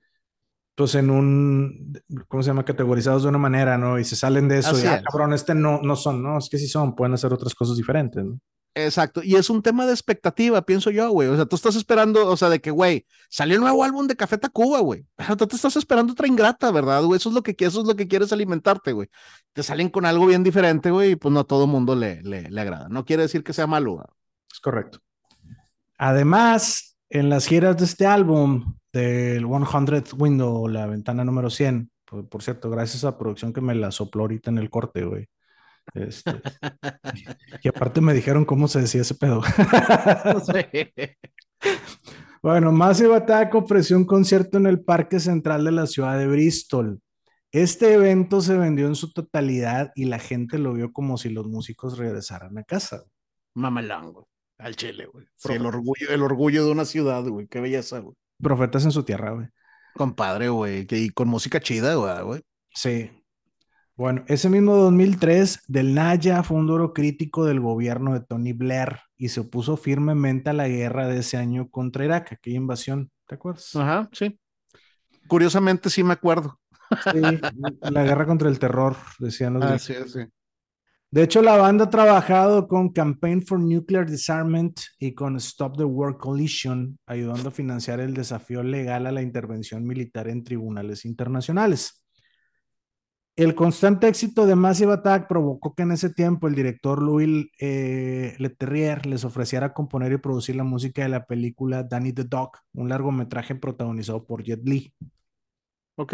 pues 0.76 0.95
en 0.95 1.09
un, 1.09 1.93
¿cómo 2.28 2.41
se 2.41 2.47
llama? 2.47 2.66
Categorizados 2.66 3.24
de 3.24 3.30
una 3.30 3.38
manera, 3.38 3.78
¿no? 3.78 3.99
Y 3.99 4.03
se 4.03 4.16
salen 4.16 4.47
de 4.47 4.59
eso 4.59 4.72
Así 4.72 4.86
y, 4.86 4.89
ah, 4.89 4.95
es. 4.95 5.03
cabrón, 5.03 5.34
este 5.34 5.53
no, 5.53 5.82
no 5.82 5.95
son, 5.95 6.24
¿no? 6.24 6.38
Es 6.38 6.49
que 6.49 6.57
sí 6.57 6.68
son, 6.68 6.95
pueden 6.95 7.14
hacer 7.14 7.32
otras 7.32 7.53
cosas 7.53 7.78
diferentes, 7.78 8.24
¿no? 8.24 8.39
Exacto, 8.74 9.22
y 9.22 9.36
es 9.36 9.49
un 9.49 9.61
tema 9.61 9.86
de 9.86 9.91
expectativa, 9.91 10.61
pienso 10.61 10.91
yo, 10.91 11.09
güey. 11.11 11.28
O 11.28 11.36
sea, 11.36 11.45
tú 11.45 11.57
estás 11.57 11.76
esperando, 11.76 12.26
o 12.28 12.38
sea, 12.38 12.47
de 12.47 12.61
que, 12.61 12.72
güey, 12.72 13.05
salió 13.30 13.55
el 13.55 13.61
nuevo 13.61 13.84
álbum 13.84 14.07
de 14.07 14.15
Café 14.15 14.38
Tacuba, 14.38 14.80
güey. 14.80 15.05
Pero 15.17 15.36
tú 15.36 15.47
te 15.47 15.57
estás 15.57 15.76
esperando 15.76 16.13
otra 16.13 16.28
ingrata, 16.28 16.72
¿verdad, 16.72 17.03
güey? 17.03 17.17
Eso 17.17 17.30
es 17.30 17.36
lo 17.36 17.43
que, 17.43 17.53
eso 17.59 17.82
es 17.82 17.88
lo 17.88 17.95
que 17.97 18.07
quieres 18.07 18.32
alimentarte, 18.32 18.93
güey. 18.93 19.09
Te 19.51 19.61
salen 19.61 19.89
con 19.89 20.05
algo 20.05 20.26
bien 20.26 20.43
diferente, 20.43 20.89
güey, 20.89 21.11
y 21.11 21.15
pues 21.17 21.34
no 21.34 21.41
a 21.41 21.43
todo 21.43 21.67
mundo 21.67 21.95
le, 21.95 22.22
le, 22.24 22.49
le 22.49 22.61
agrada. 22.61 22.88
No 22.88 23.03
quiere 23.03 23.24
decir 23.24 23.43
que 23.43 23.51
sea 23.51 23.67
malo. 23.67 24.05
Es 24.49 24.59
correcto. 24.61 24.99
Además, 25.97 26.97
en 27.09 27.30
las 27.30 27.47
giras 27.47 27.78
de 27.78 27.84
este 27.84 28.05
álbum, 28.05 28.78
del 28.93 29.45
100th 29.45 30.13
Window, 30.17 30.67
la 30.69 30.86
ventana 30.88 31.26
número 31.26 31.49
100, 31.49 31.91
por, 32.05 32.28
por 32.30 32.41
cierto, 32.41 32.69
gracias 32.69 33.03
a 33.03 33.17
producción 33.17 33.51
que 33.51 33.61
me 33.61 33.76
la 33.76 33.91
sopló 33.91 34.24
ahorita 34.24 34.49
en 34.49 34.59
el 34.59 34.69
corte, 34.69 35.03
güey. 35.03 35.28
Este, 35.94 36.42
y 37.64 37.68
aparte 37.68 38.02
me 38.02 38.14
dijeron 38.14 38.46
cómo 38.46 38.68
se 38.68 38.82
decía 38.82 39.02
ese 39.02 39.16
pedo. 39.16 39.42
bueno, 42.42 42.72
Massive 42.72 43.16
Attack 43.16 43.54
ofreció 43.56 43.98
un 43.98 44.06
concierto 44.06 44.58
en 44.58 44.68
el 44.68 44.84
Parque 44.84 45.20
Central 45.20 45.66
de 45.66 45.72
la 45.72 45.88
ciudad 45.88 46.18
de 46.18 46.28
Bristol. 46.28 47.02
Este 47.52 47.94
evento 47.94 48.42
se 48.42 48.56
vendió 48.56 48.88
en 48.88 48.96
su 48.96 49.12
totalidad 49.12 49.92
y 49.96 50.06
la 50.06 50.20
gente 50.20 50.58
lo 50.58 50.74
vio 50.74 50.94
como 50.94 51.18
si 51.18 51.30
los 51.30 51.48
músicos 51.48 51.98
regresaran 51.98 52.58
a 52.58 52.64
casa. 52.64 53.04
Mamalán, 53.54 54.14
güey. 54.14 54.26
Al 54.58 54.76
Chile, 54.76 55.08
güey. 55.08 55.26
Sí, 55.36 55.54
el 55.54 55.66
orgullo, 55.66 56.10
el 56.10 56.22
orgullo 56.22 56.66
de 56.66 56.72
una 56.72 56.86
ciudad, 56.86 57.24
güey. 57.24 57.48
Qué 57.48 57.60
belleza, 57.60 58.00
güey. 58.00 58.16
Profetas 58.42 58.86
en 58.86 58.92
su 58.92 59.04
tierra, 59.04 59.32
güey. 59.32 59.48
Compadre, 59.96 60.50
güey. 60.50 60.88
Y 60.90 61.10
con 61.10 61.28
música 61.28 61.60
chida, 61.60 61.96
güey. 62.22 62.42
Sí, 62.74 63.10
bueno, 63.96 64.24
ese 64.28 64.50
mismo 64.50 64.76
2003, 64.76 65.64
Del 65.68 65.94
Naya 65.94 66.44
fue 66.44 66.58
un 66.58 66.68
duro 66.68 66.94
crítico 66.94 67.46
del 67.46 67.60
gobierno 67.60 68.14
de 68.14 68.22
Tony 68.22 68.54
Blair 68.54 69.00
y 69.18 69.30
se 69.30 69.42
opuso 69.42 69.78
firmemente 69.78 70.50
a 70.50 70.54
la 70.54 70.68
guerra 70.68 71.08
de 71.08 71.20
ese 71.20 71.38
año 71.38 71.70
contra 71.70 72.06
Irak, 72.06 72.34
aquella 72.34 72.58
invasión, 72.58 73.12
¿te 73.28 73.36
acuerdas? 73.36 73.76
Ajá, 73.76 74.10
sí. 74.12 74.39
Curiosamente 75.28 75.89
sí 75.89 76.04
me 76.04 76.14
acuerdo. 76.14 76.60
Sí, 77.12 77.22
la 77.82 78.04
guerra 78.04 78.26
contra 78.26 78.50
el 78.50 78.60
terror, 78.60 78.96
decían 79.20 79.54
los 79.54 79.64
ah, 79.64 79.80
sí, 79.80 79.94
sí. 80.08 80.20
De 81.14 81.24
hecho, 81.24 81.42
la 81.42 81.58
banda 81.58 81.86
ha 81.86 81.89
trabajado 81.89 82.70
con 82.70 82.94
Campaign 82.94 83.46
for 83.46 83.60
Nuclear 83.60 84.10
Disarmament 84.10 84.80
y 84.98 85.14
con 85.14 85.36
Stop 85.36 85.76
the 85.76 85.84
War 85.84 86.18
Coalition, 86.18 86.98
ayudando 87.06 87.50
a 87.50 87.52
financiar 87.52 88.00
el 88.00 88.14
desafío 88.14 88.64
legal 88.64 89.06
a 89.06 89.12
la 89.12 89.22
intervención 89.22 89.84
militar 89.84 90.30
en 90.30 90.42
tribunales 90.42 91.04
internacionales. 91.04 92.01
El 93.42 93.56
constante 93.56 94.08
éxito 94.08 94.46
de 94.46 94.54
Massive 94.54 94.94
Attack 94.94 95.28
provocó 95.28 95.74
que 95.74 95.82
en 95.82 95.94
ese 95.94 96.12
tiempo 96.12 96.48
el 96.48 96.54
director 96.54 97.02
Louis 97.02 97.50
eh, 97.60 98.36
Leterrier 98.38 99.08
les 99.08 99.26
ofreciera 99.26 99.74
componer 99.74 100.12
y 100.12 100.18
producir 100.18 100.56
la 100.56 100.64
música 100.64 101.02
de 101.02 101.10
la 101.10 101.26
película 101.26 101.82
Danny 101.82 102.14
the 102.14 102.26
Dog, 102.26 102.52
un 102.74 102.88
largometraje 102.88 103.56
protagonizado 103.56 104.28
por 104.28 104.44
Jet 104.44 104.62
Li. 104.64 104.94
Ok. 105.96 106.14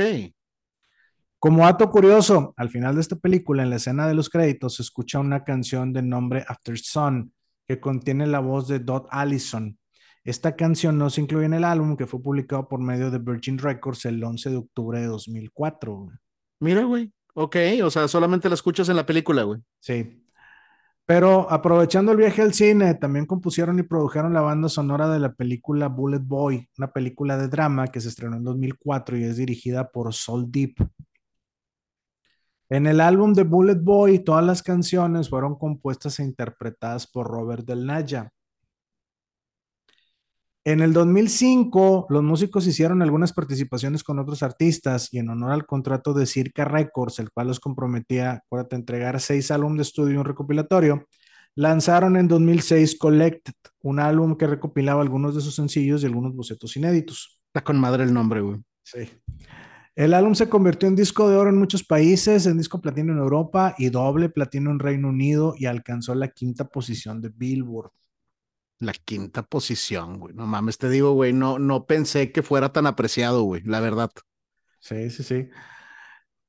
Como 1.37 1.65
dato 1.65 1.91
curioso, 1.91 2.53
al 2.55 2.69
final 2.69 2.95
de 2.95 3.01
esta 3.01 3.17
película, 3.17 3.61
en 3.61 3.71
la 3.71 3.75
escena 3.75 4.07
de 4.07 4.13
los 4.13 4.29
créditos, 4.29 4.75
se 4.75 4.83
escucha 4.83 5.19
una 5.19 5.43
canción 5.43 5.91
de 5.91 6.03
nombre 6.03 6.45
After 6.47 6.79
Sun, 6.79 7.33
que 7.67 7.81
contiene 7.81 8.25
la 8.25 8.39
voz 8.39 8.69
de 8.69 8.79
Dot 8.79 9.05
Allison. 9.11 9.77
Esta 10.23 10.55
canción 10.55 10.97
no 10.97 11.09
se 11.09 11.19
incluye 11.19 11.47
en 11.47 11.55
el 11.55 11.65
álbum 11.65 11.97
que 11.97 12.07
fue 12.07 12.21
publicado 12.21 12.69
por 12.69 12.79
medio 12.79 13.11
de 13.11 13.19
Virgin 13.19 13.57
Records 13.57 14.05
el 14.05 14.23
11 14.23 14.49
de 14.49 14.55
octubre 14.55 15.01
de 15.01 15.07
2004. 15.07 16.07
Mira, 16.61 16.83
güey. 16.85 17.11
Ok, 17.39 17.55
o 17.83 17.91
sea, 17.91 18.07
solamente 18.07 18.49
la 18.49 18.55
escuchas 18.55 18.89
en 18.89 18.95
la 18.95 19.05
película, 19.05 19.43
güey. 19.43 19.61
Sí. 19.79 20.23
Pero 21.05 21.47
aprovechando 21.51 22.11
el 22.11 22.17
viaje 22.17 22.41
al 22.41 22.55
cine, 22.55 22.95
también 22.95 23.27
compusieron 23.27 23.77
y 23.77 23.83
produjeron 23.83 24.33
la 24.33 24.41
banda 24.41 24.69
sonora 24.69 25.07
de 25.07 25.19
la 25.19 25.31
película 25.33 25.87
Bullet 25.87 26.23
Boy, 26.23 26.67
una 26.79 26.91
película 26.91 27.37
de 27.37 27.47
drama 27.47 27.89
que 27.89 28.01
se 28.01 28.09
estrenó 28.09 28.37
en 28.37 28.43
2004 28.43 29.17
y 29.17 29.25
es 29.25 29.37
dirigida 29.37 29.87
por 29.91 30.11
Soul 30.15 30.51
Deep. 30.51 30.77
En 32.69 32.87
el 32.87 32.99
álbum 32.99 33.33
de 33.35 33.43
Bullet 33.43 33.79
Boy, 33.83 34.17
todas 34.17 34.43
las 34.43 34.63
canciones 34.63 35.29
fueron 35.29 35.59
compuestas 35.59 36.19
e 36.19 36.23
interpretadas 36.23 37.05
por 37.05 37.27
Robert 37.27 37.67
Del 37.67 37.85
Naya. 37.85 38.31
En 40.67 40.81
el 40.81 40.91
2005, 40.91 42.07
los 42.09 42.23
músicos 42.23 42.67
hicieron 42.67 43.01
algunas 43.01 43.31
participaciones 43.31 44.03
con 44.03 44.19
otros 44.19 44.43
artistas 44.43 45.07
y 45.13 45.19
en 45.19 45.29
honor 45.29 45.53
al 45.53 45.65
contrato 45.65 46.13
de 46.13 46.25
Circa 46.25 46.65
Records, 46.65 47.19
el 47.19 47.31
cual 47.31 47.47
los 47.47 47.61
comprometía 47.61 48.43
a 48.51 48.67
entregar 48.71 49.21
seis 49.21 49.49
álbumes 49.49 49.77
de 49.77 49.83
estudio 49.83 50.15
y 50.15 50.17
un 50.17 50.25
recopilatorio, 50.25 51.07
lanzaron 51.55 52.17
en 52.17 52.27
2006 52.27 52.97
Collected, 52.99 53.53
un 53.81 54.01
álbum 54.01 54.35
que 54.35 54.45
recopilaba 54.45 55.01
algunos 55.01 55.35
de 55.35 55.39
sus 55.39 55.55
sencillos 55.55 56.03
y 56.03 56.05
algunos 56.07 56.35
bocetos 56.35 56.75
inéditos. 56.75 57.39
Está 57.45 57.63
con 57.63 57.79
madre 57.79 58.03
el 58.03 58.13
nombre, 58.13 58.41
güey. 58.41 58.59
Sí. 58.83 59.09
El 59.95 60.13
álbum 60.13 60.35
se 60.35 60.49
convirtió 60.49 60.89
en 60.89 60.97
disco 60.97 61.29
de 61.29 61.37
oro 61.37 61.49
en 61.49 61.57
muchos 61.59 61.85
países, 61.85 62.45
en 62.45 62.57
disco 62.57 62.81
platino 62.81 63.13
en 63.13 63.19
Europa 63.19 63.73
y 63.77 63.87
doble 63.87 64.27
platino 64.27 64.71
en 64.71 64.79
Reino 64.79 65.07
Unido 65.07 65.55
y 65.57 65.65
alcanzó 65.65 66.13
la 66.13 66.27
quinta 66.27 66.67
posición 66.67 67.21
de 67.21 67.29
Billboard. 67.29 67.91
La 68.79 68.93
quinta 68.93 69.43
posición, 69.43 70.19
güey. 70.19 70.35
No 70.35 70.45
mames, 70.45 70.77
te 70.77 70.89
digo, 70.89 71.13
güey, 71.13 71.33
no, 71.33 71.57
no 71.57 71.85
pensé 71.85 72.31
que 72.31 72.43
fuera 72.43 72.71
tan 72.71 72.85
apreciado, 72.85 73.43
güey, 73.43 73.63
la 73.63 73.79
verdad. 73.79 74.11
Sí, 74.79 75.09
sí, 75.09 75.23
sí. 75.23 75.49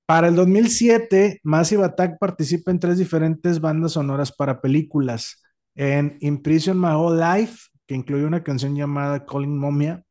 Para 0.05 0.29
el 0.29 0.37
2007, 0.37 1.41
Massive 1.43 1.85
Attack 1.85 2.19
participa 2.19 2.71
en 2.71 2.81
tres 2.81 2.99
diferentes 2.99 3.61
bandas 3.61 3.93
sonoras 3.93 4.33
para 4.33 4.61
películas. 4.61 5.43
En 5.75 6.19
Imprison 6.21 6.79
My 6.79 6.95
Whole 6.95 7.21
Life, 7.23 7.69
que 7.87 7.95
incluye 7.95 8.25
una 8.25 8.43
canción 8.43 8.75
llamada 8.75 9.25
Calling 9.25 9.59
Momia, 9.59 10.03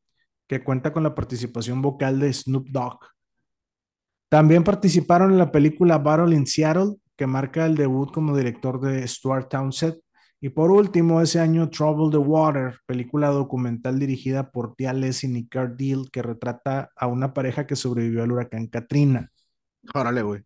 que 0.48 0.64
cuenta 0.64 0.92
con 0.92 1.04
la 1.04 1.14
participación 1.14 1.82
vocal 1.82 2.20
de 2.20 2.34
Snoop 2.34 2.70
Dogg. 2.70 3.00
También 4.30 4.64
participaron 4.64 5.32
en 5.32 5.38
la 5.38 5.52
película 5.52 5.98
Battle 5.98 6.36
in 6.36 6.48
Seattle, 6.48 6.96
que 7.16 7.28
marca 7.28 7.66
el 7.66 7.76
debut 7.76 8.12
como 8.12 8.36
director 8.36 8.80
de 8.80 9.08
Stuart 9.08 9.50
Townsend 9.50 10.00
y 10.40 10.50
por 10.50 10.70
último, 10.70 11.22
ese 11.22 11.40
año 11.40 11.70
Trouble 11.70 12.12
the 12.12 12.18
Water, 12.18 12.80
película 12.86 13.30
documental 13.30 13.98
dirigida 13.98 14.52
por 14.52 14.76
Tia 14.76 14.94
Leslie 14.94 15.32
y 15.32 15.34
Nick 15.34 15.56
Deal, 15.76 16.12
que 16.12 16.22
retrata 16.22 16.92
a 16.96 17.08
una 17.08 17.34
pareja 17.34 17.66
que 17.66 17.76
sobrevivió 17.76 18.24
al 18.24 18.32
huracán 18.32 18.68
Katrina. 18.68 19.32
Órale, 19.96 20.22
güey. 20.22 20.44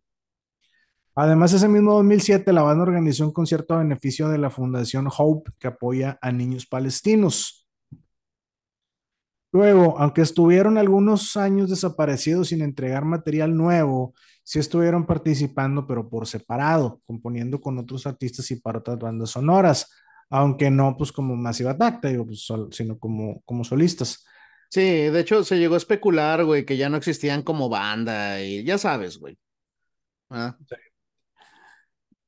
Además, 1.14 1.52
ese 1.52 1.68
mismo 1.68 1.92
2007, 1.92 2.54
la 2.54 2.62
banda 2.62 2.84
organizó 2.84 3.26
un 3.26 3.32
concierto 3.32 3.74
a 3.74 3.78
beneficio 3.78 4.30
de 4.30 4.38
la 4.38 4.48
Fundación 4.48 5.08
Hope, 5.14 5.50
que 5.58 5.68
apoya 5.68 6.18
a 6.22 6.32
niños 6.32 6.66
palestinos. 6.66 7.61
Luego, 9.52 9.98
aunque 9.98 10.22
estuvieron 10.22 10.78
algunos 10.78 11.36
años 11.36 11.68
desaparecidos 11.68 12.48
sin 12.48 12.62
entregar 12.62 13.04
material 13.04 13.54
nuevo, 13.54 14.14
sí 14.42 14.58
estuvieron 14.58 15.06
participando, 15.06 15.86
pero 15.86 16.08
por 16.08 16.26
separado, 16.26 17.00
componiendo 17.06 17.60
con 17.60 17.78
otros 17.78 18.06
artistas 18.06 18.50
y 18.50 18.56
para 18.56 18.78
otras 18.78 18.98
bandas 18.98 19.30
sonoras, 19.30 19.90
aunque 20.30 20.70
no 20.70 20.96
pues 20.96 21.12
como 21.12 21.36
Massive 21.36 21.70
Attack, 21.70 22.04
digo, 22.06 22.24
pues, 22.24 22.46
sino 22.70 22.98
como, 22.98 23.42
como 23.44 23.62
solistas. 23.62 24.24
Sí, 24.70 24.80
de 24.80 25.20
hecho 25.20 25.44
se 25.44 25.58
llegó 25.58 25.74
a 25.74 25.78
especular, 25.78 26.44
güey, 26.46 26.64
que 26.64 26.78
ya 26.78 26.88
no 26.88 26.96
existían 26.96 27.42
como 27.42 27.68
banda 27.68 28.40
y 28.42 28.64
ya 28.64 28.78
sabes, 28.78 29.18
güey. 29.18 29.36
¿Ah? 30.30 30.56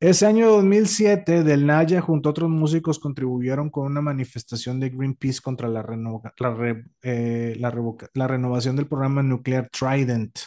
Ese 0.00 0.26
año 0.26 0.50
2007, 0.50 1.44
Del 1.44 1.66
Naya 1.66 2.00
junto 2.00 2.28
a 2.28 2.32
otros 2.32 2.50
músicos 2.50 2.98
contribuyeron 2.98 3.70
con 3.70 3.86
una 3.86 4.02
manifestación 4.02 4.78
de 4.78 4.90
Greenpeace 4.90 5.40
contra 5.40 5.68
la, 5.68 5.82
la, 5.82 6.84
eh, 7.02 7.56
la 7.58 8.28
renovación 8.28 8.76
del 8.76 8.86
programa 8.86 9.22
nuclear 9.22 9.68
Trident. 9.70 10.38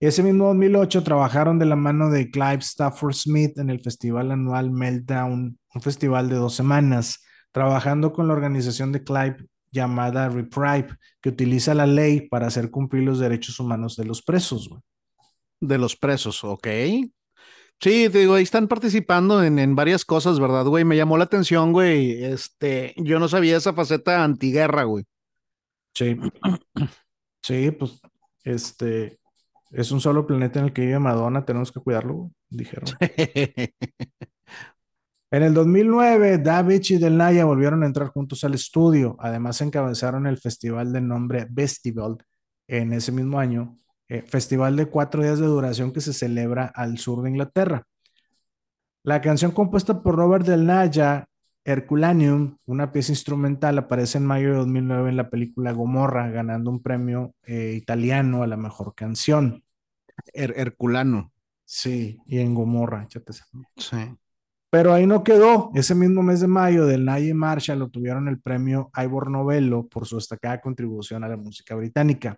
Ese 0.00 0.22
mismo 0.22 0.48
2008 0.48 1.02
trabajaron 1.02 1.58
de 1.58 1.64
la 1.64 1.76
mano 1.76 2.10
de 2.10 2.30
Clive 2.30 2.58
Stafford 2.58 3.14
Smith 3.14 3.58
en 3.58 3.70
el 3.70 3.80
festival 3.80 4.32
anual 4.32 4.70
Meltdown, 4.70 5.58
un 5.74 5.80
festival 5.80 6.28
de 6.28 6.36
dos 6.36 6.54
semanas, 6.54 7.24
trabajando 7.52 8.12
con 8.12 8.28
la 8.28 8.34
organización 8.34 8.92
de 8.92 9.02
Clive 9.02 9.46
llamada 9.70 10.28
Reprieve, 10.28 10.96
que 11.22 11.30
utiliza 11.30 11.72
la 11.72 11.86
ley 11.86 12.28
para 12.28 12.48
hacer 12.48 12.70
cumplir 12.70 13.04
los 13.04 13.18
derechos 13.18 13.58
humanos 13.58 13.96
de 13.96 14.04
los 14.04 14.22
presos. 14.22 14.68
De 15.60 15.78
los 15.78 15.96
presos, 15.96 16.44
ok. 16.44 16.66
Sí, 17.84 18.08
digo, 18.08 18.32
ahí 18.32 18.44
están 18.44 18.66
participando 18.66 19.44
en, 19.44 19.58
en, 19.58 19.74
varias 19.74 20.06
cosas, 20.06 20.40
¿verdad, 20.40 20.64
güey? 20.64 20.86
Me 20.86 20.96
llamó 20.96 21.18
la 21.18 21.24
atención, 21.24 21.70
güey. 21.70 22.24
Este, 22.24 22.94
yo 22.96 23.18
no 23.18 23.28
sabía 23.28 23.58
esa 23.58 23.74
faceta 23.74 24.24
antiguerra, 24.24 24.84
güey. 24.84 25.04
Sí. 25.94 26.16
Sí, 27.42 27.70
pues, 27.72 28.00
este, 28.42 29.18
es 29.70 29.92
un 29.92 30.00
solo 30.00 30.26
planeta 30.26 30.60
en 30.60 30.64
el 30.64 30.72
que 30.72 30.80
vive 30.80 30.98
Madonna, 30.98 31.44
tenemos 31.44 31.70
que 31.72 31.80
cuidarlo, 31.80 32.30
dijeron. 32.48 32.86
en 35.30 35.42
el 35.42 35.52
2009, 35.52 36.38
David 36.38 36.82
y 36.88 36.96
Del 36.96 37.18
Naya 37.18 37.44
volvieron 37.44 37.82
a 37.82 37.86
entrar 37.86 38.08
juntos 38.08 38.44
al 38.44 38.54
estudio. 38.54 39.14
Además, 39.18 39.60
encabezaron 39.60 40.26
el 40.26 40.38
festival 40.38 40.90
de 40.90 41.02
nombre 41.02 41.46
Festival, 41.54 42.16
en 42.66 42.94
ese 42.94 43.12
mismo 43.12 43.38
año, 43.38 43.76
eh, 44.08 44.22
festival 44.22 44.76
de 44.76 44.86
cuatro 44.86 45.22
días 45.22 45.38
de 45.38 45.46
duración 45.46 45.92
que 45.92 46.00
se 46.00 46.12
celebra 46.12 46.66
al 46.66 46.98
sur 46.98 47.22
de 47.22 47.30
Inglaterra. 47.30 47.86
La 49.02 49.20
canción 49.20 49.50
compuesta 49.50 50.02
por 50.02 50.16
Robert 50.16 50.46
Del 50.46 50.66
Naya, 50.66 51.28
Herculaneum, 51.64 52.56
una 52.66 52.92
pieza 52.92 53.12
instrumental, 53.12 53.78
aparece 53.78 54.18
en 54.18 54.26
mayo 54.26 54.50
de 54.50 54.56
2009 54.56 55.10
en 55.10 55.16
la 55.16 55.30
película 55.30 55.72
Gomorra, 55.72 56.30
ganando 56.30 56.70
un 56.70 56.82
premio 56.82 57.34
eh, 57.42 57.72
italiano 57.76 58.42
a 58.42 58.46
la 58.46 58.56
mejor 58.56 58.94
canción. 58.94 59.62
Herculano. 60.32 61.32
Sí, 61.64 62.18
y 62.26 62.38
en 62.38 62.54
Gomorra, 62.54 63.08
Sí. 63.76 63.96
Pero 64.70 64.92
ahí 64.92 65.06
no 65.06 65.22
quedó. 65.22 65.70
Ese 65.74 65.94
mismo 65.94 66.22
mes 66.22 66.40
de 66.40 66.48
mayo, 66.48 66.84
del 66.84 67.04
Nye 67.04 67.32
Marshall 67.32 67.82
obtuvieron 67.82 68.28
el 68.28 68.40
premio 68.40 68.90
Ivor 68.96 69.30
Novello 69.30 69.86
por 69.86 70.06
su 70.06 70.16
destacada 70.16 70.60
contribución 70.60 71.24
a 71.24 71.28
la 71.28 71.36
música 71.36 71.74
británica. 71.74 72.36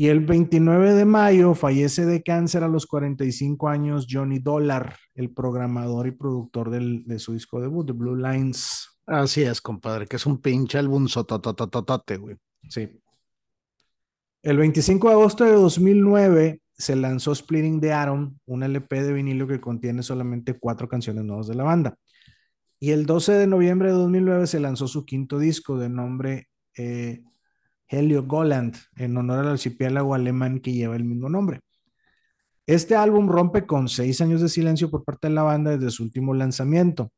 Y 0.00 0.10
el 0.10 0.20
29 0.20 0.94
de 0.94 1.04
mayo 1.04 1.56
fallece 1.56 2.06
de 2.06 2.22
cáncer 2.22 2.62
a 2.62 2.68
los 2.68 2.86
45 2.86 3.68
años 3.68 4.06
Johnny 4.08 4.38
Dollar, 4.38 4.96
el 5.16 5.34
programador 5.34 6.06
y 6.06 6.12
productor 6.12 6.70
de 6.70 7.18
su 7.18 7.32
disco 7.32 7.60
debut, 7.60 7.84
The 7.84 7.94
Blue 7.94 8.14
Lines. 8.14 8.86
Así 9.06 9.42
es, 9.42 9.60
compadre, 9.60 10.06
que 10.06 10.14
es 10.14 10.24
un 10.24 10.40
pinche 10.40 10.78
álbum 10.78 11.08
sototototote, 11.08 12.16
güey. 12.16 12.36
Sí. 12.68 12.88
El 14.40 14.58
25 14.58 15.08
de 15.08 15.14
agosto 15.14 15.42
de 15.42 15.54
2009 15.54 16.62
se 16.74 16.94
lanzó 16.94 17.34
Splitting 17.34 17.80
the 17.80 17.92
Atom, 17.92 18.38
un 18.46 18.62
LP 18.62 19.02
de 19.02 19.12
vinilo 19.12 19.48
que 19.48 19.60
contiene 19.60 20.04
solamente 20.04 20.56
cuatro 20.60 20.86
canciones 20.88 21.24
nuevas 21.24 21.48
de 21.48 21.56
la 21.56 21.64
banda. 21.64 21.98
Y 22.78 22.92
el 22.92 23.04
12 23.04 23.32
de 23.32 23.48
noviembre 23.48 23.88
de 23.88 23.94
2009 23.94 24.46
se 24.46 24.60
lanzó 24.60 24.86
su 24.86 25.04
quinto 25.04 25.40
disco 25.40 25.76
de 25.76 25.88
nombre 25.88 26.46
eh, 26.76 27.24
Helio 27.88 28.24
Goland, 28.24 28.76
en 28.96 29.16
honor 29.16 29.40
al 29.40 29.48
archipiélago 29.48 30.14
alemán 30.14 30.60
que 30.60 30.72
lleva 30.72 30.96
el 30.96 31.04
mismo 31.04 31.28
nombre. 31.28 31.60
Este 32.66 32.94
álbum 32.94 33.28
rompe 33.28 33.66
con 33.66 33.88
seis 33.88 34.20
años 34.20 34.42
de 34.42 34.48
silencio 34.50 34.90
por 34.90 35.02
parte 35.02 35.28
de 35.28 35.34
la 35.34 35.42
banda 35.42 35.70
desde 35.76 35.90
su 35.90 36.02
último 36.02 36.34
lanzamiento. 36.34 37.10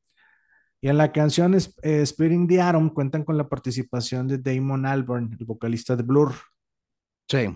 Y 0.81 0.89
en 0.89 0.97
la 0.97 1.13
canción 1.13 1.57
eh, 1.83 2.05
the 2.49 2.61
Atom 2.63 2.91
cuentan 2.91 3.25
con 3.25 3.37
la 3.37 3.49
participación 3.49 4.29
de 4.29 4.39
Damon 4.39 4.87
Albarn, 4.87 5.37
el 5.39 5.45
vocalista 5.45 5.97
de 5.97 6.05
Blur. 6.05 6.35
Sí. 7.29 7.49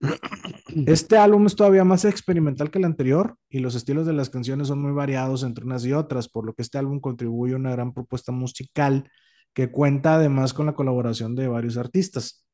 Este 0.86 1.16
álbum 1.16 1.46
es 1.46 1.56
todavía 1.56 1.84
más 1.84 2.04
experimental 2.04 2.70
que 2.70 2.78
el 2.78 2.84
anterior 2.84 3.36
y 3.48 3.60
los 3.60 3.74
estilos 3.74 4.06
de 4.06 4.12
las 4.12 4.30
canciones 4.30 4.68
son 4.68 4.80
muy 4.80 4.92
variados 4.92 5.42
entre 5.42 5.64
unas 5.64 5.84
y 5.84 5.92
otras, 5.92 6.28
por 6.28 6.44
lo 6.46 6.54
que 6.54 6.62
este 6.62 6.78
álbum 6.78 7.00
contribuye 7.00 7.54
a 7.54 7.56
una 7.56 7.72
gran 7.72 7.92
propuesta 7.92 8.30
musical 8.30 9.10
que 9.56 9.70
cuenta 9.70 10.16
además 10.16 10.52
con 10.52 10.66
la 10.66 10.74
colaboración 10.74 11.34
de 11.34 11.48
varios 11.48 11.78
artistas. 11.78 12.44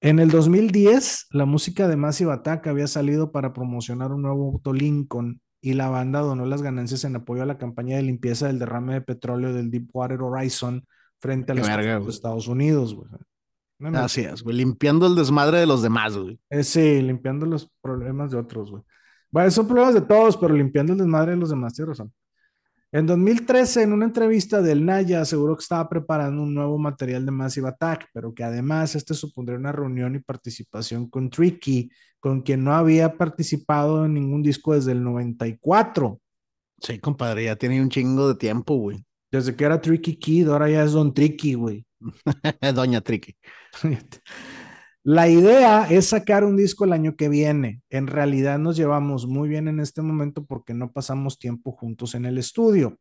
En 0.00 0.18
el 0.18 0.30
2010, 0.30 1.26
la 1.32 1.44
música 1.44 1.86
de 1.86 1.96
Massive 1.96 2.32
Attack 2.32 2.66
había 2.68 2.86
salido 2.86 3.30
para 3.30 3.52
promocionar 3.52 4.10
un 4.10 4.22
nuevo 4.22 4.52
auto 4.52 4.72
Lincoln 4.72 5.42
y 5.60 5.74
la 5.74 5.90
banda 5.90 6.20
donó 6.20 6.46
las 6.46 6.62
ganancias 6.62 7.04
en 7.04 7.14
apoyo 7.16 7.42
a 7.42 7.46
la 7.46 7.58
campaña 7.58 7.96
de 7.96 8.04
limpieza 8.04 8.46
del 8.46 8.58
derrame 8.58 8.94
de 8.94 9.00
petróleo 9.02 9.52
del 9.52 9.70
Deepwater 9.70 10.22
Horizon 10.22 10.86
frente 11.18 11.52
a 11.52 11.54
los 11.54 12.08
Estados 12.08 12.48
Unidos. 12.48 12.96
Así 13.92 14.22
es, 14.22 14.42
güey, 14.42 14.56
limpiando 14.56 15.06
el 15.08 15.14
desmadre 15.14 15.58
de 15.58 15.66
los 15.66 15.82
demás, 15.82 16.16
güey. 16.16 16.40
Eh, 16.48 16.64
sí, 16.64 17.02
limpiando 17.02 17.44
los 17.44 17.70
problemas 17.82 18.30
de 18.30 18.38
otros, 18.38 18.70
güey. 18.70 18.82
Bueno, 19.30 19.50
son 19.50 19.66
problemas 19.66 19.92
de 19.92 20.00
todos, 20.00 20.38
pero 20.38 20.54
limpiando 20.54 20.94
el 20.94 21.00
desmadre 21.00 21.32
de 21.32 21.36
los 21.36 21.50
demás, 21.50 21.74
tienes 21.74 21.98
razón. 21.98 22.10
En 22.92 23.06
2013, 23.06 23.84
en 23.84 23.92
una 23.92 24.06
entrevista 24.06 24.60
del 24.60 24.84
Naya, 24.84 25.20
aseguró 25.20 25.56
que 25.56 25.62
estaba 25.62 25.88
preparando 25.88 26.42
un 26.42 26.52
nuevo 26.52 26.76
material 26.76 27.24
de 27.24 27.30
Massive 27.30 27.68
Attack, 27.68 28.08
pero 28.12 28.34
que 28.34 28.42
además 28.42 28.96
este 28.96 29.14
supondría 29.14 29.58
una 29.58 29.70
reunión 29.70 30.16
y 30.16 30.18
participación 30.18 31.08
con 31.08 31.30
Tricky, 31.30 31.88
con 32.18 32.42
quien 32.42 32.64
no 32.64 32.74
había 32.74 33.16
participado 33.16 34.04
en 34.06 34.14
ningún 34.14 34.42
disco 34.42 34.74
desde 34.74 34.90
el 34.90 35.04
94. 35.04 36.20
Sí, 36.80 36.98
compadre, 36.98 37.44
ya 37.44 37.54
tiene 37.54 37.80
un 37.80 37.90
chingo 37.90 38.26
de 38.26 38.34
tiempo, 38.34 38.74
güey. 38.74 39.04
Desde 39.30 39.54
que 39.54 39.64
era 39.64 39.80
Tricky 39.80 40.16
Kid, 40.16 40.48
ahora 40.48 40.68
ya 40.68 40.82
es 40.82 40.90
Don 40.90 41.14
Tricky, 41.14 41.54
güey. 41.54 41.86
Doña 42.74 43.00
Tricky. 43.02 43.36
La 45.02 45.28
idea 45.28 45.86
es 45.90 46.08
sacar 46.08 46.44
un 46.44 46.56
disco 46.56 46.84
el 46.84 46.92
año 46.92 47.16
que 47.16 47.28
viene. 47.28 47.82
En 47.88 48.06
realidad 48.06 48.58
nos 48.58 48.76
llevamos 48.76 49.26
muy 49.26 49.48
bien 49.48 49.66
en 49.68 49.80
este 49.80 50.02
momento 50.02 50.44
porque 50.44 50.74
no 50.74 50.92
pasamos 50.92 51.38
tiempo 51.38 51.72
juntos 51.72 52.14
en 52.14 52.26
el 52.26 52.36
estudio. 52.38 52.98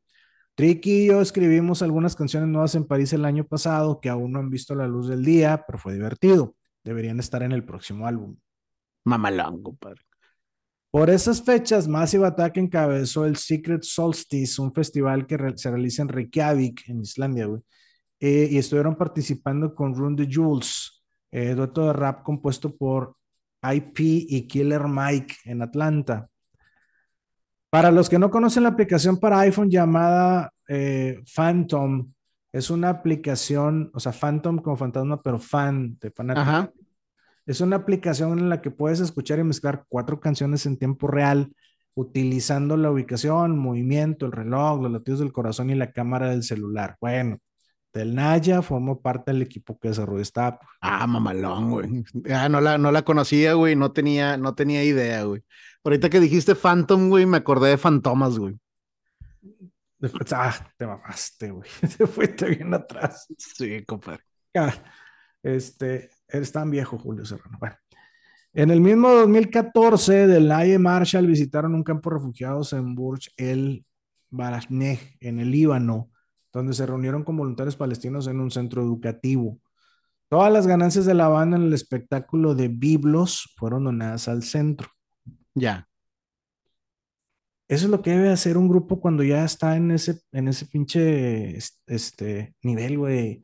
Tricky 0.56 1.04
y 1.04 1.08
yo 1.08 1.22
escribimos 1.22 1.82
algunas 1.82 2.16
canciones 2.16 2.50
nuevas 2.50 2.76
en 2.76 2.86
París 2.86 3.14
el 3.14 3.26
año 3.26 3.46
pasado 3.46 4.00
que 4.00 4.10
aún 4.10 4.32
no 4.32 4.40
han 4.40 4.50
visto 4.50 4.76
la 4.76 4.88
luz 4.88 5.10
del 5.10 5.24
día, 5.24 5.64
pero 5.66 5.78
fue 5.78 5.94
divertido. 5.94 6.56
Deberían 6.84 7.20
estar 7.20 7.44
en 7.44 7.52
el 7.52 7.66
próximo 7.66 8.08
álbum. 8.08 8.38
Mamalón, 9.06 9.62
compadre. 9.62 10.02
Por 10.92 11.10
esas 11.10 11.44
fechas, 11.44 11.88
Massive 11.88 12.26
Attack 12.28 12.58
encabezó 12.58 13.26
el 13.26 13.36
Secret 13.36 13.84
Solstice, 13.84 14.62
un 14.62 14.74
festival 14.74 15.28
que 15.28 15.38
se 15.56 15.70
realiza 15.70 16.02
en 16.02 16.10
Reykjavik, 16.10 16.90
en 16.90 17.02
Islandia, 17.02 17.46
güey 17.46 17.62
eh, 18.20 18.50
y 18.52 18.58
estuvieron 18.58 18.96
participando 18.96 19.74
con 19.74 19.96
Run 19.96 20.16
the 20.16 20.28
Jules, 20.30 20.99
eh, 21.32 21.54
dueto 21.54 21.88
de 21.88 21.94
rap 21.94 22.24
compuesto 22.24 22.76
por 22.76 23.16
IP 23.62 24.00
y 24.00 24.48
Killer 24.48 24.88
Mike 24.88 25.36
en 25.46 25.62
Atlanta. 25.62 26.28
Para 27.70 27.92
los 27.92 28.10
que 28.10 28.18
no 28.18 28.32
conocen 28.32 28.64
la 28.64 28.70
aplicación 28.70 29.18
para 29.18 29.40
iPhone 29.40 29.70
llamada 29.70 30.52
eh, 30.68 31.22
Phantom, 31.36 32.12
es 32.52 32.72
una 32.72 32.90
aplicación, 32.90 33.92
o 33.94 34.00
sea, 34.00 34.12
Phantom 34.12 34.58
como 34.58 34.76
fantasma, 34.76 35.22
pero 35.22 35.38
fan 35.38 35.98
de 36.00 36.10
fanático. 36.10 36.74
Es 37.46 37.62
una 37.62 37.76
aplicación 37.76 38.40
en 38.40 38.50
la 38.50 38.62
que 38.62 38.72
puedes 38.72 39.00
escuchar 39.00 39.40
y 39.40 39.44
mezclar 39.44 39.86
cuatro 39.88 40.20
canciones 40.20 40.66
en 40.66 40.78
tiempo 40.78 41.08
real 41.08 41.54
utilizando 41.94 42.78
la 42.78 42.92
ubicación, 42.92 43.58
movimiento, 43.58 44.26
el 44.26 44.32
reloj, 44.32 44.82
los 44.82 44.92
latidos 44.92 45.20
del 45.20 45.34
corazón 45.34 45.70
y 45.70 45.76
la 45.76 45.92
cámara 45.92 46.30
del 46.30 46.44
celular. 46.44 46.96
Bueno, 47.02 47.40
del 47.94 48.16
Naya, 48.16 48.62
formó 48.62 49.02
parte 49.02 49.32
del 49.32 49.42
equipo 49.42 49.80
que 49.80 49.90
desarrolló 49.90 50.22
esta 50.22 50.60
Ah, 50.82 51.08
mamalón, 51.08 51.72
güey. 51.72 52.04
Ah, 52.32 52.50
no 52.50 52.62
la, 52.62 52.78
no 52.78 52.92
la 52.92 53.04
conocía, 53.04 53.54
güey, 53.54 53.76
no 53.76 53.92
tenía, 53.92 54.38
no 54.38 54.56
tenía 54.56 54.84
idea, 54.84 55.24
güey. 55.24 55.44
Ahorita 55.84 56.10
que 56.10 56.20
dijiste 56.20 56.56
Phantom, 56.56 57.10
güey, 57.10 57.26
me 57.26 57.38
acordé 57.38 57.70
de 57.70 57.78
Fantomas, 57.78 58.38
güey. 58.38 58.56
Ah, 60.32 60.74
te 60.78 60.88
mamaste, 60.88 61.52
güey. 61.52 61.70
Te 61.98 62.08
fuiste 62.08 62.46
bien 62.50 62.74
atrás. 62.74 63.28
Sí, 63.38 63.84
compadre. 63.86 64.24
Ah, 64.56 64.74
este, 65.44 66.10
eres 66.28 66.52
tan 66.52 66.70
viejo, 66.70 66.98
Julio 66.98 67.26
Serrano. 67.26 67.58
Bueno. 67.60 67.76
En 68.54 68.72
el 68.72 68.82
mismo 68.82 69.10
2014, 69.10 70.26
del 70.28 70.48
Naya 70.48 70.80
Marshall 70.80 71.28
visitaron 71.28 71.76
un 71.76 71.84
campo 71.84 72.10
de 72.10 72.16
refugiados 72.16 72.74
en 72.74 72.96
Burj 72.96 73.28
el 73.38 73.86
Barajneh, 74.32 75.18
en 75.20 75.40
el 75.40 75.52
Líbano, 75.52 76.10
donde 76.54 76.74
se 76.74 76.86
reunieron 76.86 77.24
con 77.24 77.38
voluntarios 77.38 77.76
palestinos 77.76 78.28
en 78.28 78.40
un 78.40 78.52
centro 78.52 78.82
educativo. 78.82 79.60
Todas 80.30 80.54
las 80.54 80.68
ganancias 80.68 81.06
de 81.06 81.16
la 81.16 81.28
banda 81.28 81.58
en 81.58 81.64
el 81.64 81.74
espectáculo 81.74 82.56
de 82.56 82.68
Biblos 82.68 83.54
fueron 83.58 83.86
donadas 83.86 84.28
al 84.28 84.44
centro. 84.44 84.90
Ya. 85.56 85.88
Eso 87.68 87.86
es 87.86 87.92
lo 87.92 88.02
que 88.02 88.12
debe 88.12 88.30
hacer 88.30 88.58
un 88.58 88.68
grupo 88.68 89.00
cuando 89.00 89.24
ya 89.24 89.44
está 89.46 89.76
en 89.76 89.92
ese, 89.92 90.22
en 90.32 90.48
ese 90.48 90.66
pinche 90.66 91.58
este, 91.88 92.56
nivel, 92.64 92.98
güey. 92.98 93.44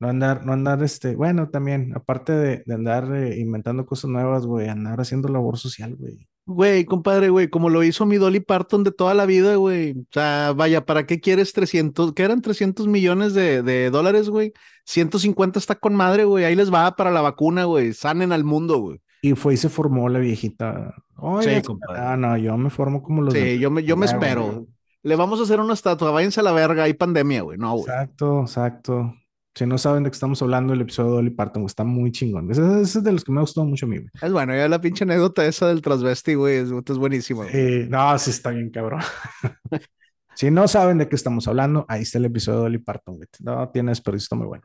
No 0.00 0.08
andar, 0.08 0.46
no 0.46 0.52
andar, 0.52 0.82
este, 0.82 1.14
bueno, 1.14 1.50
también, 1.50 1.92
aparte 1.94 2.32
de, 2.32 2.64
andar 2.74 3.14
eh, 3.14 3.38
inventando 3.38 3.86
cosas 3.86 4.10
nuevas, 4.10 4.46
güey, 4.46 4.68
andar 4.68 5.00
haciendo 5.00 5.28
labor 5.28 5.58
social, 5.58 5.94
güey. 5.96 6.29
Güey, 6.46 6.84
compadre, 6.84 7.28
güey, 7.28 7.48
como 7.48 7.68
lo 7.68 7.84
hizo 7.84 8.06
mi 8.06 8.16
Dolly 8.16 8.40
Parton 8.40 8.82
de 8.82 8.90
toda 8.90 9.14
la 9.14 9.26
vida, 9.26 9.54
güey. 9.54 9.92
O 9.92 10.06
sea, 10.10 10.52
vaya, 10.56 10.84
¿para 10.84 11.06
qué 11.06 11.20
quieres 11.20 11.52
300? 11.52 12.12
¿Qué 12.12 12.22
eran 12.22 12.42
300 12.42 12.88
millones 12.88 13.34
de, 13.34 13.90
dólares, 13.90 14.28
güey? 14.28 14.52
150 14.84 15.58
está 15.58 15.76
con 15.76 15.94
madre, 15.94 16.24
güey. 16.24 16.44
Ahí 16.44 16.56
les 16.56 16.72
va 16.72 16.96
para 16.96 17.10
la 17.10 17.20
vacuna, 17.20 17.64
güey. 17.64 17.92
Sanen 17.92 18.32
al 18.32 18.44
mundo, 18.44 18.78
güey. 18.78 19.00
Y 19.22 19.34
fue 19.34 19.54
y 19.54 19.56
se 19.58 19.68
formó 19.68 20.08
la 20.08 20.18
viejita. 20.18 20.94
sí, 21.42 21.62
compadre. 21.62 22.00
Ah, 22.00 22.16
no, 22.16 22.36
yo 22.36 22.56
me 22.56 22.70
formo 22.70 23.02
como 23.02 23.22
los. 23.22 23.34
Sí, 23.34 23.58
yo 23.58 23.70
me, 23.70 23.84
yo 23.84 23.96
me 23.96 24.06
espero. 24.06 24.66
Le 25.02 25.16
vamos 25.16 25.40
a 25.40 25.44
hacer 25.44 25.60
una 25.60 25.74
estatua, 25.74 26.10
váyanse 26.10 26.40
a 26.40 26.42
la 26.42 26.52
verga, 26.52 26.84
hay 26.84 26.94
pandemia, 26.94 27.42
güey. 27.42 27.58
No, 27.58 27.72
güey. 27.72 27.84
Exacto, 27.84 28.40
exacto. 28.42 29.14
Si 29.54 29.66
no 29.66 29.78
saben 29.78 30.04
de 30.04 30.10
qué 30.10 30.14
estamos 30.14 30.40
hablando, 30.42 30.72
el 30.72 30.80
episodio 30.80 31.10
de 31.10 31.16
Dolly 31.16 31.30
Parton 31.30 31.64
está 31.64 31.82
muy 31.82 32.12
chingón. 32.12 32.50
Ese, 32.50 32.82
es 32.82 33.02
de 33.02 33.12
los 33.12 33.24
que 33.24 33.32
me 33.32 33.38
ha 33.38 33.42
gustado 33.42 33.66
mucho 33.66 33.86
a 33.86 33.88
mí. 33.88 33.98
Es 34.22 34.32
bueno, 34.32 34.54
ya 34.54 34.68
la 34.68 34.80
pinche 34.80 35.04
anécdota 35.04 35.44
esa 35.44 35.68
del 35.68 35.82
transvesti, 35.82 36.34
güey, 36.34 36.56
es, 36.58 36.70
es 36.70 36.98
buenísima. 36.98 37.46
no, 37.88 38.18
sí 38.18 38.30
está 38.30 38.50
bien, 38.50 38.70
cabrón. 38.70 39.00
si 40.34 40.50
no 40.50 40.68
saben 40.68 40.98
de 40.98 41.08
qué 41.08 41.16
estamos 41.16 41.48
hablando, 41.48 41.84
ahí 41.88 42.02
está 42.02 42.18
el 42.18 42.26
episodio 42.26 42.58
de 42.58 42.64
Dolly 42.64 42.78
Parton, 42.78 43.16
güey. 43.16 43.28
No 43.40 43.68
tiene 43.70 43.90
desperdicio, 43.90 44.24
está 44.24 44.36
muy 44.36 44.46
bueno. 44.46 44.64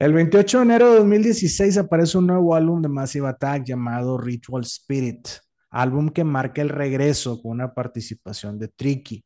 El 0.00 0.12
28 0.12 0.58
de 0.58 0.64
enero 0.64 0.90
de 0.90 0.98
2016 0.98 1.78
aparece 1.78 2.18
un 2.18 2.28
nuevo 2.28 2.54
álbum 2.54 2.80
de 2.80 2.88
Massive 2.88 3.26
Attack 3.26 3.64
llamado 3.64 4.16
Ritual 4.16 4.62
Spirit, 4.62 5.26
álbum 5.70 6.10
que 6.10 6.22
marca 6.22 6.62
el 6.62 6.68
regreso 6.68 7.42
con 7.42 7.52
una 7.52 7.74
participación 7.74 8.58
de 8.58 8.68
Tricky. 8.68 9.24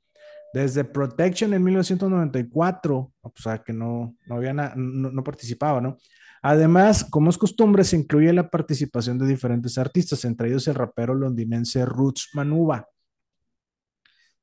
Desde 0.52 0.84
Protection 0.84 1.54
en 1.54 1.62
1994, 1.62 3.12
o 3.20 3.32
sea 3.34 3.58
que 3.58 3.72
no, 3.72 4.16
no, 4.26 4.36
había 4.36 4.52
no, 4.52 5.24
participaba, 5.24 5.80
¿no? 5.80 5.96
Además, 6.42 7.04
como 7.04 7.30
es 7.30 7.38
costumbre, 7.38 7.84
se 7.84 7.96
incluye 7.96 8.32
la 8.32 8.50
participación 8.50 9.18
de 9.18 9.26
diferentes 9.26 9.78
artistas, 9.78 10.24
entre 10.24 10.48
ellos 10.48 10.66
el 10.68 10.74
rapero 10.74 11.14
londinense 11.14 11.84
Roots 11.86 12.30
Manuba. 12.34 12.88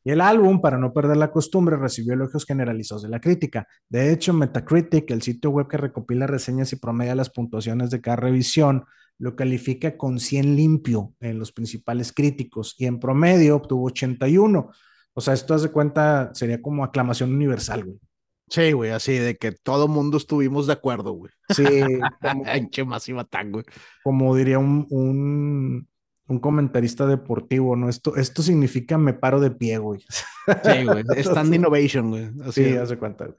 Y 0.04 0.12
el 0.12 0.22
álbum, 0.22 0.62
para 0.62 0.78
no 0.78 0.94
perder 0.94 1.18
la 1.18 1.30
costumbre, 1.30 1.76
recibió 1.76 2.14
elogios 2.14 2.46
generalizados 2.46 3.04
de 3.04 3.10
la 3.10 3.20
crítica. 3.20 3.68
De 3.90 4.14
hecho, 4.14 4.34
Metacritic, 4.34 5.12
el 5.12 5.22
sitio 5.22 5.50
web 5.50 5.68
que 5.68 5.78
recopila 5.78 6.26
reseñas 6.26 6.72
y 6.72 6.78
promedia 6.78 7.16
las 7.16 7.30
puntuaciones 7.30 7.90
de 7.90 8.00
cada 8.00 8.16
revisión, 8.16 8.86
lo 9.18 9.36
califica 9.36 9.98
con 9.98 10.20
100 10.20 10.56
limpio 10.56 11.14
en 11.20 11.38
los 11.38 11.52
principales 11.52 12.14
críticos 12.14 12.76
y 12.78 12.86
en 12.86 13.00
promedio 13.00 13.58
obtuvo 13.58 13.88
81. 13.88 14.72
O 15.20 15.22
sea, 15.22 15.34
esto 15.34 15.54
hace 15.54 15.70
cuenta, 15.70 16.34
sería 16.34 16.62
como 16.62 16.82
aclamación 16.82 17.36
universal, 17.36 17.84
güey. 17.84 18.00
Sí, 18.48 18.72
güey, 18.72 18.92
así 18.92 19.18
de 19.18 19.36
que 19.36 19.52
todo 19.52 19.90
mundo 19.90 20.16
estuvimos 20.16 20.66
de 20.66 20.72
acuerdo, 20.72 21.12
güey. 21.12 21.30
Sí, 21.50 21.66
como, 22.80 22.90
masiva 22.90 23.26
tan, 23.26 23.52
güey. 23.52 23.66
Como 24.02 24.34
diría 24.34 24.60
un, 24.60 24.88
un, 24.90 25.90
un, 26.30 26.40
comentarista 26.40 27.06
deportivo, 27.06 27.76
¿no? 27.76 27.90
Esto, 27.90 28.16
esto 28.16 28.42
significa 28.42 28.98
me 28.98 29.14
paro 29.14 29.42
de 29.42 29.52
pie, 29.52 29.78
güey. 29.78 30.00
Sí, 30.00 30.86
güey. 30.86 31.04
Stand 31.18 31.54
innovation, 31.54 32.12
güey. 32.12 32.32
Así 32.46 32.64
sí, 32.64 32.78
hace 32.78 32.98
cuenta, 32.98 33.26
güey. 33.26 33.38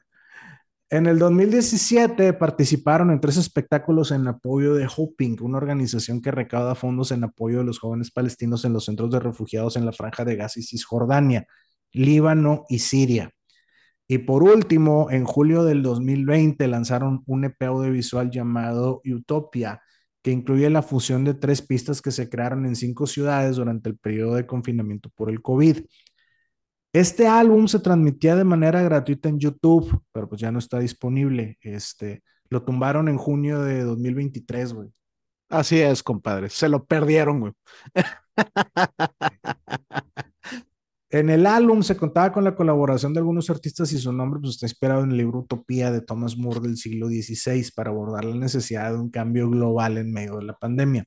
En 0.91 1.07
el 1.07 1.19
2017 1.19 2.35
participaron 2.35 3.11
en 3.11 3.23
tres 3.23 3.39
espectáculos 3.39 4.11
en 4.11 4.29
apoyo 4.29 4.75
de 4.75 4.87
Hoping, 4.95 5.39
una 5.41 5.57
organización 5.57 6.21
que 6.21 6.31
recauda 6.31 6.75
fondos 6.75 7.11
en 7.11 7.25
apoyo 7.25 7.59
de 7.59 7.65
los 7.65 7.79
jóvenes 7.79 8.11
palestinos 8.11 8.67
en 8.67 8.75
los 8.75 8.85
centros 8.85 9.11
de 9.11 9.21
refugiados 9.21 9.77
en 9.77 9.87
la 9.87 9.93
Franja 9.93 10.27
de 10.27 10.37
Gaza 10.37 10.61
y 10.61 10.63
Cisjordania, 10.63 11.47
Líbano 11.93 12.65
y 12.69 12.81
Siria. 12.81 13.31
Y 14.09 14.19
por 14.19 14.43
último, 14.43 15.09
en 15.11 15.25
julio 15.25 15.65
del 15.65 15.83
2020 15.83 16.67
lanzaron 16.67 17.23
un 17.27 17.45
EP 17.45 17.63
audiovisual 17.63 18.31
llamado 18.31 19.01
Utopia, 19.05 19.81
que 20.23 20.33
incluye 20.33 20.69
la 20.69 20.83
fusión 20.83 21.25
de 21.25 21.35
tres 21.35 21.63
pistas 21.63 22.03
que 22.03 22.11
se 22.11 22.29
crearon 22.29 22.67
en 22.67 22.77
cinco 22.77 23.07
ciudades 23.07 23.57
durante 23.57 23.89
el 23.89 23.97
periodo 23.97 24.35
de 24.35 24.47
confinamiento 24.47 25.11
por 25.11 25.31
el 25.31 25.41
COVID. 25.41 25.79
Este 26.93 27.29
álbum 27.29 27.69
se 27.69 27.79
transmitía 27.79 28.35
de 28.35 28.45
manera 28.45 28.83
gratuita 28.83 29.29
en 29.29 29.39
YouTube, 29.39 30.03
pero 30.13 30.29
pues 30.29 30.41
ya 30.41 30.51
no 30.51 30.59
está 30.59 30.81
disponible. 30.81 31.57
Este, 31.61 32.23
lo 32.49 32.65
tumbaron 32.65 33.09
en 33.09 33.17
junio 33.17 33.61
de 33.61 33.85
2023, 33.85 34.73
güey. 34.73 34.89
Así 35.49 35.81
es, 35.81 36.03
compadre. 36.03 36.51
Se 36.51 36.69
lo 36.69 36.85
perdieron, 36.85 37.41
güey. 37.41 37.53
En 41.13 41.29
el 41.29 41.45
álbum 41.45 41.83
se 41.83 41.97
contaba 41.97 42.33
con 42.33 42.45
la 42.45 42.55
colaboración 42.55 43.13
de 43.13 43.19
algunos 43.19 43.51
artistas 43.51 43.93
y 43.93 43.99
su 43.99 44.13
nombre 44.13 44.39
pues, 44.41 44.55
está 44.55 44.67
inspirado 44.67 45.03
en 45.03 45.11
el 45.11 45.17
libro 45.17 45.41
Utopía 45.41 45.91
de 45.91 46.03
Thomas 46.03 46.37
More 46.37 46.61
del 46.61 46.77
siglo 46.77 47.09
XVI 47.09 47.69
para 47.75 47.91
abordar 47.91 48.25
la 48.25 48.37
necesidad 48.37 48.93
de 48.93 48.99
un 48.99 49.11
cambio 49.11 49.51
global 49.51 49.99
en 49.99 50.13
medio 50.13 50.37
de 50.37 50.45
la 50.45 50.57
pandemia. 50.57 51.05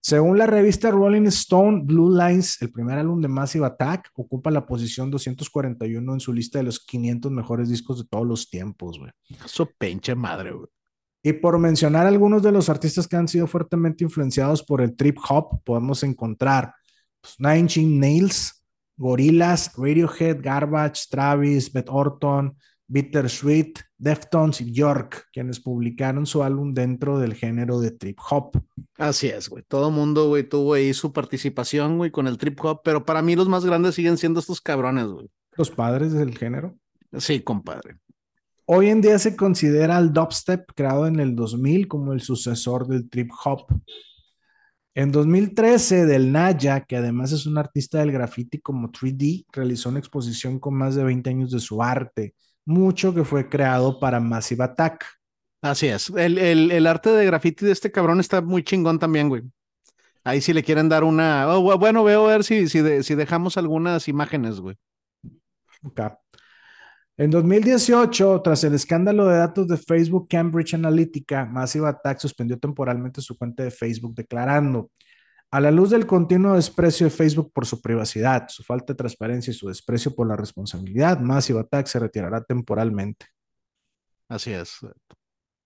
Según 0.00 0.38
la 0.38 0.46
revista 0.46 0.90
Rolling 0.90 1.26
Stone, 1.26 1.82
Blue 1.84 2.16
Lines, 2.16 2.62
el 2.62 2.70
primer 2.70 2.96
álbum 2.96 3.20
de 3.20 3.28
Massive 3.28 3.66
Attack, 3.66 4.12
ocupa 4.14 4.50
la 4.50 4.64
posición 4.64 5.10
241 5.10 6.12
en 6.14 6.20
su 6.20 6.32
lista 6.32 6.58
de 6.58 6.64
los 6.64 6.78
500 6.78 7.32
mejores 7.32 7.68
discos 7.68 7.98
de 7.98 8.04
todos 8.08 8.24
los 8.24 8.48
tiempos, 8.48 8.98
güey. 8.98 9.10
Su 9.46 9.68
pinche 9.76 10.14
madre, 10.14 10.52
güey. 10.52 10.68
Y 11.24 11.32
por 11.32 11.58
mencionar 11.58 12.06
algunos 12.06 12.40
de 12.40 12.52
los 12.52 12.68
artistas 12.68 13.08
que 13.08 13.16
han 13.16 13.26
sido 13.26 13.48
fuertemente 13.48 14.04
influenciados 14.04 14.62
por 14.62 14.80
el 14.80 14.94
trip 14.94 15.18
hop, 15.28 15.60
podemos 15.64 16.04
encontrar 16.04 16.72
pues, 17.20 17.34
Nine 17.40 17.58
Inch 17.58 17.78
Nails, 17.78 18.55
Gorillaz, 18.96 19.72
Radiohead, 19.76 20.40
Garbage, 20.42 21.02
Travis, 21.10 21.72
Beth 21.72 21.88
Orton, 21.88 22.56
Bittersweet, 22.88 23.80
Deftones 23.98 24.60
y 24.60 24.72
York, 24.72 25.26
quienes 25.32 25.60
publicaron 25.60 26.26
su 26.26 26.42
álbum 26.42 26.72
dentro 26.72 27.18
del 27.18 27.34
género 27.34 27.80
de 27.80 27.90
trip 27.90 28.18
hop. 28.30 28.62
Así 28.96 29.28
es, 29.28 29.48
güey. 29.48 29.64
Todo 29.66 29.90
mundo, 29.90 30.28
güey, 30.28 30.48
tuvo 30.48 30.74
ahí 30.74 30.94
su 30.94 31.12
participación, 31.12 31.98
güey, 31.98 32.10
con 32.10 32.26
el 32.26 32.38
trip 32.38 32.58
hop, 32.64 32.80
pero 32.84 33.04
para 33.04 33.22
mí 33.22 33.34
los 33.34 33.48
más 33.48 33.64
grandes 33.64 33.94
siguen 33.94 34.16
siendo 34.16 34.40
estos 34.40 34.60
cabrones, 34.60 35.06
güey. 35.06 35.28
Los 35.56 35.70
padres 35.70 36.12
del 36.12 36.36
género. 36.36 36.76
Sí, 37.18 37.40
compadre. 37.40 37.96
Hoy 38.66 38.88
en 38.88 39.00
día 39.00 39.18
se 39.18 39.36
considera 39.36 39.98
el 39.98 40.12
dubstep 40.12 40.70
creado 40.74 41.06
en 41.06 41.20
el 41.20 41.34
2000 41.36 41.88
como 41.88 42.12
el 42.12 42.20
sucesor 42.20 42.86
del 42.86 43.08
trip 43.08 43.30
hop. 43.44 43.66
En 44.96 45.12
2013, 45.12 46.06
Del 46.06 46.32
Naya, 46.32 46.80
que 46.80 46.96
además 46.96 47.30
es 47.30 47.44
un 47.44 47.58
artista 47.58 47.98
del 47.98 48.12
graffiti 48.12 48.60
como 48.60 48.90
3D, 48.90 49.44
realizó 49.52 49.90
una 49.90 49.98
exposición 49.98 50.58
con 50.58 50.72
más 50.72 50.94
de 50.94 51.04
20 51.04 51.28
años 51.28 51.50
de 51.50 51.60
su 51.60 51.82
arte, 51.82 52.34
mucho 52.64 53.14
que 53.14 53.22
fue 53.22 53.46
creado 53.46 54.00
para 54.00 54.20
Massive 54.20 54.64
Attack. 54.64 55.04
Así 55.60 55.88
es. 55.88 56.08
El, 56.16 56.86
arte 56.86 57.10
de 57.10 57.26
graffiti 57.26 57.66
de 57.66 57.72
este 57.72 57.92
cabrón 57.92 58.20
está 58.20 58.40
muy 58.40 58.64
chingón 58.64 58.98
también, 58.98 59.28
güey. 59.28 59.42
Ahí 60.24 60.40
si 60.40 60.54
le 60.54 60.62
quieren 60.62 60.88
dar 60.88 61.04
una. 61.04 61.46
Oh, 61.54 61.78
bueno, 61.78 62.02
veo 62.02 62.24
a 62.24 62.30
ver 62.30 62.42
si, 62.42 62.66
si, 62.66 63.02
si 63.02 63.14
dejamos 63.14 63.58
algunas 63.58 64.08
imágenes, 64.08 64.60
güey. 64.60 64.76
Ok. 65.82 66.00
En 67.18 67.30
2018, 67.30 68.42
tras 68.42 68.62
el 68.64 68.74
escándalo 68.74 69.26
de 69.26 69.38
datos 69.38 69.66
de 69.68 69.78
Facebook 69.78 70.28
Cambridge 70.28 70.74
Analytica, 70.74 71.46
Massive 71.46 71.88
Attack 71.88 72.18
suspendió 72.18 72.58
temporalmente 72.58 73.22
su 73.22 73.38
cuenta 73.38 73.62
de 73.62 73.70
Facebook 73.70 74.14
declarando, 74.14 74.90
a 75.50 75.60
la 75.60 75.70
luz 75.70 75.90
del 75.90 76.06
continuo 76.06 76.54
desprecio 76.54 77.06
de 77.06 77.10
Facebook 77.10 77.52
por 77.54 77.64
su 77.64 77.80
privacidad, 77.80 78.48
su 78.48 78.62
falta 78.62 78.92
de 78.92 78.98
transparencia 78.98 79.50
y 79.50 79.54
su 79.54 79.68
desprecio 79.68 80.14
por 80.14 80.28
la 80.28 80.36
responsabilidad, 80.36 81.18
Massive 81.20 81.60
Attack 81.60 81.86
se 81.86 81.98
retirará 81.98 82.44
temporalmente. 82.44 83.26
Así 84.28 84.52
es. 84.52 84.80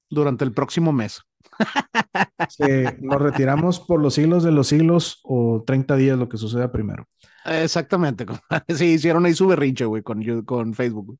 Durante 0.08 0.44
el 0.44 0.52
próximo 0.52 0.92
mes. 0.92 1.20
Sí, 2.48 2.64
nos 3.00 3.20
retiramos 3.20 3.78
por 3.78 4.00
los 4.00 4.14
siglos 4.14 4.42
de 4.42 4.50
los 4.50 4.66
siglos 4.66 5.20
o 5.22 5.62
30 5.64 5.94
días, 5.96 6.18
lo 6.18 6.28
que 6.28 6.36
suceda 6.36 6.72
primero. 6.72 7.06
Exactamente. 7.44 8.26
Sí, 8.68 8.86
hicieron 8.86 9.24
ahí 9.24 9.34
su 9.34 9.46
berrinche, 9.46 9.84
güey, 9.84 10.02
con, 10.02 10.44
con 10.44 10.74
Facebook. 10.74 11.16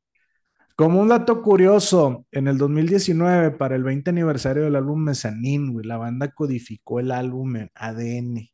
Como 0.81 1.03
un 1.03 1.09
dato 1.09 1.43
curioso, 1.43 2.25
en 2.33 2.49
el 2.49 2.57
2019, 2.57 3.51
para 3.51 3.77
el 3.77 3.83
20 3.83 4.09
aniversario 4.09 4.63
del 4.63 4.77
álbum 4.77 5.05
Mezzanine, 5.05 5.79
la 5.85 5.99
banda 5.99 6.31
codificó 6.31 7.01
el 7.01 7.11
álbum 7.11 7.55
en 7.57 7.71
ADN. 7.75 8.49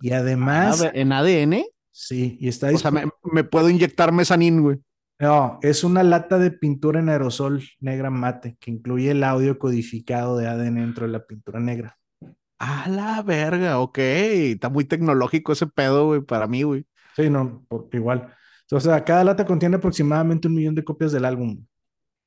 Y 0.00 0.12
además. 0.12 0.82
Ah, 0.82 0.92
¿En 0.94 1.10
ADN? 1.10 1.64
Sí, 1.90 2.38
y 2.40 2.46
está 2.46 2.68
O 2.72 2.78
sea, 2.78 2.92
me, 2.92 3.42
puedo 3.42 3.68
inyectar 3.70 4.12
Mezzanine, 4.12 4.60
güey. 4.60 4.78
No, 5.18 5.58
es 5.60 5.82
una 5.82 6.04
lata 6.04 6.38
de 6.38 6.52
pintura 6.52 7.00
en 7.00 7.08
aerosol 7.08 7.64
negra 7.80 8.08
mate 8.08 8.56
que 8.60 8.70
incluye 8.70 9.10
el 9.10 9.24
audio 9.24 9.58
codificado 9.58 10.38
de 10.38 10.46
ADN 10.46 10.76
dentro 10.76 11.06
de 11.06 11.12
la 11.12 11.26
pintura 11.26 11.58
negra. 11.58 11.98
A 12.60 12.88
la 12.88 13.20
verga, 13.22 13.80
ok. 13.80 13.98
Está 13.98 14.68
muy 14.68 14.84
tecnológico 14.84 15.50
ese 15.50 15.66
pedo, 15.66 16.06
güey, 16.06 16.20
para 16.20 16.46
mí, 16.46 16.62
güey. 16.62 16.86
Sí, 17.16 17.28
no, 17.28 17.66
igual. 17.92 18.32
O 18.70 18.80
sea, 18.80 19.04
cada 19.04 19.24
lata 19.24 19.46
contiene 19.46 19.76
aproximadamente 19.76 20.48
un 20.48 20.54
millón 20.54 20.74
de 20.74 20.84
copias 20.84 21.12
del 21.12 21.24
álbum. 21.24 21.64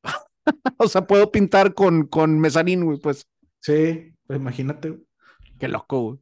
o 0.78 0.88
sea, 0.88 1.06
puedo 1.06 1.32
pintar 1.32 1.74
con, 1.74 2.08
con 2.08 2.39
mezanín, 2.39 2.84
güey, 2.84 3.00
pues. 3.00 3.28
Sí, 3.60 4.14
pues 4.26 4.39
imagínate. 4.39 4.98
Qué 5.60 5.68
loco, 5.68 6.02
güey. 6.02 6.20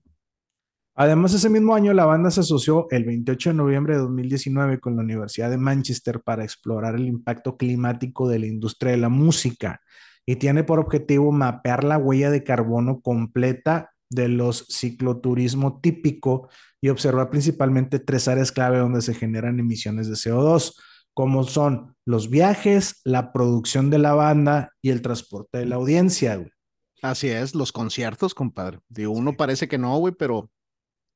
Además, 0.96 1.34
ese 1.34 1.50
mismo 1.50 1.76
año 1.76 1.94
la 1.94 2.04
banda 2.04 2.30
se 2.30 2.42
asoció 2.42 2.88
el 2.92 3.06
28 3.06 3.52
de 3.52 3.56
noviembre 3.56 3.94
de 3.94 4.02
2019 4.02 4.82
con 4.82 4.98
la 4.98 5.02
Universidad 5.02 5.50
de 5.50 5.58
Manchester 5.58 6.20
para 6.22 6.44
explorar 6.44 6.96
el 6.96 7.08
impacto 7.08 7.56
climático 7.56 8.28
de 8.28 8.40
la 8.40 8.48
industria 8.48 8.92
de 8.92 8.98
la 8.98 9.08
música 9.08 9.80
y 10.26 10.36
tiene 10.36 10.66
por 10.66 10.80
objetivo 10.80 11.32
mapear 11.32 11.86
la 11.86 11.98
huella 11.98 12.30
de 12.30 12.44
carbono 12.44 13.00
completa 13.00 13.92
de 14.10 14.28
los 14.28 14.66
cicloturismo 14.70 15.80
típico 15.82 16.50
y 16.82 16.90
observar 16.90 17.30
principalmente 17.30 18.00
tres 18.00 18.28
áreas 18.28 18.52
clave 18.52 18.80
donde 18.80 19.02
se 19.02 19.14
generan 19.14 19.60
emisiones 19.60 20.08
de 20.08 20.16
CO2, 20.16 20.74
como 21.14 21.44
son 21.44 21.96
los 22.06 22.30
viajes, 22.30 23.02
la 23.04 23.34
producción 23.34 23.90
de 23.90 24.00
la 24.00 24.14
banda 24.14 24.74
y 24.82 24.90
el 24.90 25.02
transporte 25.02 25.60
de 25.60 25.66
la 25.66 25.76
audiencia. 25.76 26.44
Así 27.02 27.30
es, 27.30 27.56
los 27.56 27.72
conciertos, 27.72 28.34
compadre. 28.34 28.80
De 28.90 29.08
uno 29.08 29.36
parece 29.36 29.68
que 29.68 29.78
no, 29.78 29.98
güey, 29.98 30.14
pero 30.18 30.50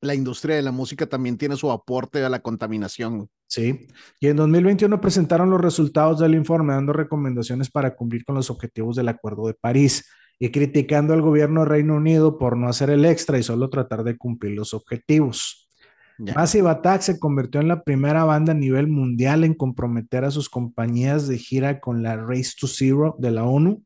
la 0.00 0.14
industria 0.14 0.56
de 0.56 0.62
la 0.62 0.72
música 0.72 1.06
también 1.06 1.38
tiene 1.38 1.56
su 1.56 1.70
aporte 1.70 2.22
a 2.22 2.28
la 2.28 2.40
contaminación. 2.40 3.28
Sí, 3.46 3.88
y 4.20 4.28
en 4.28 4.36
2021 4.36 5.00
presentaron 5.00 5.50
los 5.50 5.60
resultados 5.60 6.20
del 6.20 6.34
informe 6.34 6.74
dando 6.74 6.92
recomendaciones 6.92 7.70
para 7.70 7.94
cumplir 7.94 8.24
con 8.24 8.34
los 8.34 8.50
objetivos 8.50 8.96
del 8.96 9.08
Acuerdo 9.08 9.46
de 9.46 9.54
París 9.54 10.04
y 10.44 10.50
criticando 10.50 11.14
al 11.14 11.22
gobierno 11.22 11.60
de 11.60 11.70
Reino 11.70 11.94
Unido 11.94 12.36
por 12.36 12.58
no 12.58 12.68
hacer 12.68 12.90
el 12.90 13.06
extra 13.06 13.38
y 13.38 13.42
solo 13.42 13.70
tratar 13.70 14.04
de 14.04 14.18
cumplir 14.18 14.52
los 14.52 14.74
objetivos. 14.74 15.70
Massive 16.18 16.68
Attack 16.68 17.00
se 17.00 17.18
convirtió 17.18 17.62
en 17.62 17.68
la 17.68 17.82
primera 17.82 18.24
banda 18.24 18.52
a 18.52 18.54
nivel 18.54 18.86
mundial 18.86 19.44
en 19.44 19.54
comprometer 19.54 20.22
a 20.22 20.30
sus 20.30 20.50
compañías 20.50 21.28
de 21.28 21.38
gira 21.38 21.80
con 21.80 22.02
la 22.02 22.18
Race 22.18 22.52
to 22.60 22.66
Zero 22.66 23.16
de 23.18 23.30
la 23.30 23.44
ONU, 23.44 23.82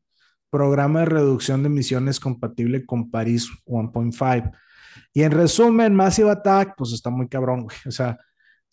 programa 0.49 0.99
de 0.99 1.05
reducción 1.05 1.63
de 1.63 1.67
emisiones 1.67 2.19
compatible 2.19 2.85
con 2.85 3.09
París 3.09 3.49
1.5. 3.65 4.51
Y 5.13 5.23
en 5.23 5.31
resumen, 5.31 5.95
Massive 5.95 6.29
Attack, 6.29 6.73
pues 6.75 6.91
está 6.91 7.09
muy 7.09 7.29
cabrón, 7.29 7.63
güey. 7.63 7.77
O 7.87 7.91
sea, 7.91 8.17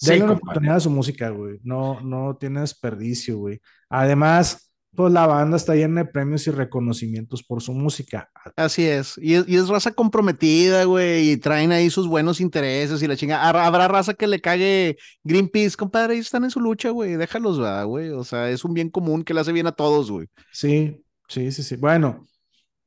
denle 0.01 0.25
una 0.25 0.33
oportunidad 0.33 0.77
a 0.79 0.81
su 0.81 0.91
música, 0.91 1.29
güey. 1.31 1.61
No, 1.63 2.01
no 2.01 2.37
tiene 2.37 2.63
desperdicio, 2.63 3.39
güey. 3.39 3.61
Además, 3.89 4.66
pues 4.97 5.13
la 5.13 5.27
banda 5.27 5.57
está 5.57 5.75
llena 5.75 6.03
de 6.03 6.11
premios 6.11 6.47
y 6.47 6.51
reconocimientos 6.51 7.43
por 7.43 7.63
su 7.63 7.73
música. 7.73 8.31
Así 8.57 8.85
es. 8.85 9.19
Y 9.19 9.35
es, 9.35 9.47
y 9.47 9.57
es 9.57 9.69
raza 9.69 9.93
comprometida, 9.93 10.85
güey, 10.85 11.33
y 11.33 11.37
traen 11.37 11.71
ahí 11.71 11.91
sus 11.91 12.09
buenos 12.09 12.41
intereses 12.41 13.03
y 13.03 13.07
la 13.07 13.17
chinga. 13.17 13.47
Habrá 13.47 13.87
raza 13.89 14.15
que 14.15 14.27
le 14.27 14.41
cague 14.41 14.97
Greenpeace, 15.23 15.77
compadre, 15.77 16.15
ellos 16.15 16.27
están 16.27 16.45
en 16.45 16.51
su 16.51 16.61
lucha, 16.61 16.91
güey, 16.91 17.17
déjalos, 17.17 17.61
güey. 17.87 18.11
O 18.11 18.25
sea, 18.25 18.51
es 18.51 18.65
un 18.65 18.73
bien 18.73 18.89
común 18.89 19.23
que 19.23 19.35
le 19.35 19.41
hace 19.41 19.53
bien 19.53 19.67
a 19.67 19.73
todos, 19.73 20.11
güey. 20.11 20.27
Sí, 20.51 21.05
sí, 21.29 21.53
sí, 21.53 21.63
sí. 21.63 21.77
Bueno, 21.77 22.27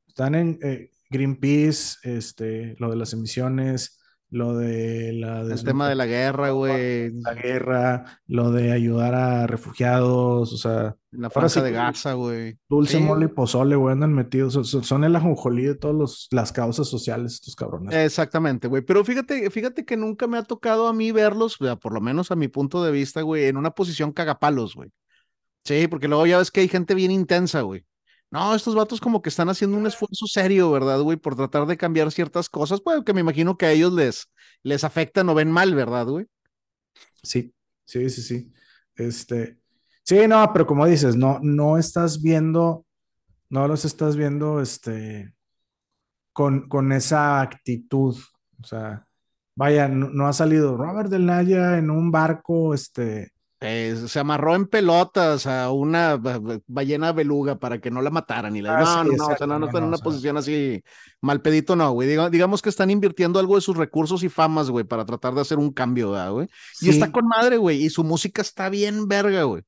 están 0.08 0.34
en 0.34 0.58
eh, 0.62 0.90
Greenpeace, 1.08 1.98
este, 2.02 2.74
lo 2.78 2.90
de 2.90 2.96
las 2.96 3.12
emisiones, 3.12 3.99
lo 4.30 4.56
de 4.56 5.12
la... 5.12 5.42
El 5.42 5.64
tema 5.64 5.88
de 5.88 5.94
la 5.94 6.06
guerra, 6.06 6.50
güey. 6.50 7.12
La 7.20 7.34
guerra, 7.34 8.20
lo 8.26 8.52
de 8.52 8.72
ayudar 8.72 9.14
a 9.14 9.46
refugiados, 9.46 10.52
o 10.52 10.56
sea... 10.56 10.96
La 11.12 11.28
franja 11.28 11.60
de 11.60 11.72
Gaza, 11.72 12.12
güey. 12.12 12.56
Dulce, 12.68 13.00
mole 13.00 13.24
y 13.26 13.28
pozole, 13.28 13.74
güey, 13.74 13.92
andan 13.92 14.12
metidos. 14.14 14.54
Son, 14.70 15.02
el 15.02 15.16
ajonjolí 15.16 15.64
de 15.64 15.74
todas 15.74 16.28
las 16.30 16.52
causas 16.52 16.86
sociales 16.86 17.34
estos 17.34 17.56
cabrones. 17.56 17.92
Exactamente, 17.92 18.68
güey. 18.68 18.82
Pero 18.82 19.04
fíjate, 19.04 19.50
fíjate 19.50 19.84
que 19.84 19.96
nunca 19.96 20.28
me 20.28 20.38
ha 20.38 20.44
tocado 20.44 20.86
a 20.86 20.92
mí 20.92 21.10
verlos, 21.10 21.58
por 21.80 21.92
lo 21.92 22.00
menos 22.00 22.30
a 22.30 22.36
mi 22.36 22.46
punto 22.46 22.84
de 22.84 22.92
vista, 22.92 23.22
güey, 23.22 23.46
en 23.46 23.56
una 23.56 23.72
posición 23.72 24.12
cagapalos, 24.12 24.76
güey. 24.76 24.90
Sí, 25.64 25.88
porque 25.88 26.06
luego 26.06 26.26
ya 26.26 26.38
ves 26.38 26.52
que 26.52 26.60
hay 26.60 26.68
gente 26.68 26.94
bien 26.94 27.10
intensa, 27.10 27.62
güey. 27.62 27.84
No, 28.30 28.54
estos 28.54 28.76
vatos 28.76 29.00
como 29.00 29.22
que 29.22 29.28
están 29.28 29.48
haciendo 29.48 29.76
un 29.76 29.86
esfuerzo 29.86 30.26
serio, 30.26 30.70
¿verdad, 30.70 31.00
güey? 31.00 31.16
Por 31.16 31.34
tratar 31.34 31.66
de 31.66 31.76
cambiar 31.76 32.12
ciertas 32.12 32.48
cosas, 32.48 32.80
pues 32.80 33.02
que 33.04 33.12
me 33.12 33.20
imagino 33.20 33.56
que 33.56 33.66
a 33.66 33.72
ellos 33.72 33.92
les, 33.92 34.30
les 34.62 34.84
afectan 34.84 35.28
o 35.28 35.34
ven 35.34 35.50
mal, 35.50 35.74
¿verdad, 35.74 36.06
güey? 36.06 36.26
Sí, 37.22 37.52
sí, 37.84 38.08
sí, 38.08 38.22
sí. 38.22 38.52
Este, 38.94 39.58
sí, 40.04 40.28
no, 40.28 40.52
pero 40.52 40.66
como 40.66 40.86
dices, 40.86 41.16
no, 41.16 41.40
no 41.42 41.76
estás 41.76 42.22
viendo, 42.22 42.86
no 43.48 43.66
los 43.66 43.84
estás 43.84 44.16
viendo, 44.16 44.60
este, 44.60 45.34
con, 46.32 46.68
con 46.68 46.92
esa 46.92 47.40
actitud, 47.40 48.16
o 48.62 48.64
sea, 48.64 49.06
vaya, 49.56 49.88
no, 49.88 50.26
ha 50.26 50.32
salido 50.32 50.76
Robert 50.76 51.10
Del 51.10 51.26
Naya 51.26 51.78
en 51.78 51.90
un 51.90 52.10
barco, 52.10 52.74
este, 52.74 53.32
eh, 53.62 53.94
se 54.06 54.18
amarró 54.18 54.54
en 54.54 54.66
pelotas 54.66 55.46
a 55.46 55.70
una 55.70 56.18
ballena 56.66 57.12
beluga 57.12 57.58
para 57.58 57.78
que 57.78 57.90
no 57.90 58.00
la 58.00 58.08
mataran 58.08 58.56
y 58.56 58.62
la... 58.62 58.78
Ah, 58.78 59.04
no, 59.04 59.12
no, 59.12 59.26
o 59.26 59.36
sea, 59.36 59.46
no, 59.46 59.58
no 59.58 59.66
está 59.66 59.78
en 59.78 59.84
una 59.84 59.98
posición 59.98 60.38
así 60.38 60.82
mal 61.20 61.42
pedito, 61.42 61.76
no, 61.76 61.92
güey. 61.92 62.08
digamos 62.30 62.62
que 62.62 62.70
están 62.70 62.88
invirtiendo 62.88 63.38
algo 63.38 63.56
de 63.56 63.60
sus 63.60 63.76
recursos 63.76 64.22
y 64.22 64.30
famas, 64.30 64.70
güey, 64.70 64.86
para 64.86 65.04
tratar 65.04 65.34
de 65.34 65.42
hacer 65.42 65.58
un 65.58 65.72
cambio, 65.72 66.14
güey? 66.32 66.48
Y 66.80 66.88
está 66.88 67.12
con 67.12 67.26
madre, 67.26 67.58
güey, 67.58 67.84
y 67.84 67.90
su 67.90 68.02
música 68.02 68.40
está 68.40 68.70
bien 68.70 69.06
verga, 69.08 69.42
güey. 69.42 69.62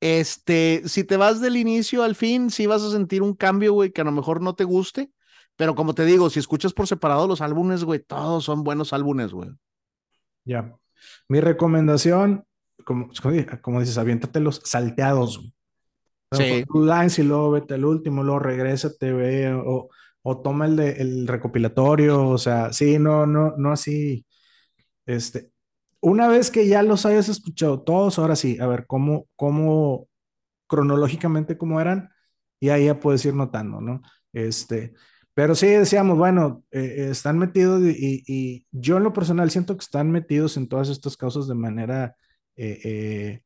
Este, 0.00 0.82
si 0.84 1.04
te 1.04 1.16
vas 1.16 1.40
del 1.40 1.56
inicio 1.56 2.02
al 2.02 2.16
fin, 2.16 2.50
sí 2.50 2.66
vas 2.66 2.82
a 2.82 2.90
sentir 2.90 3.22
un 3.22 3.34
cambio, 3.34 3.72
güey, 3.72 3.92
que 3.92 4.02
a 4.02 4.04
lo 4.04 4.12
mejor 4.12 4.42
no 4.42 4.54
te 4.56 4.64
guste, 4.64 5.10
pero 5.56 5.74
como 5.74 5.94
te 5.94 6.04
digo, 6.04 6.28
si 6.28 6.38
escuchas 6.38 6.74
por 6.74 6.86
separado 6.86 7.26
los 7.26 7.40
álbumes, 7.40 7.82
güey, 7.82 8.00
todos 8.00 8.44
son 8.44 8.62
buenos 8.62 8.92
álbumes, 8.92 9.32
güey. 9.32 9.48
Ya. 10.44 10.76
Mi 11.28 11.40
recomendación 11.40 12.44
como, 12.84 13.10
como 13.62 13.80
dices, 13.80 13.98
aviéntate 13.98 14.40
los 14.40 14.62
salteados. 14.64 15.52
Sí. 16.32 16.64
Lines 16.74 17.18
y 17.18 17.22
luego 17.22 17.52
vete 17.52 17.74
al 17.74 17.84
último, 17.84 18.22
luego 18.22 18.40
regresa, 18.40 18.90
te 18.94 19.12
ve, 19.12 19.52
o, 19.52 19.88
o 20.22 20.42
toma 20.42 20.66
el, 20.66 20.76
de, 20.76 20.92
el 20.92 21.26
recopilatorio, 21.26 22.28
o 22.28 22.38
sea, 22.38 22.72
sí, 22.72 22.98
no, 22.98 23.26
no, 23.26 23.54
no 23.56 23.72
así. 23.72 24.26
Este, 25.06 25.50
una 26.00 26.28
vez 26.28 26.50
que 26.50 26.68
ya 26.68 26.82
los 26.82 27.06
hayas 27.06 27.28
escuchado 27.28 27.82
todos, 27.82 28.18
ahora 28.18 28.36
sí, 28.36 28.58
a 28.60 28.66
ver, 28.66 28.86
cómo, 28.86 29.26
cómo 29.36 30.08
cronológicamente 30.66 31.58
cómo 31.58 31.80
eran, 31.80 32.10
y 32.60 32.68
ahí 32.70 32.86
ya 32.86 33.00
puedes 33.00 33.24
ir 33.24 33.34
notando, 33.34 33.80
¿no? 33.80 34.02
Este, 34.32 34.94
pero 35.34 35.54
sí 35.54 35.66
decíamos, 35.68 36.18
bueno, 36.18 36.64
eh, 36.70 37.08
están 37.10 37.38
metidos 37.38 37.82
y, 37.82 38.22
y, 38.26 38.66
yo 38.72 38.96
en 38.98 39.04
lo 39.04 39.12
personal 39.12 39.50
siento 39.50 39.76
que 39.76 39.84
están 39.84 40.10
metidos 40.10 40.56
en 40.56 40.68
todas 40.68 40.88
estas 40.88 41.16
causas 41.16 41.48
de 41.48 41.54
manera 41.54 42.16
eh, 42.58 43.40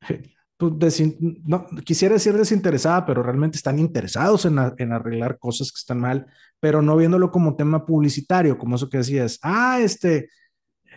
eh, 0.00 0.32
no, 1.46 1.66
quisiera 1.84 2.14
decir 2.14 2.34
desinteresada, 2.34 3.04
pero 3.04 3.22
realmente 3.22 3.56
están 3.56 3.78
interesados 3.78 4.44
en, 4.44 4.58
en, 4.78 4.92
arreglar 4.92 5.38
cosas 5.38 5.72
que 5.72 5.78
están 5.78 6.00
mal, 6.00 6.26
pero 6.60 6.80
no 6.80 6.96
viéndolo 6.96 7.30
como 7.30 7.56
tema 7.56 7.84
publicitario, 7.84 8.56
como 8.56 8.76
eso 8.76 8.88
que 8.88 8.98
decías, 8.98 9.38
ah, 9.42 9.80
este, 9.80 10.28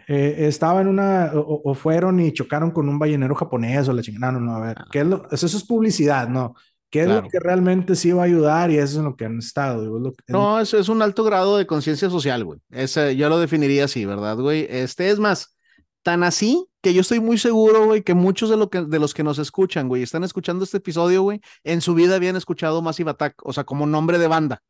eh, 0.08 0.48
estaba 0.48 0.82
en 0.82 0.88
una, 0.88 1.32
o, 1.34 1.74
fueron 1.74 2.20
y 2.20 2.34
chocaron 2.34 2.72
con 2.72 2.90
un 2.90 3.00
ballenero 3.00 3.36
japonés 3.36 3.88
o 3.88 3.94
la 3.94 4.02
chingada, 4.02 4.34
no, 4.34 4.40
no, 4.40 4.56
a 4.56 4.60
ver, 4.60 4.78
¿qué 4.92 5.00
es 5.00 5.08
lo, 5.08 5.28
eso 5.32 5.48
es 5.48 5.64
publicidad, 5.64 6.28
¿no? 6.28 6.56
¿Qué 6.90 7.02
es 7.02 7.08
lo 7.08 7.24
que 7.28 7.40
realmente 7.40 7.96
sí 7.96 8.12
va 8.12 8.22
a 8.22 8.26
ayudar 8.26 8.70
y 8.70 8.78
eso 8.78 9.00
es 9.00 9.04
lo 9.04 9.16
que 9.16 9.26
han 9.26 9.40
estado? 9.40 10.00
no, 10.28 10.60
eso 10.60 10.78
es 10.78 10.90
un 10.90 11.02
alto 11.02 11.24
grado 11.24 11.58
de 11.58 11.66
conciencia 11.66 12.08
social, 12.08 12.46
güey. 12.46 12.60
Ese, 12.70 13.16
yo 13.16 13.30
lo 13.30 13.40
definiría 13.40 13.86
así, 13.86 14.06
¿verdad, 14.06 14.38
güey? 14.38 14.68
Este 14.70 15.10
es 15.10 15.18
más, 15.18 15.58
tan 16.04 16.24
así 16.24 16.68
que 16.82 16.93
yo 16.93 17.01
estoy 17.01 17.22
muy 17.22 17.38
seguro, 17.38 17.86
güey, 17.86 18.04
que 18.04 18.14
muchos 18.14 18.49
de, 18.49 18.58
lo 18.58 18.70
que, 18.70 18.82
de 18.82 18.99
los 18.99 19.14
que 19.14 19.24
nos 19.24 19.39
escuchan, 19.39 19.88
güey, 19.88 20.04
están 20.04 20.24
escuchando 20.24 20.66
este 20.66 20.78
episodio, 20.78 21.24
güey, 21.24 21.39
en 21.64 21.82
su 21.82 21.95
vida 21.95 22.16
habían 22.16 22.36
escuchado 22.36 22.82
Massive 22.82 23.12
Attack, 23.12 23.36
o 23.43 23.54
sea, 23.54 23.64
como 23.64 23.88
nombre 23.88 24.20
de 24.20 24.28
banda. 24.28 24.62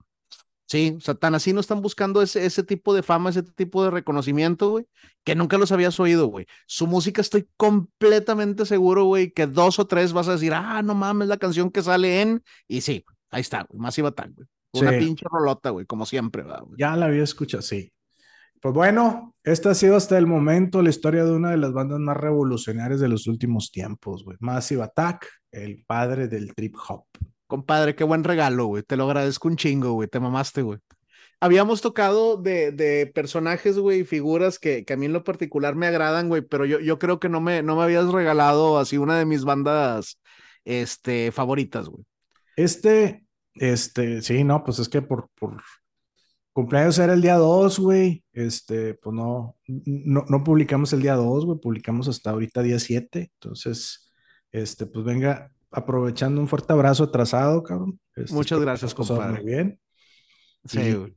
Sí, 0.65 0.95
o 0.97 1.01
sea, 1.01 1.15
tan 1.15 1.35
así 1.35 1.51
no 1.51 1.59
están 1.59 1.81
buscando 1.81 2.21
ese, 2.21 2.45
ese 2.45 2.63
tipo 2.63 2.93
de 2.93 3.03
fama, 3.03 3.31
ese 3.31 3.43
tipo 3.43 3.83
de 3.83 3.91
reconocimiento, 3.91 4.69
güey, 4.69 4.85
que 5.23 5.35
nunca 5.35 5.57
los 5.57 5.71
habías 5.71 5.99
oído, 5.99 6.27
güey. 6.27 6.45
Su 6.67 6.87
música 6.87 7.21
estoy 7.21 7.47
completamente 7.57 8.65
seguro, 8.65 9.05
güey, 9.05 9.31
que 9.31 9.45
dos 9.45 9.79
o 9.79 9.87
tres 9.87 10.13
vas 10.13 10.27
a 10.27 10.33
decir, 10.33 10.53
ah, 10.53 10.81
no 10.81 10.95
mames, 10.95 11.27
la 11.27 11.37
canción 11.37 11.69
que 11.69 11.83
sale 11.83 12.21
en, 12.21 12.43
y 12.67 12.81
sí, 12.81 13.03
ahí 13.29 13.41
está, 13.41 13.65
güey, 13.67 13.79
Massive 13.81 14.07
Attack, 14.09 14.31
güey. 14.35 14.47
Una 14.75 14.97
pinche 14.97 15.25
rolota, 15.29 15.69
güey, 15.69 15.85
como 15.85 16.05
siempre, 16.05 16.43
güey. 16.43 16.55
Ya 16.79 16.95
la 16.95 17.05
había 17.05 17.23
escuchado, 17.23 17.61
sí. 17.61 17.91
Pues 18.63 18.73
bueno, 18.73 19.35
esta 19.43 19.71
ha 19.71 19.75
sido 19.75 19.97
hasta 19.97 20.17
el 20.17 20.25
momento 20.25 20.81
la 20.81 20.89
historia 20.89 21.25
de 21.25 21.33
una 21.33 21.51
de 21.51 21.57
las 21.57 21.73
bandas 21.73 21.99
más 21.99 22.15
revolucionarias 22.15 23.01
de 23.01 23.09
los 23.09 23.27
últimos 23.27 23.73
tiempos, 23.73 24.23
güey. 24.23 24.37
Massive 24.39 24.83
Attack, 24.83 25.27
el 25.51 25.83
padre 25.85 26.29
del 26.29 26.55
trip 26.55 26.77
hop. 26.87 27.03
Compadre, 27.45 27.93
qué 27.93 28.05
buen 28.05 28.23
regalo, 28.23 28.67
güey. 28.67 28.81
Te 28.83 28.95
lo 28.95 29.03
agradezco 29.03 29.49
un 29.49 29.57
chingo, 29.57 29.91
güey. 29.91 30.07
Te 30.07 30.21
mamaste, 30.21 30.61
güey. 30.61 30.79
Habíamos 31.41 31.81
tocado 31.81 32.37
de, 32.37 32.71
de 32.71 33.11
personajes, 33.13 33.77
güey, 33.77 34.05
figuras 34.05 34.59
que, 34.59 34.85
que, 34.85 34.93
a 34.93 34.95
mí 34.95 35.07
en 35.07 35.13
lo 35.13 35.25
particular 35.25 35.75
me 35.75 35.87
agradan, 35.87 36.29
güey, 36.29 36.41
pero 36.41 36.63
yo, 36.63 36.79
yo 36.79 36.99
creo 36.99 37.19
que 37.19 37.27
no 37.27 37.41
me, 37.41 37.63
no 37.63 37.75
me 37.75 37.83
habías 37.83 38.13
regalado 38.13 38.79
así 38.79 38.97
una 38.97 39.19
de 39.19 39.25
mis 39.25 39.43
bandas 39.43 40.21
este, 40.63 41.33
favoritas, 41.33 41.89
güey. 41.89 42.05
Este, 42.55 43.25
este, 43.55 44.21
sí, 44.21 44.45
no, 44.45 44.63
pues 44.63 44.79
es 44.79 44.87
que 44.87 45.01
por, 45.01 45.27
por 45.37 45.61
cumpleaños 46.53 46.97
era 46.99 47.13
el 47.13 47.21
día 47.21 47.35
2, 47.35 47.79
güey. 47.79 48.23
Este, 48.31 48.93
pues 48.93 49.13
no, 49.13 49.57
no, 49.67 50.25
no 50.29 50.43
publicamos 50.43 50.93
el 50.93 51.01
día 51.01 51.15
2, 51.15 51.45
güey, 51.45 51.59
publicamos 51.59 52.07
hasta 52.07 52.29
ahorita 52.29 52.61
día 52.61 52.79
7. 52.79 53.31
Entonces, 53.33 54.13
este, 54.51 54.85
pues 54.85 55.03
venga, 55.03 55.51
aprovechando 55.71 56.39
un 56.39 56.47
fuerte 56.47 56.71
abrazo 56.71 57.03
atrasado, 57.03 57.63
cabrón. 57.63 57.99
Este, 58.15 58.33
Muchas 58.33 58.59
gracias, 58.59 58.93
compadre. 58.93 59.41
Muy 59.41 59.51
bien. 59.51 59.79
Sí, 60.65 60.93
güey. 60.93 61.15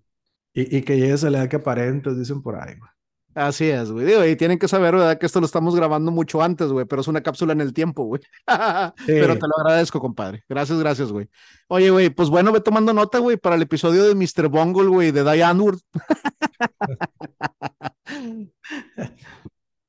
Y, 0.52 0.78
y, 0.78 0.82
que 0.82 0.96
llegues 0.96 1.22
a 1.22 1.30
la 1.30 1.38
edad 1.38 1.50
que 1.50 1.56
aparentes, 1.56 2.18
dicen 2.18 2.40
por 2.40 2.56
ahí, 2.56 2.74
güey. 2.78 2.90
Así 3.36 3.68
es, 3.68 3.92
güey. 3.92 4.06
Digo, 4.06 4.24
y 4.24 4.34
tienen 4.34 4.58
que 4.58 4.66
saber, 4.66 4.94
¿verdad? 4.94 5.18
Que 5.18 5.26
esto 5.26 5.40
lo 5.40 5.46
estamos 5.46 5.76
grabando 5.76 6.10
mucho 6.10 6.40
antes, 6.40 6.68
güey, 6.68 6.86
pero 6.86 7.02
es 7.02 7.08
una 7.08 7.22
cápsula 7.22 7.52
en 7.52 7.60
el 7.60 7.74
tiempo, 7.74 8.04
güey. 8.04 8.22
Pero 9.06 9.38
te 9.38 9.46
lo 9.46 9.58
agradezco, 9.58 10.00
compadre. 10.00 10.42
Gracias, 10.48 10.78
gracias, 10.78 11.12
güey. 11.12 11.28
Oye, 11.68 11.90
güey, 11.90 12.08
pues 12.08 12.30
bueno, 12.30 12.50
ve 12.50 12.62
tomando 12.62 12.94
nota, 12.94 13.18
güey, 13.18 13.36
para 13.36 13.56
el 13.56 13.62
episodio 13.62 14.04
de 14.04 14.14
Mr. 14.14 14.48
Bungle, 14.48 14.88
güey, 14.88 15.10
de 15.10 15.22
Diane 15.22 15.60
Wood. 15.60 15.80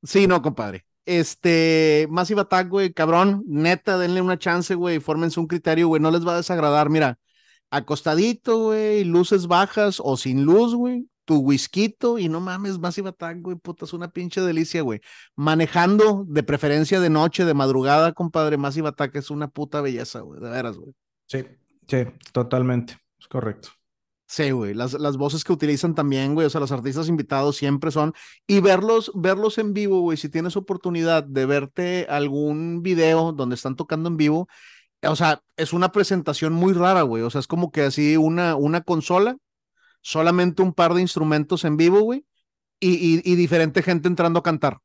sí, 0.02 0.26
no, 0.26 0.42
compadre. 0.42 0.84
Este, 1.06 2.06
Massive 2.10 2.42
Attack, 2.42 2.68
güey, 2.68 2.92
cabrón, 2.92 3.44
neta, 3.46 3.96
denle 3.96 4.20
una 4.20 4.38
chance, 4.38 4.74
güey, 4.74 5.00
fórmense 5.00 5.40
un 5.40 5.46
criterio, 5.46 5.88
güey, 5.88 6.02
no 6.02 6.10
les 6.10 6.26
va 6.26 6.34
a 6.34 6.36
desagradar, 6.36 6.90
mira, 6.90 7.18
acostadito, 7.70 8.64
güey, 8.64 9.04
luces 9.04 9.46
bajas 9.46 10.02
o 10.04 10.18
sin 10.18 10.44
luz, 10.44 10.74
güey, 10.74 11.08
tu 11.28 11.40
whisky 11.40 11.94
y 12.18 12.30
no 12.30 12.40
mames, 12.40 12.78
Massive 12.78 13.10
Attack, 13.10 13.42
güey, 13.42 13.54
puta, 13.58 13.84
es 13.84 13.92
una 13.92 14.10
pinche 14.10 14.40
delicia, 14.40 14.80
güey. 14.80 15.02
Manejando, 15.36 16.24
de 16.26 16.42
preferencia 16.42 17.00
de 17.00 17.10
noche, 17.10 17.44
de 17.44 17.52
madrugada, 17.52 18.14
compadre, 18.14 18.56
Massive 18.56 18.88
Attack 18.88 19.16
es 19.16 19.30
una 19.30 19.48
puta 19.48 19.82
belleza, 19.82 20.20
güey, 20.20 20.40
de 20.40 20.48
veras, 20.48 20.78
güey. 20.78 20.94
Sí, 21.26 21.44
sí, 21.86 21.98
totalmente, 22.32 22.96
es 23.20 23.28
correcto. 23.28 23.68
Sí, 24.26 24.52
güey, 24.52 24.72
las, 24.72 24.94
las 24.94 25.18
voces 25.18 25.44
que 25.44 25.52
utilizan 25.52 25.94
también, 25.94 26.34
güey, 26.34 26.46
o 26.46 26.50
sea, 26.50 26.62
los 26.62 26.72
artistas 26.72 27.10
invitados 27.10 27.58
siempre 27.58 27.90
son, 27.90 28.14
y 28.46 28.60
verlos, 28.60 29.12
verlos 29.14 29.58
en 29.58 29.74
vivo, 29.74 30.00
güey, 30.00 30.16
si 30.16 30.30
tienes 30.30 30.56
oportunidad 30.56 31.24
de 31.24 31.44
verte 31.44 32.06
algún 32.08 32.82
video 32.82 33.32
donde 33.32 33.54
están 33.54 33.76
tocando 33.76 34.08
en 34.08 34.16
vivo, 34.16 34.48
o 35.02 35.14
sea, 35.14 35.42
es 35.58 35.74
una 35.74 35.92
presentación 35.92 36.54
muy 36.54 36.72
rara, 36.72 37.02
güey, 37.02 37.22
o 37.22 37.28
sea, 37.28 37.40
es 37.40 37.46
como 37.46 37.70
que 37.70 37.82
así 37.82 38.16
una, 38.16 38.56
una 38.56 38.80
consola 38.80 39.36
solamente 40.00 40.62
un 40.62 40.72
par 40.72 40.94
de 40.94 41.00
instrumentos 41.00 41.64
en 41.64 41.76
vivo, 41.76 42.00
güey, 42.00 42.24
y, 42.80 43.20
y, 43.28 43.34
diferente 43.34 43.82
gente 43.82 44.06
entrando 44.06 44.38
a 44.38 44.42
cantar. 44.42 44.78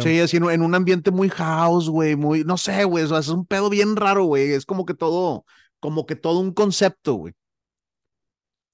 Sí, 0.00 0.20
así 0.20 0.36
en, 0.36 0.62
un 0.62 0.74
ambiente 0.74 1.10
muy 1.10 1.28
house, 1.28 1.88
güey, 1.88 2.16
muy, 2.16 2.44
no 2.44 2.56
sé, 2.56 2.84
güey, 2.84 3.04
es 3.04 3.28
un 3.28 3.44
pedo 3.44 3.68
bien 3.68 3.96
raro, 3.96 4.24
güey, 4.24 4.52
es 4.52 4.64
como 4.64 4.86
que 4.86 4.94
todo, 4.94 5.44
como 5.80 6.06
que 6.06 6.16
todo 6.16 6.40
un 6.40 6.52
concepto, 6.52 7.14
güey. 7.14 7.34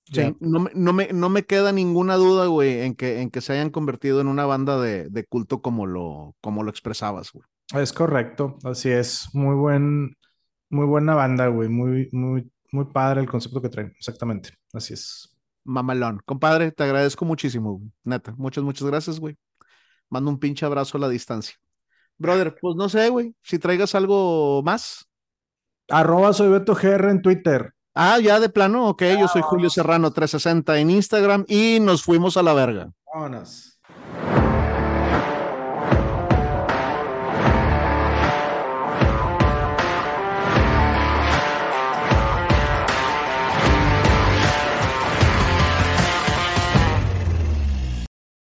Sí, 0.04 0.36
no, 0.38 0.60
me, 0.60 0.70
no, 0.74 0.92
me, 0.92 1.08
no 1.12 1.28
me 1.28 1.44
queda 1.44 1.72
ninguna 1.72 2.14
duda, 2.14 2.46
güey, 2.46 2.82
en 2.82 2.94
que, 2.94 3.22
en 3.22 3.30
que 3.30 3.40
se 3.40 3.54
hayan 3.54 3.70
convertido 3.70 4.20
en 4.20 4.28
una 4.28 4.46
banda 4.46 4.80
de, 4.80 5.08
de 5.08 5.24
culto 5.24 5.62
como 5.62 5.86
lo, 5.86 6.36
como 6.40 6.62
lo 6.62 6.70
expresabas, 6.70 7.32
güey. 7.32 7.44
Es 7.74 7.92
correcto, 7.92 8.58
así 8.62 8.90
es. 8.90 9.28
Muy 9.32 9.56
buen, 9.56 10.16
muy 10.70 10.86
buena 10.86 11.14
banda, 11.14 11.48
güey. 11.48 11.68
Muy, 11.68 12.08
muy, 12.12 12.50
muy 12.70 12.84
padre 12.86 13.20
el 13.20 13.28
concepto 13.28 13.60
que 13.60 13.68
traen. 13.68 13.92
Exactamente. 13.96 14.50
Así 14.76 14.94
es. 14.94 15.36
Mamalón. 15.64 16.20
Compadre, 16.24 16.70
te 16.70 16.84
agradezco 16.84 17.24
muchísimo, 17.24 17.78
güey. 17.78 17.90
Neta. 18.04 18.34
Muchas, 18.36 18.62
muchas 18.62 18.86
gracias, 18.86 19.18
güey. 19.18 19.36
Mando 20.08 20.30
un 20.30 20.38
pinche 20.38 20.64
abrazo 20.64 20.98
a 20.98 21.00
la 21.00 21.08
distancia. 21.08 21.56
Brother, 22.18 22.56
pues 22.60 22.76
no 22.76 22.88
sé, 22.88 23.08
güey. 23.08 23.34
Si 23.42 23.58
traigas 23.58 23.94
algo 23.94 24.62
más. 24.62 25.08
Arroba 25.88 26.32
soy 26.32 26.48
Beto 26.48 26.74
GR 26.74 27.10
en 27.10 27.22
Twitter. 27.22 27.72
Ah, 27.94 28.18
ya 28.20 28.38
de 28.40 28.48
plano, 28.48 28.88
ok. 28.88 29.02
Yo 29.18 29.28
soy 29.28 29.42
Julio 29.42 29.70
Serrano 29.70 30.10
360 30.12 30.78
en 30.78 30.90
Instagram 30.90 31.44
y 31.48 31.78
nos 31.80 32.02
fuimos 32.02 32.36
a 32.36 32.42
la 32.42 32.52
verga. 32.52 32.90
Vámonos. 33.12 33.80